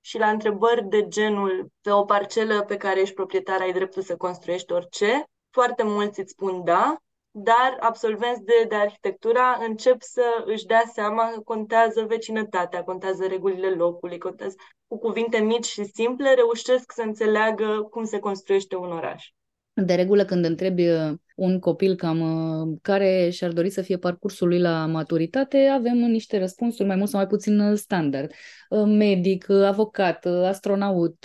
Și 0.00 0.18
la 0.18 0.30
întrebări 0.30 0.84
de 0.84 1.08
genul, 1.08 1.68
pe 1.80 1.90
o 1.90 2.04
parcelă 2.04 2.62
pe 2.62 2.76
care 2.76 3.00
ești 3.00 3.14
proprietar, 3.14 3.60
ai 3.60 3.72
dreptul 3.72 4.02
să 4.02 4.16
construiești 4.16 4.72
orice, 4.72 5.24
foarte 5.50 5.82
mulți 5.82 6.20
îți 6.20 6.30
spun 6.30 6.64
da, 6.64 6.96
dar 7.34 7.76
absolvenți 7.80 8.42
de, 8.42 8.64
de 8.68 8.74
arhitectura 8.74 9.56
încep 9.60 10.02
să 10.02 10.42
își 10.46 10.66
dea 10.66 10.82
seama 10.92 11.30
că 11.30 11.40
contează 11.40 12.04
vecinătatea, 12.04 12.84
contează 12.84 13.26
regulile 13.26 13.70
locului, 13.70 14.18
contează 14.18 14.56
cu 14.86 14.98
cuvinte 14.98 15.38
mici 15.38 15.66
și 15.66 15.84
simple, 15.84 16.34
reușesc 16.34 16.92
să 16.92 17.02
înțeleagă 17.02 17.82
cum 17.90 18.04
se 18.04 18.18
construiește 18.18 18.76
un 18.76 18.92
oraș. 18.92 19.28
De 19.74 19.94
regulă, 19.94 20.24
când 20.24 20.44
întrebi 20.44 20.88
uh, 20.88 21.12
un 21.36 21.58
copil 21.58 21.94
cam 21.94 22.20
uh, 22.20 22.78
care 22.82 23.28
și-ar 23.30 23.52
dori 23.52 23.70
să 23.70 23.82
fie 23.82 23.96
parcursul 23.96 24.48
lui 24.48 24.60
la 24.60 24.86
maturitate, 24.86 25.58
avem 25.58 25.96
niște 25.96 26.38
răspunsuri 26.38 26.88
mai 26.88 26.96
mult 26.96 27.08
sau 27.08 27.18
mai 27.18 27.28
puțin 27.28 27.58
uh, 27.58 27.76
standard. 27.76 28.32
Medic, 28.86 29.50
avocat, 29.50 30.26
astronaut, 30.26 31.24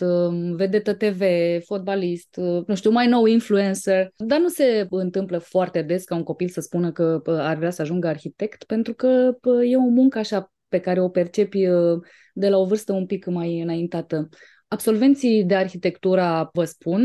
vedetă 0.56 0.94
TV, 0.94 1.22
fotbalist, 1.66 2.36
nu 2.68 2.76
știu, 2.76 2.92
mai 2.92 3.08
nou 3.08 3.26
influencer. 3.26 4.10
Dar 4.16 4.40
nu 4.40 4.48
se 4.48 4.88
întâmplă 4.90 5.38
foarte 5.38 5.82
des 5.82 6.04
ca 6.04 6.16
un 6.16 6.24
copil 6.24 6.48
să 6.48 6.62
spună 6.62 6.92
că 6.92 7.22
ar 7.26 7.58
vrea 7.58 7.70
să 7.70 7.82
ajungă 7.82 8.08
arhitect, 8.08 8.64
pentru 8.64 8.94
că 8.94 9.38
e 9.66 9.78
o 9.78 9.90
muncă 9.90 10.20
așa 10.20 10.52
pe 10.68 10.80
care 10.80 11.02
o 11.02 11.10
percepi 11.10 11.68
de 12.34 12.50
la 12.50 12.58
o 12.58 12.66
vârstă 12.66 12.94
un 12.94 13.06
pic 13.06 13.26
mai 13.26 13.60
înaintată. 13.60 14.30
Absolvenții 14.70 15.44
de 15.44 15.56
arhitectură 15.56 16.50
vă 16.54 16.64
spun 16.64 17.02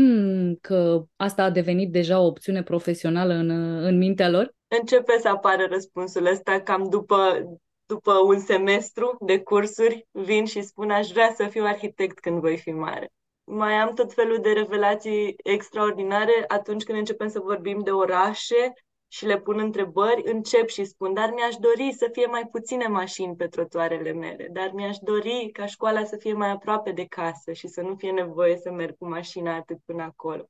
că 0.61 1.03
asta 1.15 1.43
a 1.43 1.49
devenit 1.49 1.91
deja 1.91 2.19
o 2.19 2.25
opțiune 2.25 2.63
profesională 2.63 3.33
în, 3.33 3.49
în 3.85 3.97
mintea 3.97 4.29
lor? 4.29 4.53
Începe 4.67 5.17
să 5.19 5.27
apară 5.27 5.67
răspunsul 5.69 6.25
ăsta 6.25 6.61
cam 6.61 6.89
după, 6.89 7.43
după 7.85 8.13
un 8.25 8.39
semestru 8.39 9.17
de 9.25 9.39
cursuri, 9.39 10.07
vin 10.11 10.45
și 10.45 10.61
spun 10.61 10.89
aș 10.89 11.09
vrea 11.09 11.33
să 11.35 11.47
fiu 11.49 11.63
arhitect 11.63 12.19
când 12.19 12.39
voi 12.39 12.57
fi 12.57 12.71
mare. 12.71 13.11
Mai 13.43 13.73
am 13.73 13.93
tot 13.93 14.13
felul 14.13 14.39
de 14.41 14.49
revelații 14.49 15.35
extraordinare 15.43 16.43
atunci 16.47 16.83
când 16.83 16.97
începem 16.97 17.27
să 17.27 17.39
vorbim 17.39 17.81
de 17.83 17.91
orașe 17.91 18.73
și 19.13 19.25
le 19.25 19.39
pun 19.39 19.59
întrebări, 19.59 20.21
încep 20.25 20.67
și 20.67 20.83
spun, 20.83 21.13
dar 21.13 21.31
mi-aș 21.35 21.55
dori 21.55 21.93
să 21.97 22.09
fie 22.11 22.25
mai 22.25 22.47
puține 22.51 22.87
mașini 22.87 23.35
pe 23.35 23.47
trotuarele 23.47 24.11
mele, 24.13 24.49
dar 24.51 24.71
mi-aș 24.73 24.97
dori 24.97 25.49
ca 25.51 25.65
școala 25.65 26.03
să 26.03 26.15
fie 26.19 26.33
mai 26.33 26.49
aproape 26.49 26.91
de 26.91 27.05
casă 27.05 27.51
și 27.51 27.67
să 27.67 27.81
nu 27.81 27.95
fie 27.95 28.11
nevoie 28.11 28.57
să 28.57 28.71
merg 28.71 28.97
cu 28.97 29.07
mașina 29.07 29.55
atât 29.55 29.77
până 29.85 30.03
acolo. 30.03 30.49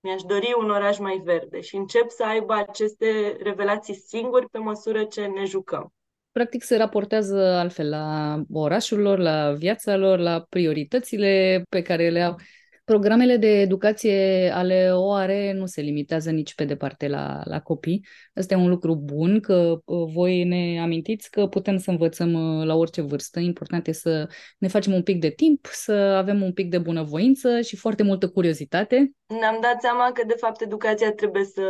Mi-aș 0.00 0.22
dori 0.22 0.54
un 0.58 0.70
oraș 0.70 0.98
mai 0.98 1.20
verde 1.24 1.60
și 1.60 1.76
încep 1.76 2.10
să 2.10 2.24
aibă 2.24 2.54
aceste 2.54 3.36
revelații 3.42 3.94
singuri 3.94 4.48
pe 4.48 4.58
măsură 4.58 5.04
ce 5.04 5.26
ne 5.26 5.44
jucăm. 5.44 5.92
Practic 6.32 6.62
se 6.62 6.76
raportează 6.76 7.38
altfel 7.38 7.88
la 7.88 8.36
orașul 8.52 9.00
lor, 9.00 9.18
la 9.18 9.52
viața 9.52 9.96
lor, 9.96 10.18
la 10.18 10.46
prioritățile 10.48 11.62
pe 11.68 11.82
care 11.82 12.10
le 12.10 12.22
au. 12.22 12.36
Programele 12.84 13.36
de 13.36 13.60
educație 13.60 14.50
ale 14.54 14.90
OARE 14.92 15.52
nu 15.52 15.66
se 15.66 15.80
limitează 15.80 16.30
nici 16.30 16.54
pe 16.54 16.64
departe 16.64 17.08
la, 17.08 17.40
la 17.44 17.60
copii. 17.60 18.06
Asta 18.34 18.54
e 18.54 18.56
un 18.56 18.68
lucru 18.68 18.96
bun, 18.96 19.40
că 19.40 19.80
uh, 19.84 20.12
voi 20.12 20.44
ne 20.44 20.80
amintiți 20.80 21.30
că 21.30 21.46
putem 21.46 21.76
să 21.76 21.90
învățăm 21.90 22.32
uh, 22.32 22.66
la 22.66 22.74
orice 22.74 23.00
vârstă. 23.00 23.40
Important 23.40 23.86
e 23.86 23.92
să 23.92 24.28
ne 24.58 24.68
facem 24.68 24.92
un 24.92 25.02
pic 25.02 25.20
de 25.20 25.30
timp, 25.30 25.66
să 25.66 25.92
avem 25.92 26.42
un 26.42 26.52
pic 26.52 26.70
de 26.70 26.78
bunăvoință 26.78 27.60
și 27.60 27.76
foarte 27.76 28.02
multă 28.02 28.28
curiozitate. 28.28 29.12
Ne-am 29.26 29.58
dat 29.60 29.80
seama 29.80 30.10
că, 30.12 30.22
de 30.26 30.34
fapt, 30.36 30.60
educația 30.60 31.12
trebuie 31.12 31.44
să, 31.44 31.62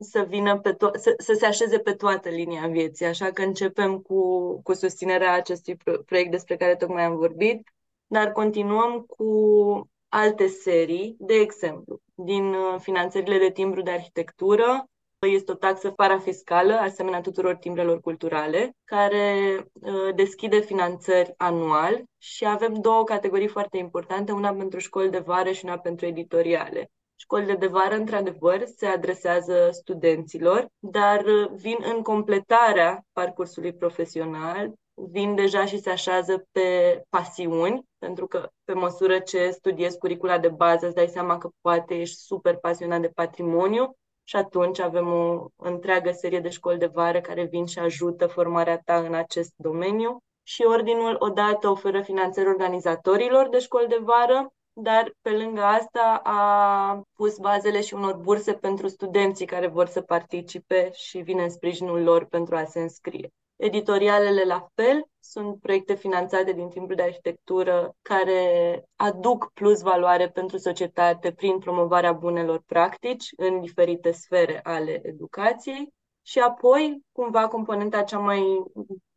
să 0.00 0.26
vină 0.28 0.58
pe 0.58 0.72
to- 0.72 0.98
să, 0.98 1.14
să 1.18 1.36
se 1.38 1.46
așeze 1.46 1.78
pe 1.78 1.92
toată 1.92 2.28
linia 2.28 2.68
vieții, 2.70 3.06
așa 3.06 3.30
că 3.30 3.42
începem 3.42 3.98
cu, 3.98 4.20
cu 4.62 4.72
susținerea 4.72 5.34
acestui 5.34 5.76
proiect 6.06 6.30
despre 6.30 6.56
care 6.56 6.76
tocmai 6.76 7.02
am 7.02 7.16
vorbit, 7.16 7.72
dar 8.06 8.32
continuăm 8.32 9.04
cu 9.06 9.26
alte 10.14 10.46
serii, 10.46 11.16
de 11.18 11.34
exemplu, 11.34 12.00
din 12.14 12.54
uh, 12.54 12.76
finanțările 12.78 13.38
de 13.38 13.50
timbru 13.50 13.82
de 13.82 13.90
arhitectură, 13.90 14.86
este 15.18 15.52
o 15.52 15.54
taxă 15.54 15.90
parafiscală, 15.90 16.72
asemenea 16.72 17.20
tuturor 17.20 17.54
timbrelor 17.54 18.00
culturale, 18.00 18.76
care 18.84 19.56
uh, 19.72 20.14
deschide 20.14 20.60
finanțări 20.60 21.34
anual 21.36 22.02
și 22.18 22.46
avem 22.46 22.74
două 22.74 23.04
categorii 23.04 23.48
foarte 23.48 23.76
importante, 23.76 24.32
una 24.32 24.52
pentru 24.52 24.78
școli 24.78 25.10
de 25.10 25.18
vară 25.18 25.50
și 25.50 25.64
una 25.64 25.78
pentru 25.78 26.06
editoriale. 26.06 26.90
Școlile 27.16 27.54
de 27.54 27.66
vară, 27.66 27.94
într-adevăr, 27.94 28.64
se 28.76 28.86
adresează 28.86 29.68
studenților, 29.72 30.68
dar 30.78 31.24
uh, 31.24 31.50
vin 31.54 31.76
în 31.94 32.02
completarea 32.02 33.04
parcursului 33.12 33.72
profesional 33.72 34.72
vin 34.94 35.34
deja 35.34 35.66
și 35.66 35.80
se 35.80 35.90
așează 35.90 36.46
pe 36.52 37.00
pasiuni, 37.08 37.82
pentru 37.98 38.26
că 38.26 38.48
pe 38.64 38.72
măsură 38.72 39.18
ce 39.18 39.50
studiezi 39.50 39.98
curicula 39.98 40.38
de 40.38 40.48
bază, 40.48 40.86
îți 40.86 40.94
dai 40.94 41.08
seama 41.08 41.38
că 41.38 41.48
poate 41.60 41.94
ești 41.94 42.16
super 42.16 42.56
pasionat 42.56 43.00
de 43.00 43.08
patrimoniu 43.08 43.96
și 44.24 44.36
atunci 44.36 44.78
avem 44.78 45.12
o 45.12 45.46
întreagă 45.56 46.10
serie 46.10 46.40
de 46.40 46.48
școli 46.48 46.78
de 46.78 46.86
vară 46.86 47.20
care 47.20 47.44
vin 47.44 47.66
și 47.66 47.78
ajută 47.78 48.26
formarea 48.26 48.78
ta 48.84 48.96
în 48.98 49.14
acest 49.14 49.52
domeniu. 49.56 50.18
Și 50.42 50.62
Ordinul 50.62 51.16
odată 51.18 51.68
oferă 51.68 52.02
finanțări 52.02 52.48
organizatorilor 52.48 53.48
de 53.48 53.58
școli 53.58 53.88
de 53.88 53.98
vară, 54.02 54.52
dar 54.72 55.12
pe 55.20 55.30
lângă 55.30 55.62
asta 55.62 56.20
a 56.24 57.02
pus 57.16 57.38
bazele 57.38 57.80
și 57.80 57.94
unor 57.94 58.16
burse 58.16 58.52
pentru 58.52 58.88
studenții 58.88 59.46
care 59.46 59.66
vor 59.66 59.86
să 59.86 60.00
participe 60.00 60.90
și 60.92 61.18
vine 61.18 61.42
în 61.42 61.50
sprijinul 61.50 62.02
lor 62.02 62.24
pentru 62.24 62.56
a 62.56 62.64
se 62.64 62.80
înscrie. 62.80 63.30
Editorialele 63.62 64.44
la 64.44 64.66
fel, 64.74 65.04
sunt 65.20 65.60
proiecte 65.60 65.94
finanțate 65.94 66.52
din 66.52 66.68
timpul 66.68 66.94
de 66.94 67.02
arhitectură 67.02 67.94
care 68.02 68.84
aduc 68.96 69.50
plus 69.54 69.80
valoare 69.80 70.28
pentru 70.28 70.56
societate 70.56 71.32
prin 71.32 71.58
promovarea 71.58 72.12
bunelor 72.12 72.62
practici 72.66 73.24
în 73.36 73.60
diferite 73.60 74.10
sfere 74.10 74.60
ale 74.62 75.00
educației. 75.02 75.94
Și 76.22 76.38
apoi, 76.38 77.02
cumva, 77.12 77.48
componenta 77.48 78.02
cea 78.02 78.18
mai 78.18 78.42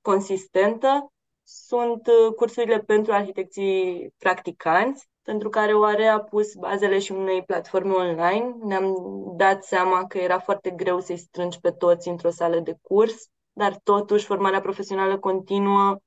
consistentă 0.02 1.12
sunt 1.43 2.08
uh, 2.08 2.34
cursurile 2.36 2.80
pentru 2.80 3.14
arhitecții 3.14 4.10
practicanți, 4.18 5.10
pentru 5.22 5.50
care 5.50 5.74
OARE 5.74 6.08
a 6.08 6.20
pus 6.20 6.54
bazele 6.56 7.00
și 7.00 7.12
unei 7.12 7.43
platforme 7.43 7.93
online. 7.93 8.56
Ne-am 8.64 8.93
dat 9.38 9.64
seama 9.64 10.08
că 10.08 10.18
era 10.18 10.39
foarte 10.39 10.70
greu 10.70 11.00
să-i 11.00 11.18
strângi 11.18 11.60
pe 11.60 11.72
toți 11.72 12.08
într-o 12.08 12.30
sală 12.30 12.60
de 12.60 12.78
curs 12.82 13.30
dar 13.58 13.80
totuși 13.84 14.26
formarea 14.26 14.62
profesională 14.62 15.20
continuă 15.20 15.97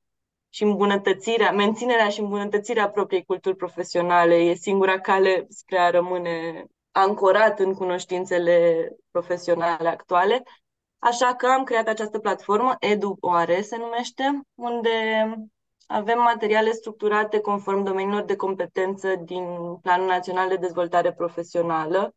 și 0.48 0.62
îmbunătățirea, 0.62 1.52
menținerea 1.52 2.08
și 2.08 2.20
îmbunătățirea 2.20 2.90
propriei 2.90 3.24
culturi 3.24 3.56
profesionale 3.56 4.34
e 4.34 4.54
singura 4.54 5.00
cale 5.00 5.46
spre 5.48 5.78
a 5.78 5.90
rămâne 5.90 6.64
ancorat 6.90 7.58
în 7.60 7.74
cunoștințele 7.74 8.88
profesionale 9.10 9.88
actuale. 9.88 10.42
Așa 10.98 11.34
că 11.34 11.46
am 11.46 11.64
creat 11.64 11.88
această 11.88 12.18
platformă, 12.18 12.76
EduOare 12.80 13.60
se 13.60 13.76
numește, 13.76 14.40
unde 14.54 14.90
avem 15.86 16.18
materiale 16.18 16.70
structurate 16.70 17.40
conform 17.40 17.82
domeniilor 17.82 18.22
de 18.22 18.36
competență 18.36 19.14
din 19.14 19.76
Planul 19.82 20.06
Național 20.06 20.48
de 20.48 20.56
Dezvoltare 20.56 21.12
Profesională, 21.12 22.14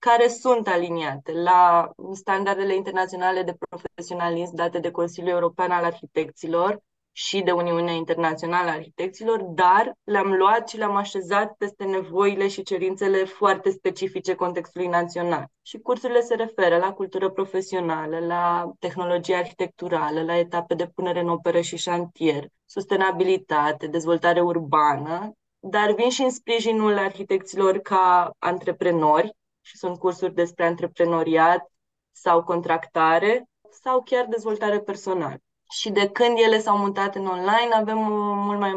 care 0.00 0.28
sunt 0.28 0.68
aliniate 0.68 1.32
la 1.32 1.90
standardele 2.12 2.74
internaționale 2.74 3.42
de 3.42 3.56
profesionalism 3.68 4.54
date 4.54 4.78
de 4.78 4.90
Consiliul 4.90 5.32
European 5.32 5.70
al 5.70 5.84
Arhitecților 5.84 6.80
și 7.12 7.40
de 7.40 7.50
Uniunea 7.50 7.92
Internațională 7.92 8.70
a 8.70 8.72
Arhitecților, 8.72 9.42
dar 9.42 9.92
le-am 10.04 10.32
luat 10.32 10.68
și 10.68 10.76
le-am 10.76 10.96
așezat 10.96 11.52
peste 11.58 11.84
nevoile 11.84 12.48
și 12.48 12.62
cerințele 12.62 13.24
foarte 13.24 13.70
specifice 13.70 14.34
contextului 14.34 14.86
național. 14.86 15.46
Și 15.62 15.78
cursurile 15.78 16.20
se 16.20 16.34
referă 16.34 16.76
la 16.76 16.92
cultură 16.92 17.30
profesională, 17.30 18.18
la 18.18 18.70
tehnologie 18.78 19.34
arhitecturală, 19.34 20.22
la 20.22 20.38
etape 20.38 20.74
de 20.74 20.86
punere 20.94 21.20
în 21.20 21.28
operă 21.28 21.60
și 21.60 21.76
șantier, 21.76 22.44
sustenabilitate, 22.64 23.86
dezvoltare 23.86 24.40
urbană, 24.40 25.32
dar 25.58 25.92
vin 25.92 26.10
și 26.10 26.22
în 26.22 26.30
sprijinul 26.30 26.98
arhitecților 26.98 27.78
ca 27.78 28.30
antreprenori, 28.38 29.38
și 29.60 29.76
sunt 29.76 29.98
cursuri 29.98 30.34
despre 30.34 30.64
antreprenoriat 30.64 31.72
sau 32.12 32.44
contractare 32.44 33.44
sau 33.82 34.02
chiar 34.02 34.26
dezvoltare 34.26 34.80
personală. 34.80 35.36
Și 35.70 35.90
de 35.90 36.08
când 36.08 36.36
ele 36.44 36.58
s-au 36.58 36.78
mutat 36.78 37.14
în 37.14 37.26
online, 37.26 37.74
avem 37.74 37.98
mult 38.44 38.58
mai, 38.58 38.72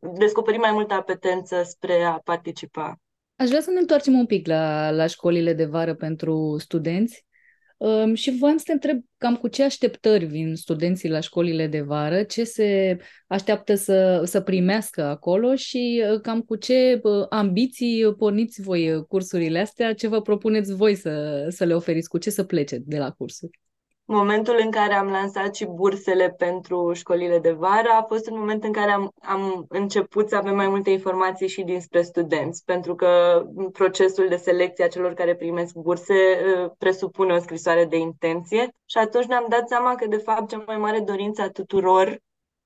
descoperit 0.00 0.60
mai 0.60 0.72
multă 0.72 0.94
apetență 0.94 1.62
spre 1.62 2.02
a 2.02 2.18
participa. 2.24 2.96
Aș 3.36 3.48
vrea 3.48 3.60
să 3.60 3.70
ne 3.70 3.78
întoarcem 3.78 4.18
un 4.18 4.26
pic 4.26 4.46
la, 4.46 4.90
la 4.90 5.06
școlile 5.06 5.52
de 5.52 5.64
vară 5.64 5.94
pentru 5.94 6.56
studenți. 6.58 7.26
Um, 7.82 8.14
și 8.14 8.30
voiam 8.30 8.56
să 8.56 8.62
te 8.66 8.72
întreb 8.72 9.02
cam 9.18 9.36
cu 9.36 9.48
ce 9.48 9.62
așteptări 9.62 10.24
vin 10.24 10.54
studenții 10.54 11.08
la 11.08 11.20
școlile 11.20 11.66
de 11.66 11.80
vară, 11.80 12.22
ce 12.22 12.44
se 12.44 12.98
așteaptă 13.26 13.74
să, 13.74 14.22
să 14.24 14.40
primească 14.40 15.02
acolo 15.02 15.54
și 15.54 16.04
uh, 16.12 16.20
cam 16.20 16.40
cu 16.40 16.56
ce 16.56 17.00
uh, 17.02 17.26
ambiții 17.28 18.14
porniți 18.14 18.62
voi 18.62 18.92
uh, 18.92 19.04
cursurile 19.08 19.58
astea, 19.58 19.94
ce 19.94 20.08
vă 20.08 20.22
propuneți 20.22 20.74
voi 20.74 20.94
să, 20.94 21.46
să 21.48 21.64
le 21.64 21.74
oferiți, 21.74 22.08
cu 22.08 22.18
ce 22.18 22.30
să 22.30 22.44
plece 22.44 22.78
de 22.78 22.98
la 22.98 23.10
cursuri 23.10 23.61
momentul 24.04 24.60
în 24.64 24.70
care 24.70 24.94
am 24.94 25.10
lansat 25.10 25.54
și 25.54 25.66
bursele 25.66 26.30
pentru 26.30 26.92
școlile 26.92 27.38
de 27.38 27.52
vară 27.52 27.88
a 27.88 28.04
fost 28.08 28.30
un 28.30 28.38
moment 28.38 28.64
în 28.64 28.72
care 28.72 28.90
am, 28.90 29.12
am 29.22 29.64
început 29.68 30.28
să 30.28 30.36
avem 30.36 30.54
mai 30.54 30.68
multe 30.68 30.90
informații 30.90 31.48
și 31.48 31.62
dinspre 31.62 32.02
studenți, 32.02 32.64
pentru 32.64 32.94
că 32.94 33.42
procesul 33.72 34.28
de 34.28 34.36
selecție 34.36 34.84
a 34.84 34.88
celor 34.88 35.12
care 35.12 35.34
primesc 35.34 35.74
burse 35.74 36.14
uh, 36.14 36.70
presupune 36.78 37.34
o 37.34 37.38
scrisoare 37.38 37.84
de 37.84 37.96
intenție 37.96 38.74
și 38.84 38.98
atunci 38.98 39.24
ne-am 39.24 39.46
dat 39.48 39.68
seama 39.68 39.94
că, 39.94 40.06
de 40.06 40.16
fapt, 40.16 40.48
cea 40.48 40.62
mai 40.66 40.78
mare 40.78 41.00
dorință 41.00 41.42
a 41.42 41.50
tuturor 41.50 42.18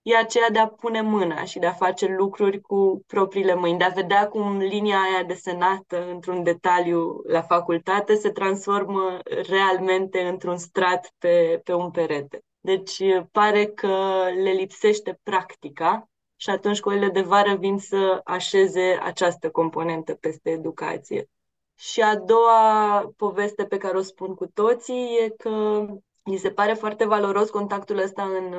e 0.07 0.17
aceea 0.17 0.51
de 0.51 0.59
a 0.59 0.69
pune 0.69 1.01
mâna 1.01 1.45
și 1.45 1.59
de 1.59 1.67
a 1.67 1.73
face 1.73 2.07
lucruri 2.07 2.61
cu 2.61 3.03
propriile 3.07 3.55
mâini, 3.55 3.79
de 3.79 3.85
a 3.85 3.89
vedea 3.89 4.29
cum 4.29 4.59
linia 4.59 5.01
aia 5.01 5.23
desenată 5.23 6.11
într-un 6.11 6.43
detaliu 6.43 7.21
la 7.27 7.43
facultate 7.43 8.15
se 8.15 8.31
transformă 8.31 9.19
realmente 9.49 10.21
într-un 10.21 10.57
strat 10.57 11.13
pe, 11.19 11.61
pe 11.65 11.73
un 11.73 11.91
perete. 11.91 12.41
Deci 12.61 13.03
pare 13.33 13.67
că 13.67 14.25
le 14.43 14.51
lipsește 14.51 15.21
practica 15.23 16.09
și 16.37 16.51
atunci 16.51 16.77
școlile 16.77 17.09
de 17.09 17.21
vară 17.21 17.55
vin 17.55 17.79
să 17.79 18.21
așeze 18.25 18.99
această 19.03 19.51
componentă 19.51 20.15
peste 20.15 20.51
educație. 20.51 21.29
Și 21.75 22.03
a 22.03 22.17
doua 22.17 23.13
poveste 23.17 23.65
pe 23.65 23.77
care 23.77 23.97
o 23.97 24.03
spun 24.03 24.35
cu 24.35 24.47
toții 24.47 25.19
e 25.25 25.29
că 25.29 25.87
mi 26.27 26.37
se 26.37 26.51
pare 26.51 26.73
foarte 26.73 27.07
valoros 27.07 27.51
contactul 27.51 27.99
ăsta 27.99 28.23
în, 28.23 28.55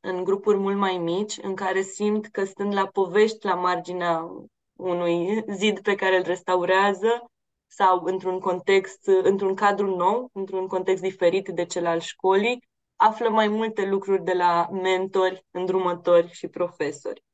în 0.00 0.24
grupuri 0.24 0.56
mult 0.56 0.76
mai 0.76 0.96
mici, 0.96 1.38
în 1.42 1.54
care 1.54 1.82
simt 1.82 2.26
că 2.26 2.44
stând 2.44 2.74
la 2.74 2.86
povești 2.86 3.46
la 3.46 3.54
marginea 3.54 4.30
unui 4.76 5.44
zid 5.48 5.80
pe 5.80 5.94
care 5.94 6.16
îl 6.16 6.22
restaurează 6.22 7.30
sau 7.66 8.02
într-un 8.04 8.38
context, 8.38 9.06
într-un 9.06 9.54
cadru 9.54 9.96
nou, 9.96 10.30
într-un 10.32 10.66
context 10.66 11.02
diferit 11.02 11.48
de 11.48 11.64
cel 11.64 11.86
al 11.86 12.00
școlii, 12.00 12.68
află 12.96 13.28
mai 13.28 13.48
multe 13.48 13.86
lucruri 13.86 14.24
de 14.24 14.32
la 14.32 14.68
mentori, 14.72 15.44
îndrumători 15.50 16.30
și 16.32 16.48
profesori. 16.48 17.24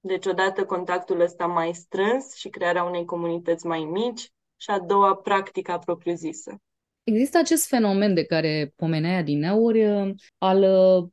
Deci, 0.00 0.26
odată 0.26 0.64
contactul 0.64 1.20
ăsta 1.20 1.46
mai 1.46 1.74
strâns 1.74 2.34
și 2.34 2.48
crearea 2.48 2.84
unei 2.84 3.04
comunități 3.04 3.66
mai 3.66 3.84
mici, 3.84 4.32
și 4.56 4.70
a 4.70 4.78
doua, 4.78 5.14
practica 5.14 5.78
propriu-zisă. 5.78 6.60
Există 7.08 7.38
acest 7.38 7.66
fenomen 7.66 8.14
de 8.14 8.24
care 8.24 8.72
pomenea 8.76 9.22
din 9.22 9.44
aur 9.44 9.76
al, 10.38 10.60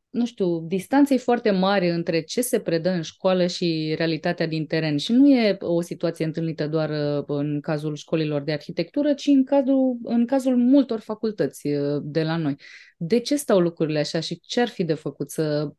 nu 0.09 0.25
știu, 0.25 0.59
distanței 0.59 1.17
foarte 1.17 1.51
mari 1.51 1.89
între 1.89 2.21
ce 2.21 2.41
se 2.41 2.59
predă 2.59 2.89
în 2.89 3.01
școală 3.01 3.47
și 3.47 3.93
realitatea 3.97 4.47
din 4.47 4.65
teren. 4.65 4.97
Și 4.97 5.11
nu 5.11 5.29
e 5.29 5.57
o 5.59 5.81
situație 5.81 6.25
întâlnită 6.25 6.67
doar 6.67 6.89
uh, 6.89 7.23
în 7.27 7.59
cazul 7.61 7.95
școlilor 7.95 8.41
de 8.41 8.51
arhitectură, 8.51 9.13
ci 9.13 9.25
în 9.25 9.43
cazul, 9.43 9.97
în 10.03 10.25
cazul 10.25 10.55
multor 10.57 10.99
facultăți 10.99 11.67
uh, 11.67 12.01
de 12.03 12.23
la 12.23 12.37
noi. 12.37 12.55
De 12.97 13.19
ce 13.19 13.35
stau 13.35 13.59
lucrurile 13.59 13.99
așa 13.99 14.19
și 14.19 14.39
ce 14.39 14.61
ar 14.61 14.67
fi 14.67 14.83
de 14.83 14.93
făcut 14.93 15.31
să, 15.31 15.69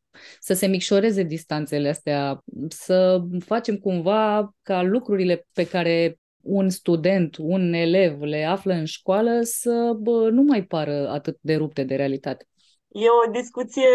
să 0.40 0.54
se 0.54 0.66
micșoreze 0.66 1.22
distanțele 1.22 1.88
astea, 1.88 2.44
să 2.68 3.20
facem 3.38 3.76
cumva 3.76 4.54
ca 4.62 4.82
lucrurile 4.82 5.46
pe 5.52 5.66
care 5.66 6.18
un 6.46 6.68
student, 6.68 7.36
un 7.38 7.72
elev 7.72 8.20
le 8.20 8.44
află 8.44 8.72
în 8.72 8.84
școală 8.84 9.40
să 9.42 9.96
bă, 9.98 10.30
nu 10.30 10.42
mai 10.42 10.62
pară 10.62 11.08
atât 11.08 11.38
de 11.40 11.54
rupte 11.54 11.84
de 11.84 11.94
realitate. 11.94 12.46
E 12.88 13.06
o 13.26 13.30
discuție 13.30 13.88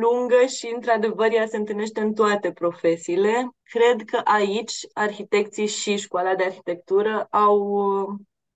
lungă 0.00 0.46
și, 0.46 0.72
într-adevăr, 0.74 1.32
ea 1.32 1.46
se 1.46 1.56
întâlnește 1.56 2.00
în 2.00 2.14
toate 2.14 2.52
profesiile. 2.52 3.50
Cred 3.62 4.04
că 4.04 4.20
aici 4.24 4.74
arhitecții 4.92 5.66
și 5.66 5.96
școala 5.96 6.34
de 6.34 6.44
arhitectură 6.44 7.26
au, 7.30 7.78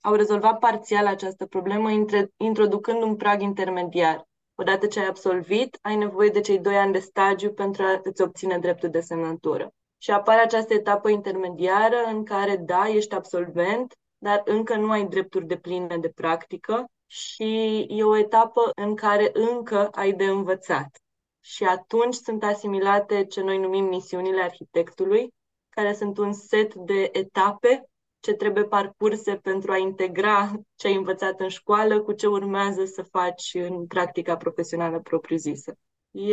au 0.01 0.14
rezolvat 0.14 0.59
parțial 0.59 1.07
această 1.07 1.47
problemă, 1.47 1.90
introducând 2.36 3.03
un 3.03 3.16
prag 3.16 3.40
intermediar. 3.40 4.28
Odată 4.55 4.86
ce 4.86 5.01
ai 5.01 5.07
absolvit, 5.07 5.78
ai 5.82 5.97
nevoie 5.97 6.28
de 6.28 6.40
cei 6.40 6.59
doi 6.59 6.76
ani 6.76 6.93
de 6.93 6.99
stagiu 6.99 7.53
pentru 7.53 7.82
a 7.82 8.01
îți 8.03 8.22
obține 8.22 8.59
dreptul 8.59 8.88
de 8.88 9.01
semnătură 9.01 9.74
și 10.03 10.11
apare 10.11 10.40
această 10.40 10.74
etapă 10.74 11.09
intermediară 11.09 11.96
în 12.07 12.24
care, 12.24 12.57
da, 12.57 12.88
ești 12.88 13.14
absolvent, 13.14 13.94
dar 14.18 14.42
încă 14.44 14.76
nu 14.76 14.90
ai 14.90 15.07
drepturi 15.07 15.46
de 15.46 15.57
pline 15.57 15.98
de 15.98 16.09
practică 16.09 16.84
și 17.07 17.86
e 17.88 18.05
o 18.05 18.16
etapă 18.16 18.70
în 18.74 18.94
care 18.94 19.30
încă 19.32 19.88
ai 19.92 20.12
de 20.12 20.24
învățat. 20.24 21.00
Și 21.40 21.64
atunci 21.64 22.14
sunt 22.14 22.44
asimilate 22.44 23.24
ce 23.24 23.40
noi 23.40 23.59
numim 23.59 23.84
misiunile 23.84 24.42
arhitectului, 24.42 25.34
care 25.68 25.94
sunt 25.94 26.18
un 26.18 26.32
set 26.32 26.74
de 26.74 27.09
etape 27.12 27.90
ce 28.20 28.32
trebuie 28.32 28.64
parcurse 28.64 29.36
pentru 29.36 29.72
a 29.72 29.76
integra 29.76 30.53
ce 30.74 30.86
ai 30.86 30.94
învățat 30.94 31.40
în 31.40 31.48
școală 31.48 32.00
cu 32.00 32.12
ce 32.12 32.26
urmează 32.26 32.84
să 32.84 33.03
faci 33.03 33.50
în 33.55 33.86
practica 33.86 34.36
profesională 34.36 35.00
propriu-zisă. 35.00 35.74
E 36.11 36.32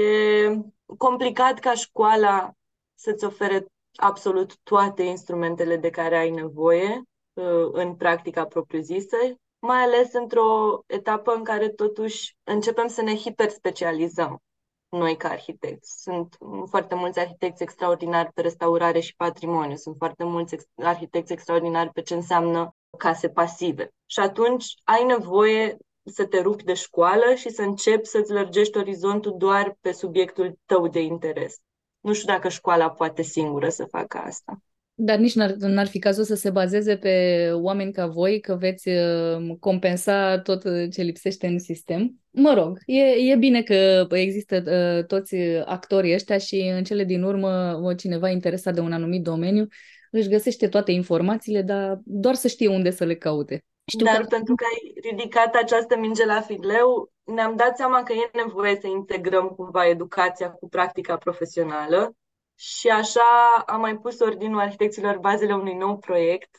complicat 0.97 1.59
ca 1.59 1.73
școala 1.73 2.53
să-ți 2.99 3.25
ofere 3.25 3.65
absolut 3.95 4.57
toate 4.63 5.03
instrumentele 5.03 5.77
de 5.77 5.89
care 5.89 6.17
ai 6.17 6.29
nevoie 6.29 7.01
uh, 7.33 7.69
în 7.71 7.95
practica 7.95 8.45
propriu-zisă, 8.45 9.17
mai 9.59 9.81
ales 9.81 10.13
într-o 10.13 10.79
etapă 10.85 11.33
în 11.33 11.43
care 11.43 11.69
totuși 11.69 12.35
începem 12.43 12.87
să 12.87 13.01
ne 13.01 13.15
hiperspecializăm 13.15 14.41
noi 14.89 15.17
ca 15.17 15.29
arhitecți. 15.29 16.01
Sunt 16.01 16.37
foarte 16.69 16.95
mulți 16.95 17.19
arhitecți 17.19 17.63
extraordinari 17.63 18.31
pe 18.33 18.41
restaurare 18.41 18.99
și 18.99 19.15
patrimoniu, 19.15 19.75
sunt 19.75 19.95
foarte 19.97 20.23
mulți 20.23 20.53
ex- 20.53 20.65
arhitecți 20.75 21.31
extraordinari 21.31 21.91
pe 21.91 22.01
ce 22.01 22.13
înseamnă 22.13 22.75
case 22.97 23.29
pasive. 23.29 23.89
Și 24.05 24.19
atunci 24.19 24.65
ai 24.83 25.03
nevoie 25.03 25.77
să 26.03 26.25
te 26.25 26.41
rupi 26.41 26.63
de 26.63 26.73
școală 26.73 27.33
și 27.35 27.49
să 27.49 27.61
începi 27.61 28.05
să-ți 28.05 28.31
lărgești 28.31 28.77
orizontul 28.77 29.35
doar 29.37 29.77
pe 29.81 29.91
subiectul 29.91 30.57
tău 30.65 30.87
de 30.87 30.99
interes. 30.99 31.57
Nu 31.99 32.13
știu 32.13 32.33
dacă 32.33 32.49
școala 32.49 32.89
poate 32.89 33.21
singură 33.21 33.69
să 33.69 33.85
facă 33.89 34.17
asta. 34.17 34.61
Dar 34.93 35.17
nici 35.17 35.35
n-ar, 35.35 35.51
n-ar 35.51 35.87
fi 35.87 35.99
cazul 35.99 36.23
să 36.23 36.35
se 36.35 36.49
bazeze 36.49 36.97
pe 36.97 37.49
oameni 37.53 37.91
ca 37.91 38.07
voi, 38.07 38.39
că 38.39 38.55
veți 38.55 38.89
uh, 38.89 39.57
compensa 39.59 40.39
tot 40.39 40.61
ce 40.91 41.01
lipsește 41.01 41.47
în 41.47 41.59
sistem. 41.59 42.19
Mă 42.29 42.53
rog, 42.53 42.79
e, 42.85 43.31
e 43.31 43.35
bine 43.35 43.61
că 43.61 44.07
există 44.11 44.63
uh, 44.65 45.05
toți 45.05 45.35
actorii 45.65 46.13
ăștia 46.13 46.37
și 46.37 46.71
în 46.75 46.83
cele 46.83 47.03
din 47.03 47.23
urmă 47.23 47.79
cineva 47.97 48.29
interesat 48.29 48.73
de 48.73 48.79
un 48.79 48.91
anumit 48.91 49.23
domeniu 49.23 49.67
își 50.11 50.29
găsește 50.29 50.67
toate 50.67 50.91
informațiile, 50.91 51.61
dar 51.61 51.99
doar 52.03 52.35
să 52.35 52.47
știe 52.47 52.67
unde 52.67 52.89
să 52.89 53.05
le 53.05 53.15
caute. 53.15 53.63
Știu 53.89 54.05
Dar 54.05 54.21
că... 54.21 54.25
pentru 54.27 54.55
că 54.55 54.65
ai 54.73 54.93
ridicat 55.09 55.55
această 55.55 55.97
minge 55.97 56.25
la 56.25 56.41
fileu, 56.41 57.11
ne-am 57.23 57.55
dat 57.55 57.77
seama 57.77 58.03
că 58.03 58.13
e 58.13 58.29
nevoie 58.33 58.77
să 58.81 58.87
integrăm 58.87 59.47
cumva 59.47 59.87
educația 59.87 60.51
cu 60.51 60.69
practica 60.69 61.17
profesională 61.17 62.15
și 62.55 62.89
așa 62.89 63.63
am 63.65 63.79
mai 63.79 63.97
pus 63.97 64.19
ordinul 64.19 64.59
arhitecților 64.59 65.17
bazele 65.17 65.53
unui 65.53 65.73
nou 65.73 65.97
proiect 65.97 66.49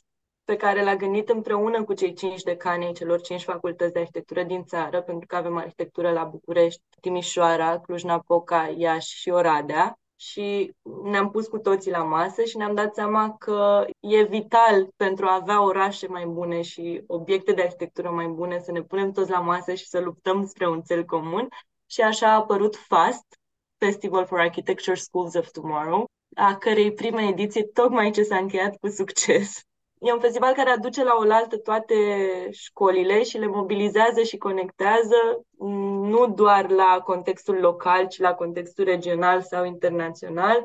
pe 0.44 0.56
care 0.56 0.84
l-a 0.84 0.96
gândit 0.96 1.28
împreună 1.28 1.84
cu 1.84 1.92
cei 1.94 2.14
cinci 2.14 2.42
decani 2.42 2.84
ai 2.84 2.92
celor 2.92 3.20
cinci 3.20 3.42
facultăți 3.42 3.92
de 3.92 3.98
arhitectură 3.98 4.42
din 4.42 4.64
țară, 4.64 5.02
pentru 5.02 5.26
că 5.26 5.36
avem 5.36 5.56
arhitectură 5.56 6.12
la 6.12 6.24
București, 6.24 6.82
Timișoara, 7.00 7.80
Cluj-Napoca, 7.80 8.74
Iași 8.76 9.16
și 9.16 9.28
Oradea 9.30 9.99
și 10.20 10.74
ne-am 11.02 11.30
pus 11.30 11.46
cu 11.46 11.58
toții 11.58 11.90
la 11.90 12.02
masă 12.02 12.42
și 12.44 12.56
ne-am 12.56 12.74
dat 12.74 12.94
seama 12.94 13.36
că 13.38 13.84
e 14.00 14.22
vital 14.22 14.88
pentru 14.96 15.26
a 15.26 15.34
avea 15.34 15.62
orașe 15.62 16.06
mai 16.06 16.26
bune 16.26 16.62
și 16.62 17.02
obiecte 17.06 17.52
de 17.52 17.62
arhitectură 17.62 18.10
mai 18.10 18.26
bune 18.26 18.58
să 18.58 18.72
ne 18.72 18.82
punem 18.82 19.12
toți 19.12 19.30
la 19.30 19.40
masă 19.40 19.74
și 19.74 19.88
să 19.88 20.00
luptăm 20.00 20.46
spre 20.46 20.68
un 20.68 20.80
cel 20.82 21.04
comun. 21.04 21.48
Și 21.86 22.00
așa 22.00 22.30
a 22.30 22.34
apărut 22.34 22.76
FAST, 22.76 23.24
Festival 23.78 24.26
for 24.26 24.38
Architecture 24.38 24.96
Schools 24.96 25.34
of 25.34 25.50
Tomorrow, 25.50 26.04
a 26.36 26.56
cărei 26.56 26.92
prima 26.92 27.22
ediție 27.22 27.62
tocmai 27.62 28.10
ce 28.10 28.22
s-a 28.22 28.36
încheiat 28.36 28.76
cu 28.76 28.88
succes. 28.88 29.62
E 30.02 30.12
un 30.12 30.20
festival 30.20 30.54
care 30.54 30.70
aduce 30.70 31.04
la 31.04 31.16
oaltă 31.18 31.56
toate 31.56 31.94
școlile 32.50 33.22
și 33.22 33.38
le 33.38 33.46
mobilizează 33.46 34.22
și 34.22 34.36
conectează 34.36 35.46
nu 36.00 36.32
doar 36.36 36.70
la 36.70 37.00
contextul 37.04 37.54
local, 37.54 38.06
ci 38.06 38.18
la 38.18 38.32
contextul 38.32 38.84
regional 38.84 39.42
sau 39.42 39.64
internațional, 39.64 40.64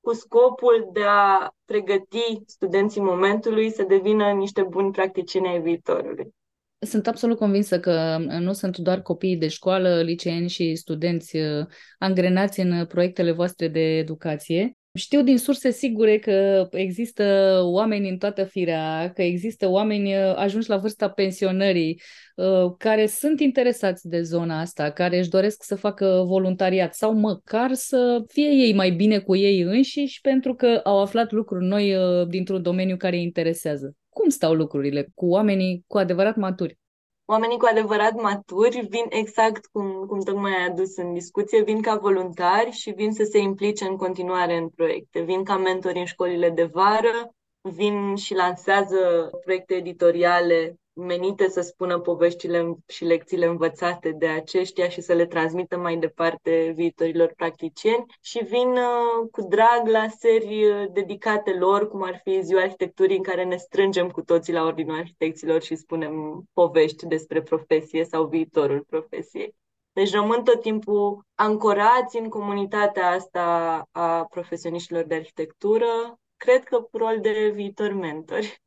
cu 0.00 0.12
scopul 0.12 0.88
de 0.92 1.02
a 1.06 1.54
pregăti 1.64 2.42
studenții 2.46 3.00
momentului 3.00 3.70
să 3.70 3.82
devină 3.82 4.30
niște 4.32 4.62
buni 4.62 4.92
practicieni 4.92 5.48
ai 5.48 5.60
viitorului. 5.60 6.34
Sunt 6.78 7.06
absolut 7.06 7.38
convinsă 7.38 7.80
că 7.80 8.18
nu 8.38 8.52
sunt 8.52 8.76
doar 8.78 9.02
copiii 9.02 9.36
de 9.36 9.48
școală, 9.48 10.00
liceeni 10.00 10.48
și 10.48 10.74
studenți 10.74 11.36
uh, 11.36 11.66
angrenați 11.98 12.60
în 12.60 12.86
proiectele 12.86 13.32
voastre 13.32 13.68
de 13.68 13.80
educație, 13.80 14.76
știu 14.94 15.22
din 15.22 15.38
surse 15.38 15.70
sigure 15.70 16.18
că 16.18 16.68
există 16.70 17.58
oameni 17.64 18.08
în 18.08 18.18
toată 18.18 18.44
firea, 18.44 19.12
că 19.14 19.22
există 19.22 19.68
oameni 19.68 20.14
uh, 20.14 20.34
ajunși 20.36 20.68
la 20.68 20.76
vârsta 20.76 21.08
pensionării, 21.08 22.00
uh, 22.36 22.72
care 22.78 23.06
sunt 23.06 23.40
interesați 23.40 24.08
de 24.08 24.22
zona 24.22 24.60
asta, 24.60 24.90
care 24.90 25.18
își 25.18 25.28
doresc 25.28 25.62
să 25.62 25.74
facă 25.74 26.22
voluntariat 26.26 26.94
sau 26.94 27.14
măcar 27.14 27.72
să 27.72 28.22
fie 28.28 28.48
ei 28.48 28.74
mai 28.74 28.90
bine 28.90 29.18
cu 29.18 29.36
ei 29.36 29.60
înșiși 29.60 30.20
pentru 30.20 30.54
că 30.54 30.80
au 30.84 31.00
aflat 31.00 31.30
lucruri 31.32 31.64
noi 31.64 31.96
uh, 31.96 32.26
dintr-un 32.28 32.62
domeniu 32.62 32.96
care 32.96 33.16
îi 33.16 33.22
interesează. 33.22 33.96
Cum 34.08 34.28
stau 34.28 34.54
lucrurile 34.54 35.08
cu 35.14 35.26
oamenii 35.26 35.84
cu 35.86 35.98
adevărat 35.98 36.36
maturi? 36.36 36.80
Oamenii 37.24 37.58
cu 37.58 37.66
adevărat 37.70 38.14
maturi 38.14 38.86
vin 38.88 39.06
exact 39.08 39.66
cum, 39.66 40.06
cum 40.06 40.20
tocmai 40.20 40.56
ai 40.56 40.64
adus 40.64 40.96
în 40.96 41.12
discuție, 41.12 41.62
vin 41.62 41.82
ca 41.82 41.96
voluntari 41.96 42.70
și 42.70 42.90
vin 42.90 43.12
să 43.12 43.24
se 43.24 43.38
implice 43.38 43.84
în 43.84 43.96
continuare 43.96 44.56
în 44.56 44.68
proiecte. 44.68 45.20
Vin 45.20 45.44
ca 45.44 45.56
mentori 45.56 45.98
în 45.98 46.04
școlile 46.04 46.50
de 46.50 46.64
vară, 46.64 47.34
vin 47.60 48.14
și 48.16 48.34
lansează 48.34 49.30
proiecte 49.44 49.74
editoriale 49.74 50.76
menite 50.94 51.48
să 51.48 51.60
spună 51.60 51.98
poveștile 51.98 52.74
și 52.86 53.04
lecțiile 53.04 53.46
învățate 53.46 54.10
de 54.10 54.26
aceștia 54.26 54.88
și 54.88 55.00
să 55.00 55.12
le 55.12 55.26
transmită 55.26 55.78
mai 55.78 55.96
departe 55.96 56.72
viitorilor 56.74 57.32
practicieni 57.36 58.04
și 58.20 58.44
vin 58.44 58.68
uh, 58.68 59.28
cu 59.30 59.42
drag 59.42 59.86
la 59.86 60.08
serii 60.08 60.88
dedicate 60.92 61.50
lor, 61.50 61.88
cum 61.88 62.02
ar 62.02 62.20
fi 62.24 62.42
Ziua 62.42 62.60
Arhitecturii, 62.60 63.16
în 63.16 63.22
care 63.22 63.44
ne 63.44 63.56
strângem 63.56 64.10
cu 64.10 64.22
toții 64.22 64.52
la 64.52 64.62
Ordinul 64.62 64.98
Arhitecților 64.98 65.62
și 65.62 65.76
spunem 65.76 66.42
povești 66.52 67.06
despre 67.06 67.42
profesie 67.42 68.04
sau 68.04 68.26
viitorul 68.26 68.84
profesiei. 68.88 69.54
Deci 69.92 70.12
rămân 70.12 70.44
tot 70.44 70.60
timpul 70.60 71.26
ancorați 71.34 72.18
în 72.18 72.28
comunitatea 72.28 73.10
asta 73.10 73.42
a 73.90 74.24
profesioniștilor 74.24 75.04
de 75.04 75.14
arhitectură, 75.14 76.18
cred 76.36 76.64
că 76.64 76.80
cu 76.80 76.96
rol 76.96 77.18
de 77.20 77.50
viitor 77.54 77.92
mentori. 77.92 78.62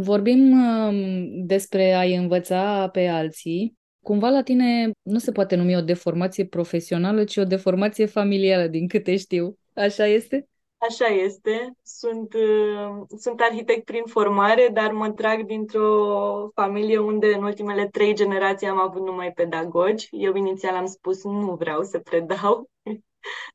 Vorbim 0.00 0.52
um, 0.52 1.46
despre 1.46 1.92
a-i 1.92 2.14
învăța 2.14 2.88
pe 2.92 3.06
alții. 3.06 3.76
Cumva 4.02 4.28
la 4.28 4.42
tine 4.42 4.90
nu 5.02 5.18
se 5.18 5.32
poate 5.32 5.56
numi 5.56 5.76
o 5.76 5.80
deformație 5.80 6.44
profesională, 6.44 7.24
ci 7.24 7.36
o 7.36 7.44
deformație 7.44 8.06
familială, 8.06 8.66
din 8.66 8.88
câte 8.88 9.16
știu. 9.16 9.58
Așa 9.74 10.06
este? 10.06 10.48
Așa 10.78 11.06
este. 11.06 11.72
Sunt, 11.82 12.34
uh, 12.34 13.18
sunt 13.18 13.40
arhitect 13.40 13.84
prin 13.84 14.02
formare, 14.04 14.70
dar 14.72 14.92
mă 14.92 15.10
trag 15.10 15.44
dintr-o 15.46 16.50
familie 16.54 16.98
unde 16.98 17.34
în 17.34 17.42
ultimele 17.42 17.86
trei 17.86 18.14
generații 18.14 18.66
am 18.66 18.80
avut 18.80 19.06
numai 19.06 19.32
pedagogi. 19.32 20.08
Eu 20.10 20.34
inițial 20.34 20.74
am 20.74 20.86
spus 20.86 21.24
nu 21.24 21.54
vreau 21.54 21.82
să 21.82 21.98
predau, 21.98 22.70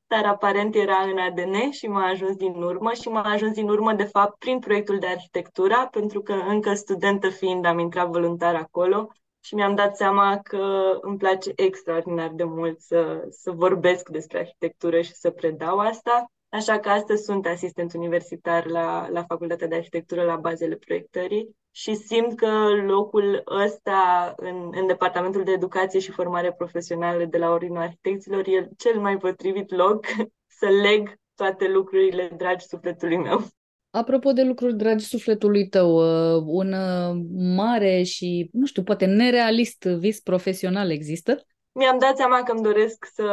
dar 0.07 0.25
aparent 0.25 0.75
era 0.75 0.97
în 0.97 1.17
ADN 1.17 1.69
și 1.69 1.87
m-a 1.87 2.07
ajuns 2.07 2.35
din 2.35 2.53
urmă 2.53 2.91
și 2.93 3.07
m-a 3.07 3.23
ajuns 3.23 3.53
din 3.53 3.69
urmă, 3.69 3.93
de 3.93 4.03
fapt, 4.03 4.37
prin 4.37 4.59
proiectul 4.59 4.99
de 4.99 5.07
arhitectură, 5.07 5.87
pentru 5.91 6.21
că 6.21 6.33
încă 6.33 6.73
studentă 6.73 7.29
fiind 7.29 7.65
am 7.65 7.79
intrat 7.79 8.07
voluntar 8.07 8.55
acolo 8.55 9.11
și 9.39 9.55
mi-am 9.55 9.75
dat 9.75 9.95
seama 9.95 10.39
că 10.43 10.91
îmi 11.01 11.17
place 11.17 11.51
extraordinar 11.55 12.31
de 12.33 12.43
mult 12.43 12.79
să, 12.81 13.27
să 13.29 13.51
vorbesc 13.51 14.09
despre 14.09 14.39
arhitectură 14.39 15.01
și 15.01 15.13
să 15.13 15.29
predau 15.29 15.77
asta. 15.77 16.31
Așa 16.53 16.79
că 16.79 16.89
astăzi 16.89 17.23
sunt 17.23 17.45
asistent 17.45 17.93
universitar 17.93 18.65
la, 18.65 19.07
la 19.11 19.23
Facultatea 19.23 19.67
de 19.67 19.75
Arhitectură 19.75 20.23
la 20.23 20.35
bazele 20.35 20.75
proiectării 20.75 21.55
și 21.71 21.95
simt 21.95 22.35
că 22.35 22.67
locul 22.85 23.43
ăsta 23.63 24.33
în, 24.37 24.69
în 24.71 24.87
Departamentul 24.87 25.43
de 25.43 25.51
Educație 25.51 25.99
și 25.99 26.11
Formare 26.11 26.53
Profesională 26.53 27.25
de 27.25 27.37
la 27.37 27.49
Ordinul 27.49 27.77
Arhitecților 27.77 28.47
e 28.47 28.69
cel 28.77 28.99
mai 28.99 29.17
potrivit 29.17 29.75
loc 29.75 30.05
să 30.59 30.67
leg 30.81 31.15
toate 31.35 31.67
lucrurile 31.67 32.31
dragi 32.37 32.65
sufletului 32.65 33.17
meu. 33.17 33.41
Apropo 33.89 34.31
de 34.31 34.43
lucruri 34.43 34.75
dragi 34.75 35.05
sufletului 35.05 35.67
tău, 35.67 35.95
uh, 35.95 36.43
un 36.45 36.73
uh, 36.73 37.23
mare 37.55 38.03
și, 38.03 38.49
nu 38.51 38.65
știu, 38.65 38.83
poate 38.83 39.05
nerealist 39.05 39.83
vis 39.83 40.19
profesional 40.19 40.91
există? 40.91 41.45
Mi-am 41.71 41.99
dat 41.99 42.17
seama 42.17 42.43
că 42.43 42.51
îmi 42.51 42.63
doresc 42.63 43.05
să 43.13 43.23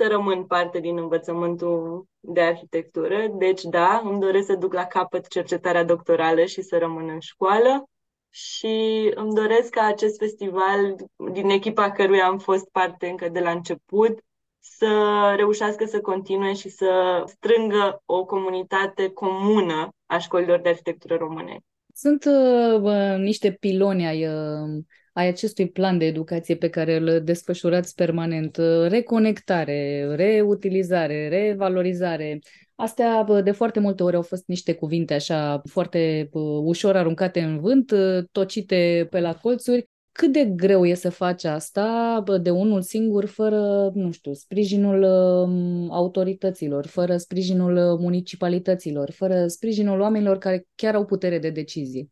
să 0.00 0.08
rămân 0.08 0.44
parte 0.44 0.78
din 0.80 0.98
învățământul 0.98 2.06
de 2.20 2.40
arhitectură. 2.40 3.26
Deci, 3.38 3.62
da, 3.62 4.02
îmi 4.04 4.20
doresc 4.20 4.46
să 4.46 4.54
duc 4.54 4.72
la 4.72 4.84
capăt 4.84 5.28
cercetarea 5.28 5.84
doctorală 5.84 6.44
și 6.44 6.62
să 6.62 6.78
rămân 6.78 7.08
în 7.08 7.20
școală. 7.20 7.84
Și 8.30 9.10
îmi 9.14 9.34
doresc 9.34 9.70
ca 9.70 9.84
acest 9.84 10.18
festival, 10.18 10.96
din 11.32 11.48
echipa 11.48 11.90
căruia 11.90 12.26
am 12.26 12.38
fost 12.38 12.68
parte 12.70 13.06
încă 13.06 13.28
de 13.28 13.40
la 13.40 13.50
început, 13.50 14.18
să 14.58 15.32
reușească 15.36 15.84
să 15.84 16.00
continue 16.00 16.52
și 16.52 16.68
să 16.68 17.22
strângă 17.26 18.02
o 18.04 18.24
comunitate 18.24 19.08
comună 19.08 19.88
a 20.06 20.18
școlilor 20.18 20.60
de 20.60 20.68
arhitectură 20.68 21.16
române. 21.16 21.58
Sunt 21.94 22.24
uh, 22.24 23.16
niște 23.18 23.52
piloni 23.52 24.06
ai 24.06 24.26
uh, 24.26 24.84
ai 25.12 25.28
acestui 25.28 25.68
plan 25.68 25.98
de 25.98 26.04
educație 26.04 26.56
pe 26.56 26.68
care 26.68 26.96
îl 26.96 27.20
desfășurați 27.24 27.94
permanent, 27.94 28.56
reconectare, 28.88 30.06
reutilizare, 30.14 31.28
revalorizare, 31.28 32.38
Astea 32.80 33.26
de 33.44 33.50
foarte 33.50 33.80
multe 33.80 34.02
ori 34.02 34.16
au 34.16 34.22
fost 34.22 34.46
niște 34.46 34.74
cuvinte 34.74 35.14
așa 35.14 35.62
foarte 35.64 36.28
ușor 36.64 36.96
aruncate 36.96 37.40
în 37.40 37.60
vânt, 37.60 37.92
tocite 38.32 39.06
pe 39.10 39.20
la 39.20 39.34
colțuri. 39.34 39.88
Cât 40.12 40.32
de 40.32 40.44
greu 40.44 40.86
e 40.86 40.94
să 40.94 41.10
faci 41.10 41.44
asta 41.44 42.22
de 42.42 42.50
unul 42.50 42.82
singur, 42.82 43.26
fără, 43.26 43.90
nu 43.94 44.10
știu, 44.10 44.32
sprijinul 44.32 45.02
um, 45.02 45.90
autorităților, 45.90 46.86
fără 46.86 47.16
sprijinul 47.16 47.98
municipalităților, 47.98 49.10
fără 49.10 49.46
sprijinul 49.46 50.00
oamenilor 50.00 50.38
care 50.38 50.66
chiar 50.74 50.94
au 50.94 51.04
putere 51.04 51.38
de 51.38 51.50
decizie? 51.50 52.08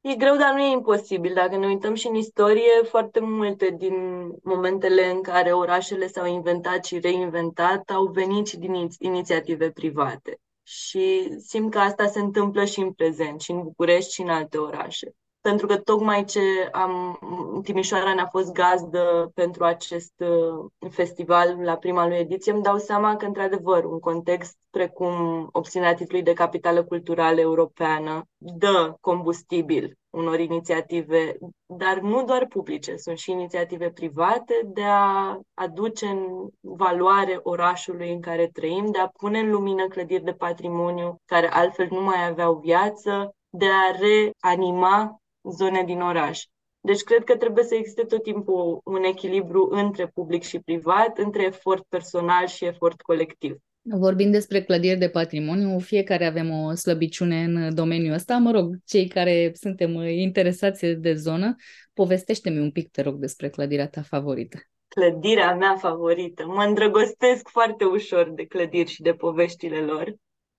E 0.00 0.14
greu, 0.14 0.36
dar 0.36 0.52
nu 0.52 0.60
e 0.60 0.72
imposibil. 0.72 1.34
Dacă 1.34 1.56
ne 1.56 1.66
uităm 1.66 1.94
și 1.94 2.06
în 2.06 2.14
istorie, 2.14 2.82
foarte 2.82 3.20
multe 3.20 3.74
din 3.78 3.94
momentele 4.42 5.10
în 5.10 5.22
care 5.22 5.52
orașele 5.52 6.06
s-au 6.06 6.26
inventat 6.26 6.84
și 6.84 6.98
reinventat 6.98 7.90
au 7.90 8.06
venit 8.06 8.46
și 8.46 8.58
din 8.58 8.88
inițiative 8.98 9.70
private. 9.70 10.40
Și 10.62 11.36
simt 11.38 11.70
că 11.70 11.78
asta 11.78 12.06
se 12.06 12.18
întâmplă 12.18 12.64
și 12.64 12.80
în 12.80 12.92
prezent, 12.92 13.40
și 13.40 13.50
în 13.50 13.62
București 13.62 14.12
și 14.12 14.20
în 14.20 14.28
alte 14.28 14.58
orașe 14.58 15.14
pentru 15.48 15.66
că 15.66 15.76
tocmai 15.76 16.24
ce 16.24 16.40
am, 16.72 17.18
Timișoara 17.62 18.14
ne-a 18.14 18.28
fost 18.30 18.52
gazdă 18.52 19.30
pentru 19.34 19.64
acest 19.64 20.12
uh, 20.18 20.90
festival 20.90 21.58
la 21.62 21.76
prima 21.76 22.06
lui 22.06 22.16
ediție, 22.16 22.52
îmi 22.52 22.62
dau 22.62 22.78
seama 22.78 23.16
că, 23.16 23.26
într-adevăr, 23.26 23.84
un 23.84 23.98
context 23.98 24.56
precum 24.70 25.48
obținerea 25.52 25.94
titlului 25.94 26.24
de 26.24 26.32
capitală 26.32 26.84
culturală 26.84 27.40
europeană 27.40 28.22
dă 28.36 28.96
combustibil 29.00 29.96
unor 30.10 30.40
inițiative, 30.40 31.36
dar 31.66 31.98
nu 31.98 32.24
doar 32.24 32.46
publice, 32.46 32.96
sunt 32.96 33.18
și 33.18 33.30
inițiative 33.30 33.90
private 33.90 34.60
de 34.64 34.84
a 34.84 35.38
aduce 35.54 36.06
în 36.06 36.48
valoare 36.60 37.40
orașului 37.42 38.12
în 38.12 38.20
care 38.20 38.50
trăim, 38.52 38.90
de 38.90 38.98
a 38.98 39.08
pune 39.08 39.38
în 39.38 39.50
lumină 39.50 39.86
clădiri 39.86 40.24
de 40.24 40.32
patrimoniu 40.32 41.16
care 41.24 41.50
altfel 41.50 41.88
nu 41.90 42.02
mai 42.02 42.26
aveau 42.28 42.54
viață, 42.54 43.32
de 43.50 43.66
a 43.66 43.96
reanima 43.98 45.20
zone 45.50 45.82
din 45.86 46.00
oraș. 46.00 46.42
Deci 46.80 47.00
cred 47.00 47.24
că 47.24 47.36
trebuie 47.36 47.64
să 47.64 47.74
existe 47.74 48.02
tot 48.02 48.22
timpul 48.22 48.80
un 48.84 49.02
echilibru 49.02 49.68
între 49.70 50.06
public 50.06 50.42
și 50.42 50.58
privat, 50.58 51.18
între 51.18 51.44
efort 51.44 51.84
personal 51.88 52.46
și 52.46 52.64
efort 52.64 53.00
colectiv. 53.00 53.56
Vorbind 53.82 54.32
despre 54.32 54.62
clădiri 54.62 54.98
de 54.98 55.08
patrimoniu, 55.08 55.78
fiecare 55.78 56.26
avem 56.26 56.50
o 56.50 56.74
slăbiciune 56.74 57.42
în 57.42 57.74
domeniul 57.74 58.14
ăsta. 58.14 58.36
Mă 58.36 58.50
rog, 58.50 58.76
cei 58.84 59.08
care 59.08 59.52
suntem 59.54 59.94
interesați 60.02 60.86
de 60.86 61.14
zonă, 61.14 61.54
povestește-mi 61.92 62.60
un 62.60 62.70
pic, 62.70 62.90
te 62.90 63.02
rog, 63.02 63.14
despre 63.14 63.48
clădirea 63.48 63.88
ta 63.88 64.02
favorită. 64.02 64.58
Clădirea 64.88 65.54
mea 65.54 65.76
favorită. 65.76 66.46
Mă 66.46 66.62
îndrăgostesc 66.62 67.48
foarte 67.48 67.84
ușor 67.84 68.30
de 68.34 68.44
clădiri 68.44 68.90
și 68.90 69.02
de 69.02 69.12
poveștile 69.12 69.78
lor. 69.78 70.14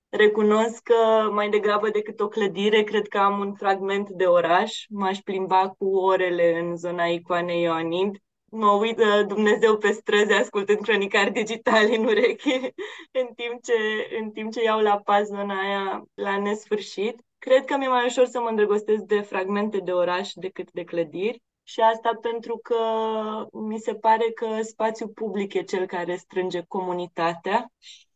Recunosc 0.09 0.83
că 0.83 1.29
mai 1.31 1.49
degrabă 1.49 1.89
decât 1.89 2.19
o 2.19 2.27
clădire, 2.27 2.83
cred 2.83 3.07
că 3.07 3.17
am 3.17 3.39
un 3.39 3.53
fragment 3.53 4.09
de 4.09 4.25
oraș. 4.25 4.85
M-aș 4.89 5.17
plimba 5.17 5.69
cu 5.77 5.85
orele 5.95 6.59
în 6.59 6.75
zona 6.75 7.05
icoanei 7.05 7.61
Ioanid. 7.61 8.17
Mă 8.51 8.71
uită 8.71 9.23
Dumnezeu 9.27 9.77
pe 9.77 9.91
străzi 9.91 10.33
ascultând 10.33 10.79
cronicari 10.79 11.31
digitali 11.31 11.95
în 11.95 12.03
ureche, 12.03 12.73
în 13.21 13.27
timp 13.35 13.63
ce, 13.63 13.73
în 14.21 14.31
timp 14.31 14.51
ce 14.51 14.63
iau 14.63 14.79
la 14.79 14.99
pas 14.99 15.25
zona 15.25 15.61
aia 15.61 16.03
la 16.13 16.39
nesfârșit. 16.39 17.21
Cred 17.37 17.65
că 17.65 17.77
mi-e 17.77 17.87
mai 17.87 18.05
ușor 18.05 18.25
să 18.25 18.39
mă 18.39 18.49
îndrăgostesc 18.49 19.01
de 19.01 19.19
fragmente 19.19 19.77
de 19.77 19.91
oraș 19.91 20.31
decât 20.33 20.71
de 20.71 20.83
clădiri. 20.83 21.41
Și 21.63 21.79
asta 21.79 22.17
pentru 22.21 22.59
că 22.63 22.77
mi 23.51 23.79
se 23.79 23.95
pare 23.95 24.31
că 24.31 24.61
spațiul 24.61 25.09
public 25.09 25.53
e 25.53 25.61
cel 25.61 25.85
care 25.85 26.15
strânge 26.15 26.61
comunitatea 26.67 27.71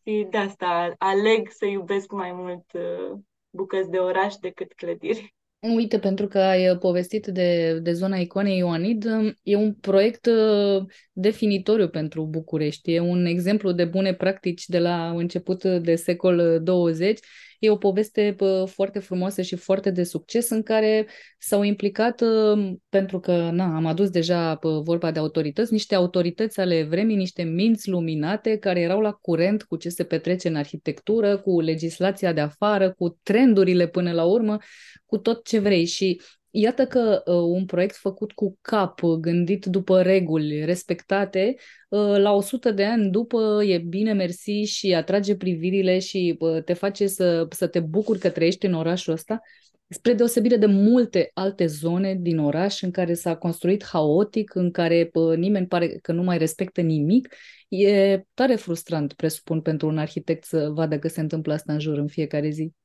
și 0.05 0.27
de 0.29 0.37
asta 0.37 0.93
aleg 0.97 1.49
să 1.49 1.65
iubesc 1.65 2.11
mai 2.11 2.31
mult 2.31 2.65
uh, 2.73 3.19
bucăți 3.49 3.89
de 3.89 3.97
oraș 3.97 4.35
decât 4.35 4.73
clădiri. 4.73 5.35
Uite, 5.75 5.99
pentru 5.99 6.27
că 6.27 6.39
ai 6.39 6.69
uh, 6.69 6.77
povestit 6.77 7.25
de, 7.25 7.79
de 7.79 7.91
zona 7.91 8.17
icoanei 8.17 8.57
Ioanid, 8.57 9.05
um, 9.05 9.39
e 9.43 9.55
un 9.55 9.73
proiect 9.73 10.25
uh, 10.25 10.83
definitoriu 11.11 11.89
pentru 11.89 12.25
București. 12.25 12.93
E 12.93 12.99
un 12.99 13.25
exemplu 13.25 13.71
de 13.71 13.85
bune 13.85 14.13
practici 14.13 14.65
de 14.65 14.79
la 14.79 15.09
început 15.09 15.63
de 15.63 15.95
secol 15.95 16.59
20 16.63 17.19
E 17.63 17.69
o 17.69 17.77
poveste 17.77 18.35
foarte 18.65 18.99
frumoasă 18.99 19.41
și 19.41 19.55
foarte 19.55 19.89
de 19.89 20.03
succes 20.03 20.49
în 20.49 20.63
care 20.63 21.07
s-au 21.37 21.63
implicat, 21.63 22.21
ă, 22.21 22.55
pentru 22.89 23.19
că 23.19 23.49
na, 23.53 23.75
am 23.75 23.85
adus 23.85 24.09
deja 24.09 24.59
vorba 24.61 25.11
de 25.11 25.19
autorități, 25.19 25.71
niște 25.71 25.95
autorități 25.95 26.59
ale 26.59 26.83
vremii, 26.83 27.15
niște 27.15 27.43
minți 27.43 27.89
luminate 27.89 28.57
care 28.57 28.79
erau 28.79 28.99
la 28.99 29.11
curent 29.11 29.63
cu 29.63 29.75
ce 29.75 29.89
se 29.89 30.03
petrece 30.03 30.47
în 30.47 30.55
arhitectură, 30.55 31.37
cu 31.37 31.61
legislația 31.61 32.33
de 32.33 32.41
afară, 32.41 32.91
cu 32.91 33.19
trendurile 33.23 33.87
până 33.87 34.11
la 34.11 34.23
urmă, 34.23 34.57
cu 35.05 35.17
tot 35.17 35.45
ce 35.45 35.59
vrei. 35.59 35.85
Și 35.85 36.21
Iată 36.55 36.85
că 36.85 37.23
uh, 37.25 37.33
un 37.35 37.65
proiect 37.65 37.95
făcut 37.95 38.31
cu 38.31 38.57
cap, 38.61 39.01
gândit 39.01 39.65
după 39.65 40.01
reguli 40.01 40.65
respectate, 40.65 41.55
uh, 41.89 42.17
la 42.17 42.31
100 42.31 42.71
de 42.71 42.85
ani 42.85 43.09
după 43.09 43.63
e 43.63 43.77
bine 43.77 44.13
mersi 44.13 44.51
și 44.51 44.93
atrage 44.93 45.35
privirile 45.35 45.99
și 45.99 46.35
uh, 46.39 46.63
te 46.63 46.73
face 46.73 47.07
să, 47.07 47.47
să 47.49 47.67
te 47.67 47.79
bucuri 47.79 48.19
că 48.19 48.29
trăiești 48.29 48.65
în 48.65 48.73
orașul 48.73 49.13
ăsta. 49.13 49.41
spre 49.87 50.13
deosebire 50.13 50.57
de 50.57 50.65
multe 50.65 51.31
alte 51.33 51.65
zone 51.65 52.15
din 52.21 52.37
oraș 52.37 52.81
în 52.81 52.91
care 52.91 53.13
s-a 53.13 53.35
construit 53.35 53.85
haotic, 53.85 54.55
în 54.55 54.71
care 54.71 55.05
pă, 55.11 55.35
nimeni 55.35 55.67
pare 55.67 55.87
că 56.01 56.11
nu 56.11 56.23
mai 56.23 56.37
respectă 56.37 56.81
nimic, 56.81 57.35
e 57.67 58.23
tare 58.33 58.55
frustrant, 58.55 59.13
presupun, 59.13 59.61
pentru 59.61 59.87
un 59.87 59.97
arhitect 59.97 60.43
să 60.43 60.69
vadă 60.69 60.99
că 60.99 61.07
se 61.07 61.21
întâmplă 61.21 61.53
asta 61.53 61.73
în 61.73 61.79
jur 61.79 61.97
în 61.97 62.07
fiecare 62.07 62.49
zi. 62.49 62.82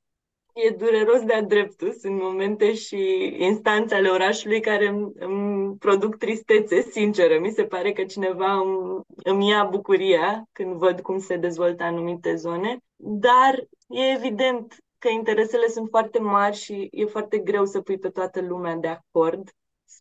E 0.60 0.70
dureros 0.70 1.22
de-a 1.22 1.42
dreptul. 1.42 1.92
Sunt 1.92 2.20
momente 2.20 2.74
și 2.74 3.34
instanțe 3.38 3.94
ale 3.94 4.08
orașului 4.08 4.60
care 4.60 4.86
îmi, 4.86 5.12
îmi 5.18 5.76
produc 5.76 6.16
tristețe, 6.16 6.80
sinceră. 6.80 7.38
Mi 7.38 7.50
se 7.50 7.64
pare 7.64 7.92
că 7.92 8.04
cineva 8.04 8.52
îmi, 8.52 9.00
îmi 9.16 9.48
ia 9.48 9.64
bucuria 9.64 10.48
când 10.52 10.74
văd 10.74 11.00
cum 11.00 11.18
se 11.18 11.36
dezvoltă 11.36 11.82
anumite 11.82 12.34
zone. 12.34 12.78
Dar 12.96 13.54
e 13.88 14.00
evident 14.16 14.76
că 14.98 15.08
interesele 15.08 15.66
sunt 15.66 15.88
foarte 15.88 16.18
mari 16.18 16.56
și 16.56 16.88
e 16.90 17.04
foarte 17.04 17.38
greu 17.38 17.64
să 17.64 17.80
pui 17.80 17.98
pe 17.98 18.08
toată 18.08 18.40
lumea 18.40 18.76
de 18.76 18.88
acord 18.88 19.50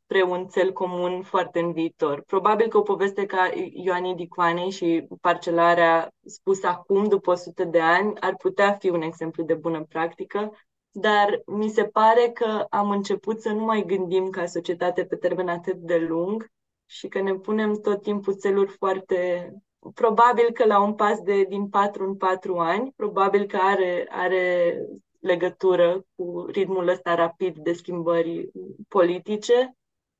spre 0.07 0.23
un 0.23 0.47
cel 0.47 0.73
comun 0.73 1.21
foarte 1.21 1.59
în 1.59 1.71
viitor. 1.71 2.21
Probabil 2.21 2.67
că 2.67 2.77
o 2.77 2.81
poveste 2.81 3.25
ca 3.25 3.49
Ioanii 3.71 4.15
Dicoanei 4.15 4.69
și 4.69 5.07
parcelarea 5.21 6.11
spusă 6.25 6.67
acum, 6.67 7.07
după 7.07 7.31
100 7.31 7.63
de 7.63 7.79
ani, 7.79 8.19
ar 8.19 8.35
putea 8.35 8.73
fi 8.73 8.89
un 8.89 9.01
exemplu 9.01 9.43
de 9.43 9.53
bună 9.53 9.85
practică, 9.89 10.51
dar 10.91 11.41
mi 11.45 11.69
se 11.69 11.83
pare 11.83 12.29
că 12.33 12.65
am 12.69 12.89
început 12.89 13.41
să 13.41 13.51
nu 13.51 13.63
mai 13.63 13.83
gândim 13.85 14.29
ca 14.29 14.45
societate 14.45 15.05
pe 15.05 15.15
termen 15.15 15.47
atât 15.47 15.75
de 15.75 15.97
lung 15.97 16.51
și 16.85 17.07
că 17.07 17.21
ne 17.21 17.33
punem 17.33 17.79
tot 17.81 18.01
timpul 18.01 18.35
țeluri 18.35 18.71
foarte... 18.71 19.51
Probabil 19.93 20.51
că 20.51 20.65
la 20.65 20.81
un 20.81 20.93
pas 20.93 21.19
de 21.21 21.43
din 21.43 21.69
4 21.69 22.05
în 22.05 22.15
4 22.15 22.57
ani, 22.57 22.93
probabil 22.95 23.45
că 23.45 23.57
are, 23.57 24.07
are 24.09 24.77
legătură 25.19 26.05
cu 26.15 26.45
ritmul 26.49 26.87
ăsta 26.87 27.15
rapid 27.15 27.57
de 27.57 27.73
schimbări 27.73 28.51
politice, 28.87 29.77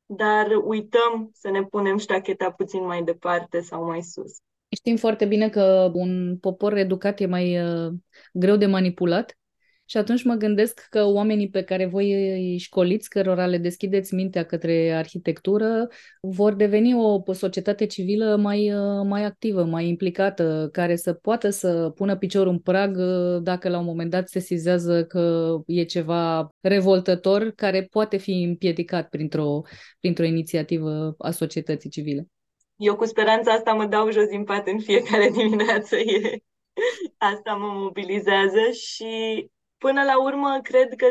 dar 0.08 0.48
uităm 0.64 1.30
să 1.34 1.50
ne 1.50 1.64
punem 1.64 1.98
ștacheta 1.98 2.52
puțin 2.52 2.86
mai 2.86 3.04
departe 3.04 3.62
sau 3.62 3.86
mai 3.86 4.02
sus. 4.02 4.32
Știm 4.70 4.96
foarte 4.96 5.26
bine 5.26 5.50
că 5.50 5.92
un 5.94 6.38
popor 6.38 6.74
educat 6.78 7.20
e 7.20 7.26
mai 7.26 7.62
uh, 7.64 7.94
greu 8.34 8.56
de 8.56 8.66
manipulat 8.66 9.38
și 9.90 9.98
atunci 9.98 10.24
mă 10.24 10.34
gândesc 10.34 10.88
că 10.90 11.06
oamenii 11.06 11.50
pe 11.50 11.64
care 11.64 11.86
voi 11.86 12.32
îi 12.32 12.58
școliți, 12.58 13.10
cărora 13.10 13.46
le 13.46 13.58
deschideți 13.58 14.16
mintea 14.16 14.46
către 14.46 14.92
arhitectură, 14.92 15.88
vor 16.22 16.54
deveni 16.54 16.94
o 16.94 17.34
societate 17.34 17.86
civilă 17.86 18.36
mai, 18.36 18.74
uh, 18.74 19.06
mai 19.06 19.24
activă, 19.24 19.64
mai 19.64 19.88
implicată, 19.88 20.70
care 20.72 20.96
să 20.96 21.14
poată 21.14 21.50
să 21.50 21.92
pună 21.96 22.16
piciorul 22.16 22.52
în 22.52 22.60
prag 22.60 22.98
uh, 22.98 23.42
dacă 23.42 23.70
la 23.70 23.80
un 23.80 23.86
moment 23.86 24.10
dat 24.10 24.28
se 24.28 24.40
sizează 24.40 25.06
că 25.06 25.56
e 25.66 25.84
ceva 25.84 26.50
revoltător 26.62 27.52
care 27.56 27.88
poate 27.92 28.18
fi 28.18 28.32
împiedicat 28.32 29.10
printr-o, 29.10 29.62
printr-o 30.00 30.26
inițiativă 30.26 31.16
a 31.18 31.32
societății 31.32 31.90
civile. 31.90 32.28
Eu 32.76 32.96
cu 32.96 33.06
speranța 33.06 33.52
asta 33.52 33.74
mă 33.74 33.86
dau 33.86 34.12
jos 34.12 34.28
din 34.28 34.44
pat 34.44 34.68
în 34.68 34.80
fiecare 34.80 35.30
dimineață. 35.30 35.96
E... 35.96 36.38
Asta 37.18 37.54
mă 37.54 37.72
mobilizează 37.76 38.72
și 38.72 39.46
Până 39.78 40.04
la 40.04 40.22
urmă, 40.22 40.60
cred 40.64 40.96
că 40.96 41.06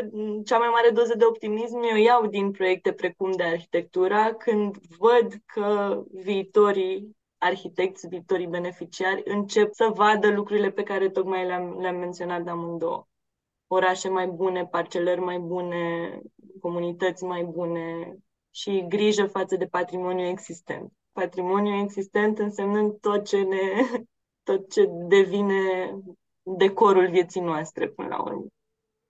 cea 0.45 0.57
mai 0.57 0.69
mare 0.71 0.89
doză 0.89 1.15
de 1.17 1.25
optimism 1.25 1.81
eu 1.81 1.95
iau 1.95 2.27
din 2.27 2.51
proiecte 2.51 2.93
precum 2.93 3.31
de 3.31 3.43
arhitectura, 3.43 4.33
când 4.33 4.77
văd 4.77 5.33
că 5.45 6.01
viitorii 6.11 7.15
arhitecți, 7.37 8.07
viitorii 8.07 8.47
beneficiari 8.47 9.21
încep 9.25 9.73
să 9.73 9.91
vadă 9.93 10.29
lucrurile 10.29 10.71
pe 10.71 10.83
care 10.83 11.09
tocmai 11.09 11.45
le-am, 11.45 11.79
le-am 11.79 11.95
menționat 11.95 12.43
de 12.43 12.49
amândouă. 12.49 13.07
Orașe 13.67 14.09
mai 14.09 14.27
bune, 14.27 14.65
parcelări 14.65 15.19
mai 15.19 15.39
bune, 15.39 16.19
comunități 16.61 17.23
mai 17.23 17.43
bune 17.43 18.15
și 18.51 18.85
grijă 18.87 19.25
față 19.25 19.55
de 19.55 19.65
patrimoniu 19.65 20.25
existent. 20.25 20.91
Patrimoniu 21.11 21.73
existent 21.73 22.39
însemnând 22.39 22.99
tot 22.99 23.25
ce 23.25 23.41
ne, 23.41 23.59
tot 24.47 24.71
ce 24.71 24.85
devine 25.07 25.93
decorul 26.43 27.09
vieții 27.09 27.41
noastre 27.41 27.87
până 27.87 28.07
la 28.07 28.21
urmă. 28.21 28.45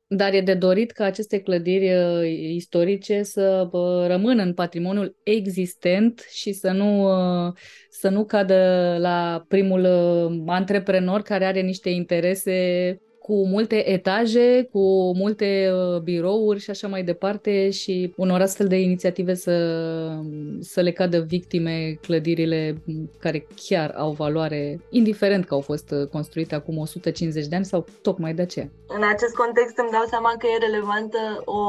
Dar 0.09 0.33
e 0.33 0.41
de 0.41 0.53
dorit 0.53 0.91
ca 0.91 1.05
aceste 1.05 1.39
clădiri 1.41 1.93
uh, 1.93 2.29
istorice 2.53 3.23
să 3.23 3.69
rămână 4.07 4.43
în 4.43 4.53
patrimoniul 4.53 5.17
existent 5.23 6.25
și 6.31 6.53
să 6.53 6.71
nu, 6.71 7.03
uh, 7.47 7.53
să 7.89 8.09
nu 8.09 8.25
cadă 8.25 8.95
la 8.99 9.45
primul 9.47 9.83
uh, 9.83 10.43
antreprenor 10.45 11.21
care 11.21 11.45
are 11.45 11.61
niște 11.61 11.89
interese 11.89 13.01
cu 13.27 13.47
multe 13.47 13.89
etaje, 13.89 14.69
cu 14.71 15.11
multe 15.15 15.71
uh, 15.73 16.01
birouri 16.01 16.59
și 16.59 16.69
așa 16.69 16.87
mai 16.87 17.03
departe 17.03 17.69
și 17.69 18.13
unor 18.15 18.41
astfel 18.41 18.67
de 18.67 18.75
inițiative 18.75 19.33
să, 19.33 19.55
să 20.59 20.81
le 20.81 20.91
cadă 20.91 21.19
victime 21.19 21.97
clădirile 22.01 22.81
care 23.19 23.47
chiar 23.67 23.93
au 23.97 24.11
valoare, 24.11 24.79
indiferent 24.89 25.45
că 25.45 25.53
au 25.53 25.59
fost 25.59 25.91
uh, 25.91 26.07
construite 26.07 26.55
acum 26.55 26.77
150 26.77 27.45
de 27.45 27.55
ani 27.55 27.65
sau 27.65 27.85
tocmai 28.01 28.33
de 28.33 28.41
aceea. 28.41 28.69
În 28.87 29.03
acest 29.13 29.35
context 29.35 29.77
îmi 29.77 29.91
dau 29.91 30.03
seama 30.07 30.35
că 30.39 30.47
e 30.47 30.65
relevantă 30.65 31.17
o, 31.45 31.61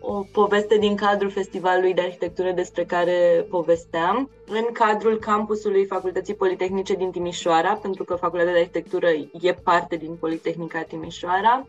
o 0.00 0.24
poveste 0.32 0.76
din 0.78 0.96
cadrul 0.96 1.30
Festivalului 1.30 1.94
de 1.94 2.00
Arhitectură 2.00 2.52
despre 2.52 2.84
care 2.84 3.46
povesteam, 3.50 4.30
în 4.46 4.66
cadrul 4.72 5.18
campusului 5.18 5.86
Facultății 5.86 6.34
Politehnice 6.34 6.94
din 6.94 7.10
Timișoara, 7.10 7.72
pentru 7.74 8.04
că 8.04 8.14
Facultatea 8.14 8.52
de 8.52 8.58
Arhitectură 8.58 9.06
e 9.40 9.52
parte 9.62 9.96
din 9.96 10.16
Politehnica 10.20 10.78
Timișoara, 10.80 10.97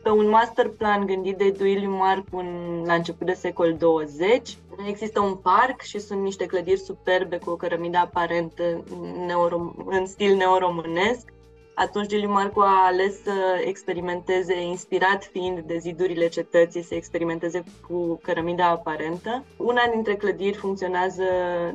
pe 0.04 0.10
un 0.10 0.30
master 0.30 0.68
plan 0.68 1.06
gândit 1.06 1.38
de 1.38 1.50
Duiliu 1.50 1.90
Marcu 1.90 2.38
în, 2.38 2.84
la 2.86 2.94
început 2.94 3.26
de 3.26 3.34
secol 3.34 3.76
20. 3.80 4.58
Există 4.88 5.20
un 5.20 5.36
parc 5.36 5.82
și 5.82 6.00
sunt 6.00 6.22
niște 6.22 6.46
clădiri 6.46 6.80
superbe 6.80 7.38
cu 7.38 7.50
o 7.50 7.56
cărămidă 7.56 7.98
aparentă 7.98 8.84
neoro, 9.26 9.74
în 9.86 10.06
stil 10.06 10.36
neoromânesc 10.36 11.32
atunci 11.80 12.08
Giliu 12.08 12.32
Marcu 12.32 12.60
a 12.60 12.86
ales 12.86 13.24
să 13.24 13.62
experimenteze, 13.66 14.62
inspirat 14.62 15.24
fiind 15.24 15.60
de 15.60 15.78
zidurile 15.78 16.28
cetății, 16.28 16.82
să 16.84 16.96
experimenteze 16.96 17.64
cu 17.88 18.20
cărămida 18.22 18.68
aparentă. 18.68 19.44
Una 19.58 19.82
dintre 19.92 20.16
clădiri 20.16 20.58
funcționează 20.58 21.24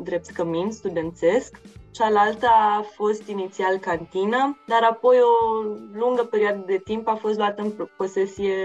drept 0.02 0.26
cămin 0.26 0.70
studențesc, 0.70 1.60
cealaltă 1.94 2.46
a 2.46 2.84
fost 2.94 3.28
inițial 3.28 3.76
cantină, 3.78 4.58
dar 4.66 4.82
apoi 4.82 5.16
o 5.20 5.62
lungă 5.92 6.22
perioadă 6.22 6.62
de 6.66 6.80
timp 6.84 7.08
a 7.08 7.14
fost 7.14 7.36
luată 7.36 7.62
în 7.62 7.72
posesie 7.96 8.56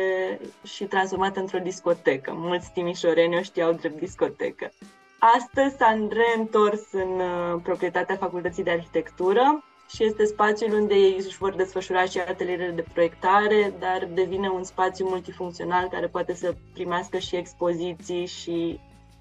și 0.64 0.84
transformată 0.84 1.40
într-o 1.40 1.60
discotecă. 1.60 2.34
Mulți 2.36 2.72
timișoreni 2.74 3.38
o 3.38 3.42
știau 3.42 3.72
drept 3.72 4.00
discotecă. 4.00 4.72
Astăzi 5.20 5.76
s-a 5.76 6.08
reîntors 6.10 6.92
în 6.92 7.20
uh, 7.20 7.60
proprietatea 7.64 8.16
Facultății 8.16 8.64
de 8.64 8.70
Arhitectură 8.70 9.64
și 9.90 10.04
este 10.04 10.26
spațiul 10.26 10.74
unde 10.74 10.94
ei 10.94 11.16
își 11.18 11.38
vor 11.38 11.56
desfășura 11.56 12.06
și 12.06 12.20
atelierele 12.20 12.72
de 12.72 12.86
proiectare, 12.94 13.74
dar 13.80 14.10
devine 14.14 14.50
un 14.50 14.64
spațiu 14.64 15.08
multifuncțional 15.08 15.88
care 15.88 16.08
poate 16.08 16.34
să 16.34 16.56
primească 16.74 17.18
și 17.18 17.36
expoziții 17.36 18.26
și 18.26 18.80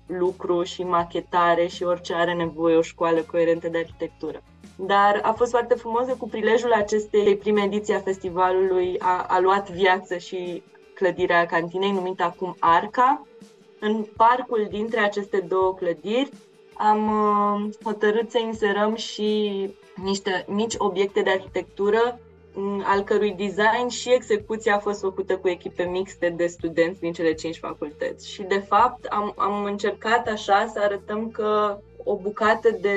lucru 0.08 0.62
și 0.62 0.82
machetare 0.82 1.66
și 1.66 1.82
orice 1.82 2.14
are 2.14 2.34
nevoie 2.34 2.76
o 2.76 2.82
școală 2.82 3.20
coerentă 3.20 3.68
de 3.68 3.78
arhitectură. 3.78 4.42
Dar 4.76 5.20
a 5.22 5.32
fost 5.32 5.50
foarte 5.50 5.74
frumos 5.74 6.06
că 6.06 6.14
cu 6.18 6.28
prilejul 6.28 6.72
acestei 6.72 7.36
prime 7.36 7.62
ediții 7.62 7.94
a 7.94 8.00
festivalului 8.00 8.96
a, 8.98 9.26
a 9.28 9.40
luat 9.40 9.70
viață 9.70 10.16
și 10.16 10.62
clădirea 10.94 11.46
cantinei 11.46 11.90
numită 11.90 12.22
acum 12.22 12.56
Arca. 12.58 13.26
În 13.80 14.04
parcul 14.16 14.66
dintre 14.70 15.00
aceste 15.00 15.44
două 15.48 15.74
clădiri 15.74 16.30
am 16.74 17.10
uh, 17.10 17.74
hotărât 17.84 18.30
să 18.30 18.38
inserăm 18.38 18.94
și 18.94 19.50
niște 20.02 20.44
mici 20.48 20.74
obiecte 20.78 21.20
de 21.20 21.30
arhitectură 21.30 22.18
mm, 22.18 22.27
al 22.84 23.02
cărui 23.02 23.32
design 23.32 23.88
și 23.88 24.12
execuția 24.12 24.74
a 24.74 24.78
fost 24.78 25.00
făcută 25.00 25.36
cu 25.36 25.48
echipe 25.48 25.82
mixte 25.82 26.28
de 26.28 26.46
studenți 26.46 27.00
din 27.00 27.12
cele 27.12 27.32
cinci 27.32 27.58
facultăți. 27.58 28.30
Și, 28.30 28.42
de 28.42 28.58
fapt, 28.58 29.04
am, 29.04 29.34
am 29.36 29.64
încercat 29.64 30.28
așa 30.28 30.70
să 30.72 30.80
arătăm 30.82 31.30
că 31.30 31.78
o 32.04 32.16
bucată 32.16 32.70
de 32.80 32.96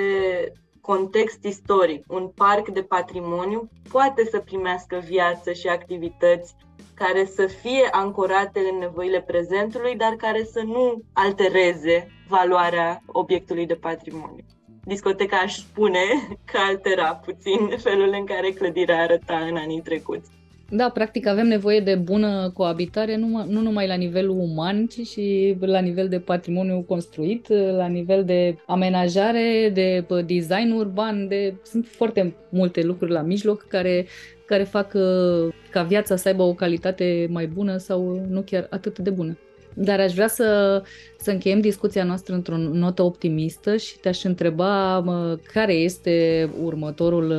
context 0.82 1.44
istoric, 1.44 2.06
un 2.08 2.28
parc 2.36 2.70
de 2.70 2.82
patrimoniu, 2.82 3.70
poate 3.92 4.26
să 4.26 4.40
primească 4.40 5.02
viață 5.06 5.52
și 5.52 5.68
activități 5.68 6.56
care 6.94 7.26
să 7.26 7.46
fie 7.46 7.88
ancorate 7.92 8.60
în 8.72 8.78
nevoile 8.78 9.22
prezentului, 9.22 9.96
dar 9.96 10.14
care 10.14 10.44
să 10.44 10.62
nu 10.62 11.02
altereze 11.14 12.08
valoarea 12.28 13.04
obiectului 13.06 13.66
de 13.66 13.76
patrimoniu 13.76 14.44
discoteca 14.84 15.38
aș 15.38 15.56
spune 15.56 16.04
că 16.46 16.58
altera 16.70 17.16
puțin 17.26 17.78
felul 17.78 18.16
în 18.20 18.26
care 18.26 18.50
clădirea 18.50 19.02
arăta 19.02 19.38
în 19.50 19.56
anii 19.56 19.82
trecuți. 19.82 20.30
Da, 20.74 20.90
practic 20.90 21.28
avem 21.28 21.48
nevoie 21.48 21.80
de 21.80 21.96
bună 21.96 22.52
coabitare 22.54 23.16
nu, 23.16 23.46
nu 23.48 23.62
numai 23.62 23.88
la 23.88 23.94
nivelul 23.94 24.38
uman, 24.40 24.86
ci 24.86 25.08
și 25.08 25.56
la 25.60 25.80
nivel 25.80 26.08
de 26.08 26.20
patrimoniu 26.20 26.86
construit, 26.88 27.48
la 27.78 27.88
nivel 27.88 28.26
de 28.26 28.56
amenajare, 28.68 29.72
de 29.74 30.06
design 30.26 30.72
urban, 30.72 31.28
de 31.28 31.54
sunt 31.64 31.86
foarte 31.88 32.36
multe 32.50 32.84
lucruri 32.84 33.12
la 33.12 33.22
mijloc 33.22 33.68
care, 33.68 34.06
care 34.46 34.64
fac 34.64 34.94
uh, 34.94 35.54
ca 35.70 35.84
viața 35.84 36.16
să 36.16 36.28
aibă 36.28 36.44
o 36.44 36.54
calitate 36.54 37.28
mai 37.30 37.48
bună 37.48 37.78
sau 37.78 38.26
nu 38.30 38.42
chiar 38.42 38.68
atât 38.70 39.00
de 39.00 39.10
bună. 39.10 39.38
Dar 39.74 40.00
aș 40.00 40.14
vrea 40.14 40.28
să, 40.28 40.82
să 41.20 41.32
încheiem 41.32 41.60
discuția 41.60 42.04
noastră 42.04 42.34
într-o 42.34 42.58
notă 42.58 43.02
optimistă 43.02 43.76
și 43.78 44.00
te-aș 44.00 44.24
întreba 44.24 45.00
mă, 45.00 45.40
care 45.54 45.74
este 45.74 46.50
următorul 46.62 47.34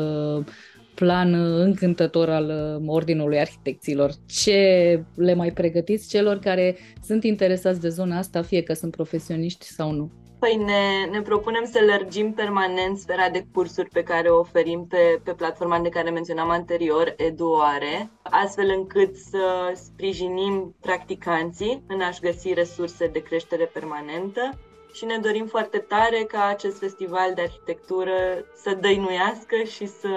plan 0.95 1.35
încântător 1.61 2.29
al 2.29 2.81
Ordinului 2.87 3.39
Arhitecților. 3.39 4.13
Ce 4.27 5.05
le 5.15 5.35
mai 5.35 5.51
pregătiți 5.51 6.09
celor 6.09 6.39
care 6.39 6.77
sunt 7.05 7.25
interesați 7.25 7.81
de 7.81 7.89
zona 7.89 8.19
asta, 8.19 8.43
fie 8.43 8.63
că 8.63 8.73
sunt 8.73 8.91
profesioniști 8.95 9.67
sau 9.67 9.93
nu? 9.93 10.11
Păi 10.43 10.57
ne, 10.57 11.05
ne 11.11 11.23
propunem 11.23 11.65
să 11.65 11.85
lărgim 11.85 12.33
permanent 12.33 12.99
sfera 12.99 13.29
de 13.29 13.47
cursuri 13.53 13.89
pe 13.89 14.03
care 14.03 14.29
o 14.29 14.39
oferim 14.39 14.87
pe, 14.87 15.21
pe 15.25 15.33
platforma 15.33 15.79
de 15.79 15.89
care 15.89 16.11
menționam 16.11 16.51
anterior, 16.51 17.15
Eduare, 17.17 18.11
astfel 18.23 18.69
încât 18.77 19.17
să 19.17 19.73
sprijinim 19.75 20.75
practicanții 20.81 21.83
în 21.87 22.01
a-și 22.01 22.21
găsi 22.21 22.53
resurse 22.53 23.07
de 23.07 23.23
creștere 23.23 23.65
permanentă 23.65 24.59
și 24.93 25.05
ne 25.05 25.19
dorim 25.19 25.47
foarte 25.47 25.79
tare 25.79 26.25
ca 26.25 26.45
acest 26.45 26.79
festival 26.79 27.35
de 27.35 27.41
arhitectură 27.41 28.45
să 28.55 28.77
dăinuiască 28.81 29.57
și 29.63 29.87
să 29.87 30.11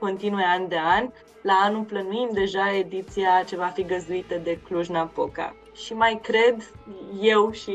continue 0.00 0.44
an 0.44 0.68
de 0.68 0.78
an. 0.78 1.10
La 1.42 1.60
anul 1.62 1.82
plănuim 1.82 2.28
deja 2.32 2.74
ediția 2.74 3.42
ce 3.46 3.56
va 3.56 3.66
fi 3.74 3.84
găzduită 3.84 4.40
de 4.44 4.58
Cluj-Napoca 4.64 5.54
și 5.84 5.92
mai 5.92 6.20
cred 6.22 6.72
eu 7.20 7.50
și 7.52 7.72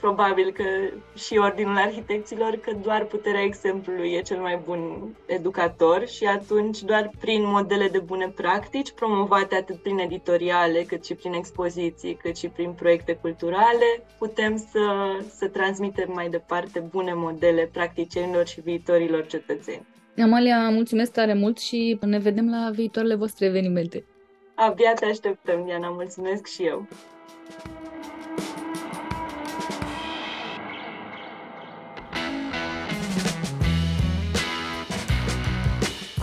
probabil 0.00 0.52
că 0.52 0.64
și 1.18 1.36
Ordinul 1.36 1.76
Arhitecților 1.76 2.56
că 2.56 2.72
doar 2.82 3.04
puterea 3.04 3.42
exemplului 3.42 4.12
e 4.12 4.22
cel 4.22 4.40
mai 4.40 4.60
bun 4.64 4.80
educator 5.26 6.06
și 6.06 6.24
atunci 6.24 6.82
doar 6.82 7.10
prin 7.20 7.42
modele 7.44 7.88
de 7.88 7.98
bune 7.98 8.28
practici 8.28 8.92
promovate 8.92 9.54
atât 9.54 9.76
prin 9.76 9.98
editoriale 9.98 10.82
cât 10.82 11.04
și 11.04 11.14
prin 11.14 11.32
expoziții 11.32 12.14
cât 12.14 12.36
și 12.36 12.48
prin 12.48 12.72
proiecte 12.72 13.18
culturale 13.20 14.04
putem 14.18 14.56
să, 14.56 15.16
să 15.36 15.48
transmitem 15.48 16.10
mai 16.14 16.28
departe 16.28 16.80
bune 16.90 17.12
modele 17.14 17.68
practicienilor 17.72 18.46
și 18.46 18.60
viitorilor 18.60 19.26
cetățeni. 19.26 19.86
Amalia, 20.22 20.70
mulțumesc 20.70 21.12
tare 21.12 21.34
mult 21.34 21.58
și 21.58 21.98
ne 22.00 22.18
vedem 22.18 22.50
la 22.50 22.70
viitoarele 22.74 23.14
voastre 23.14 23.46
evenimente. 23.46 24.04
Abia 24.54 24.94
te 24.94 25.04
așteptăm, 25.04 25.64
Diana, 25.64 25.88
mulțumesc 25.88 26.46
și 26.46 26.62
eu. 26.62 26.86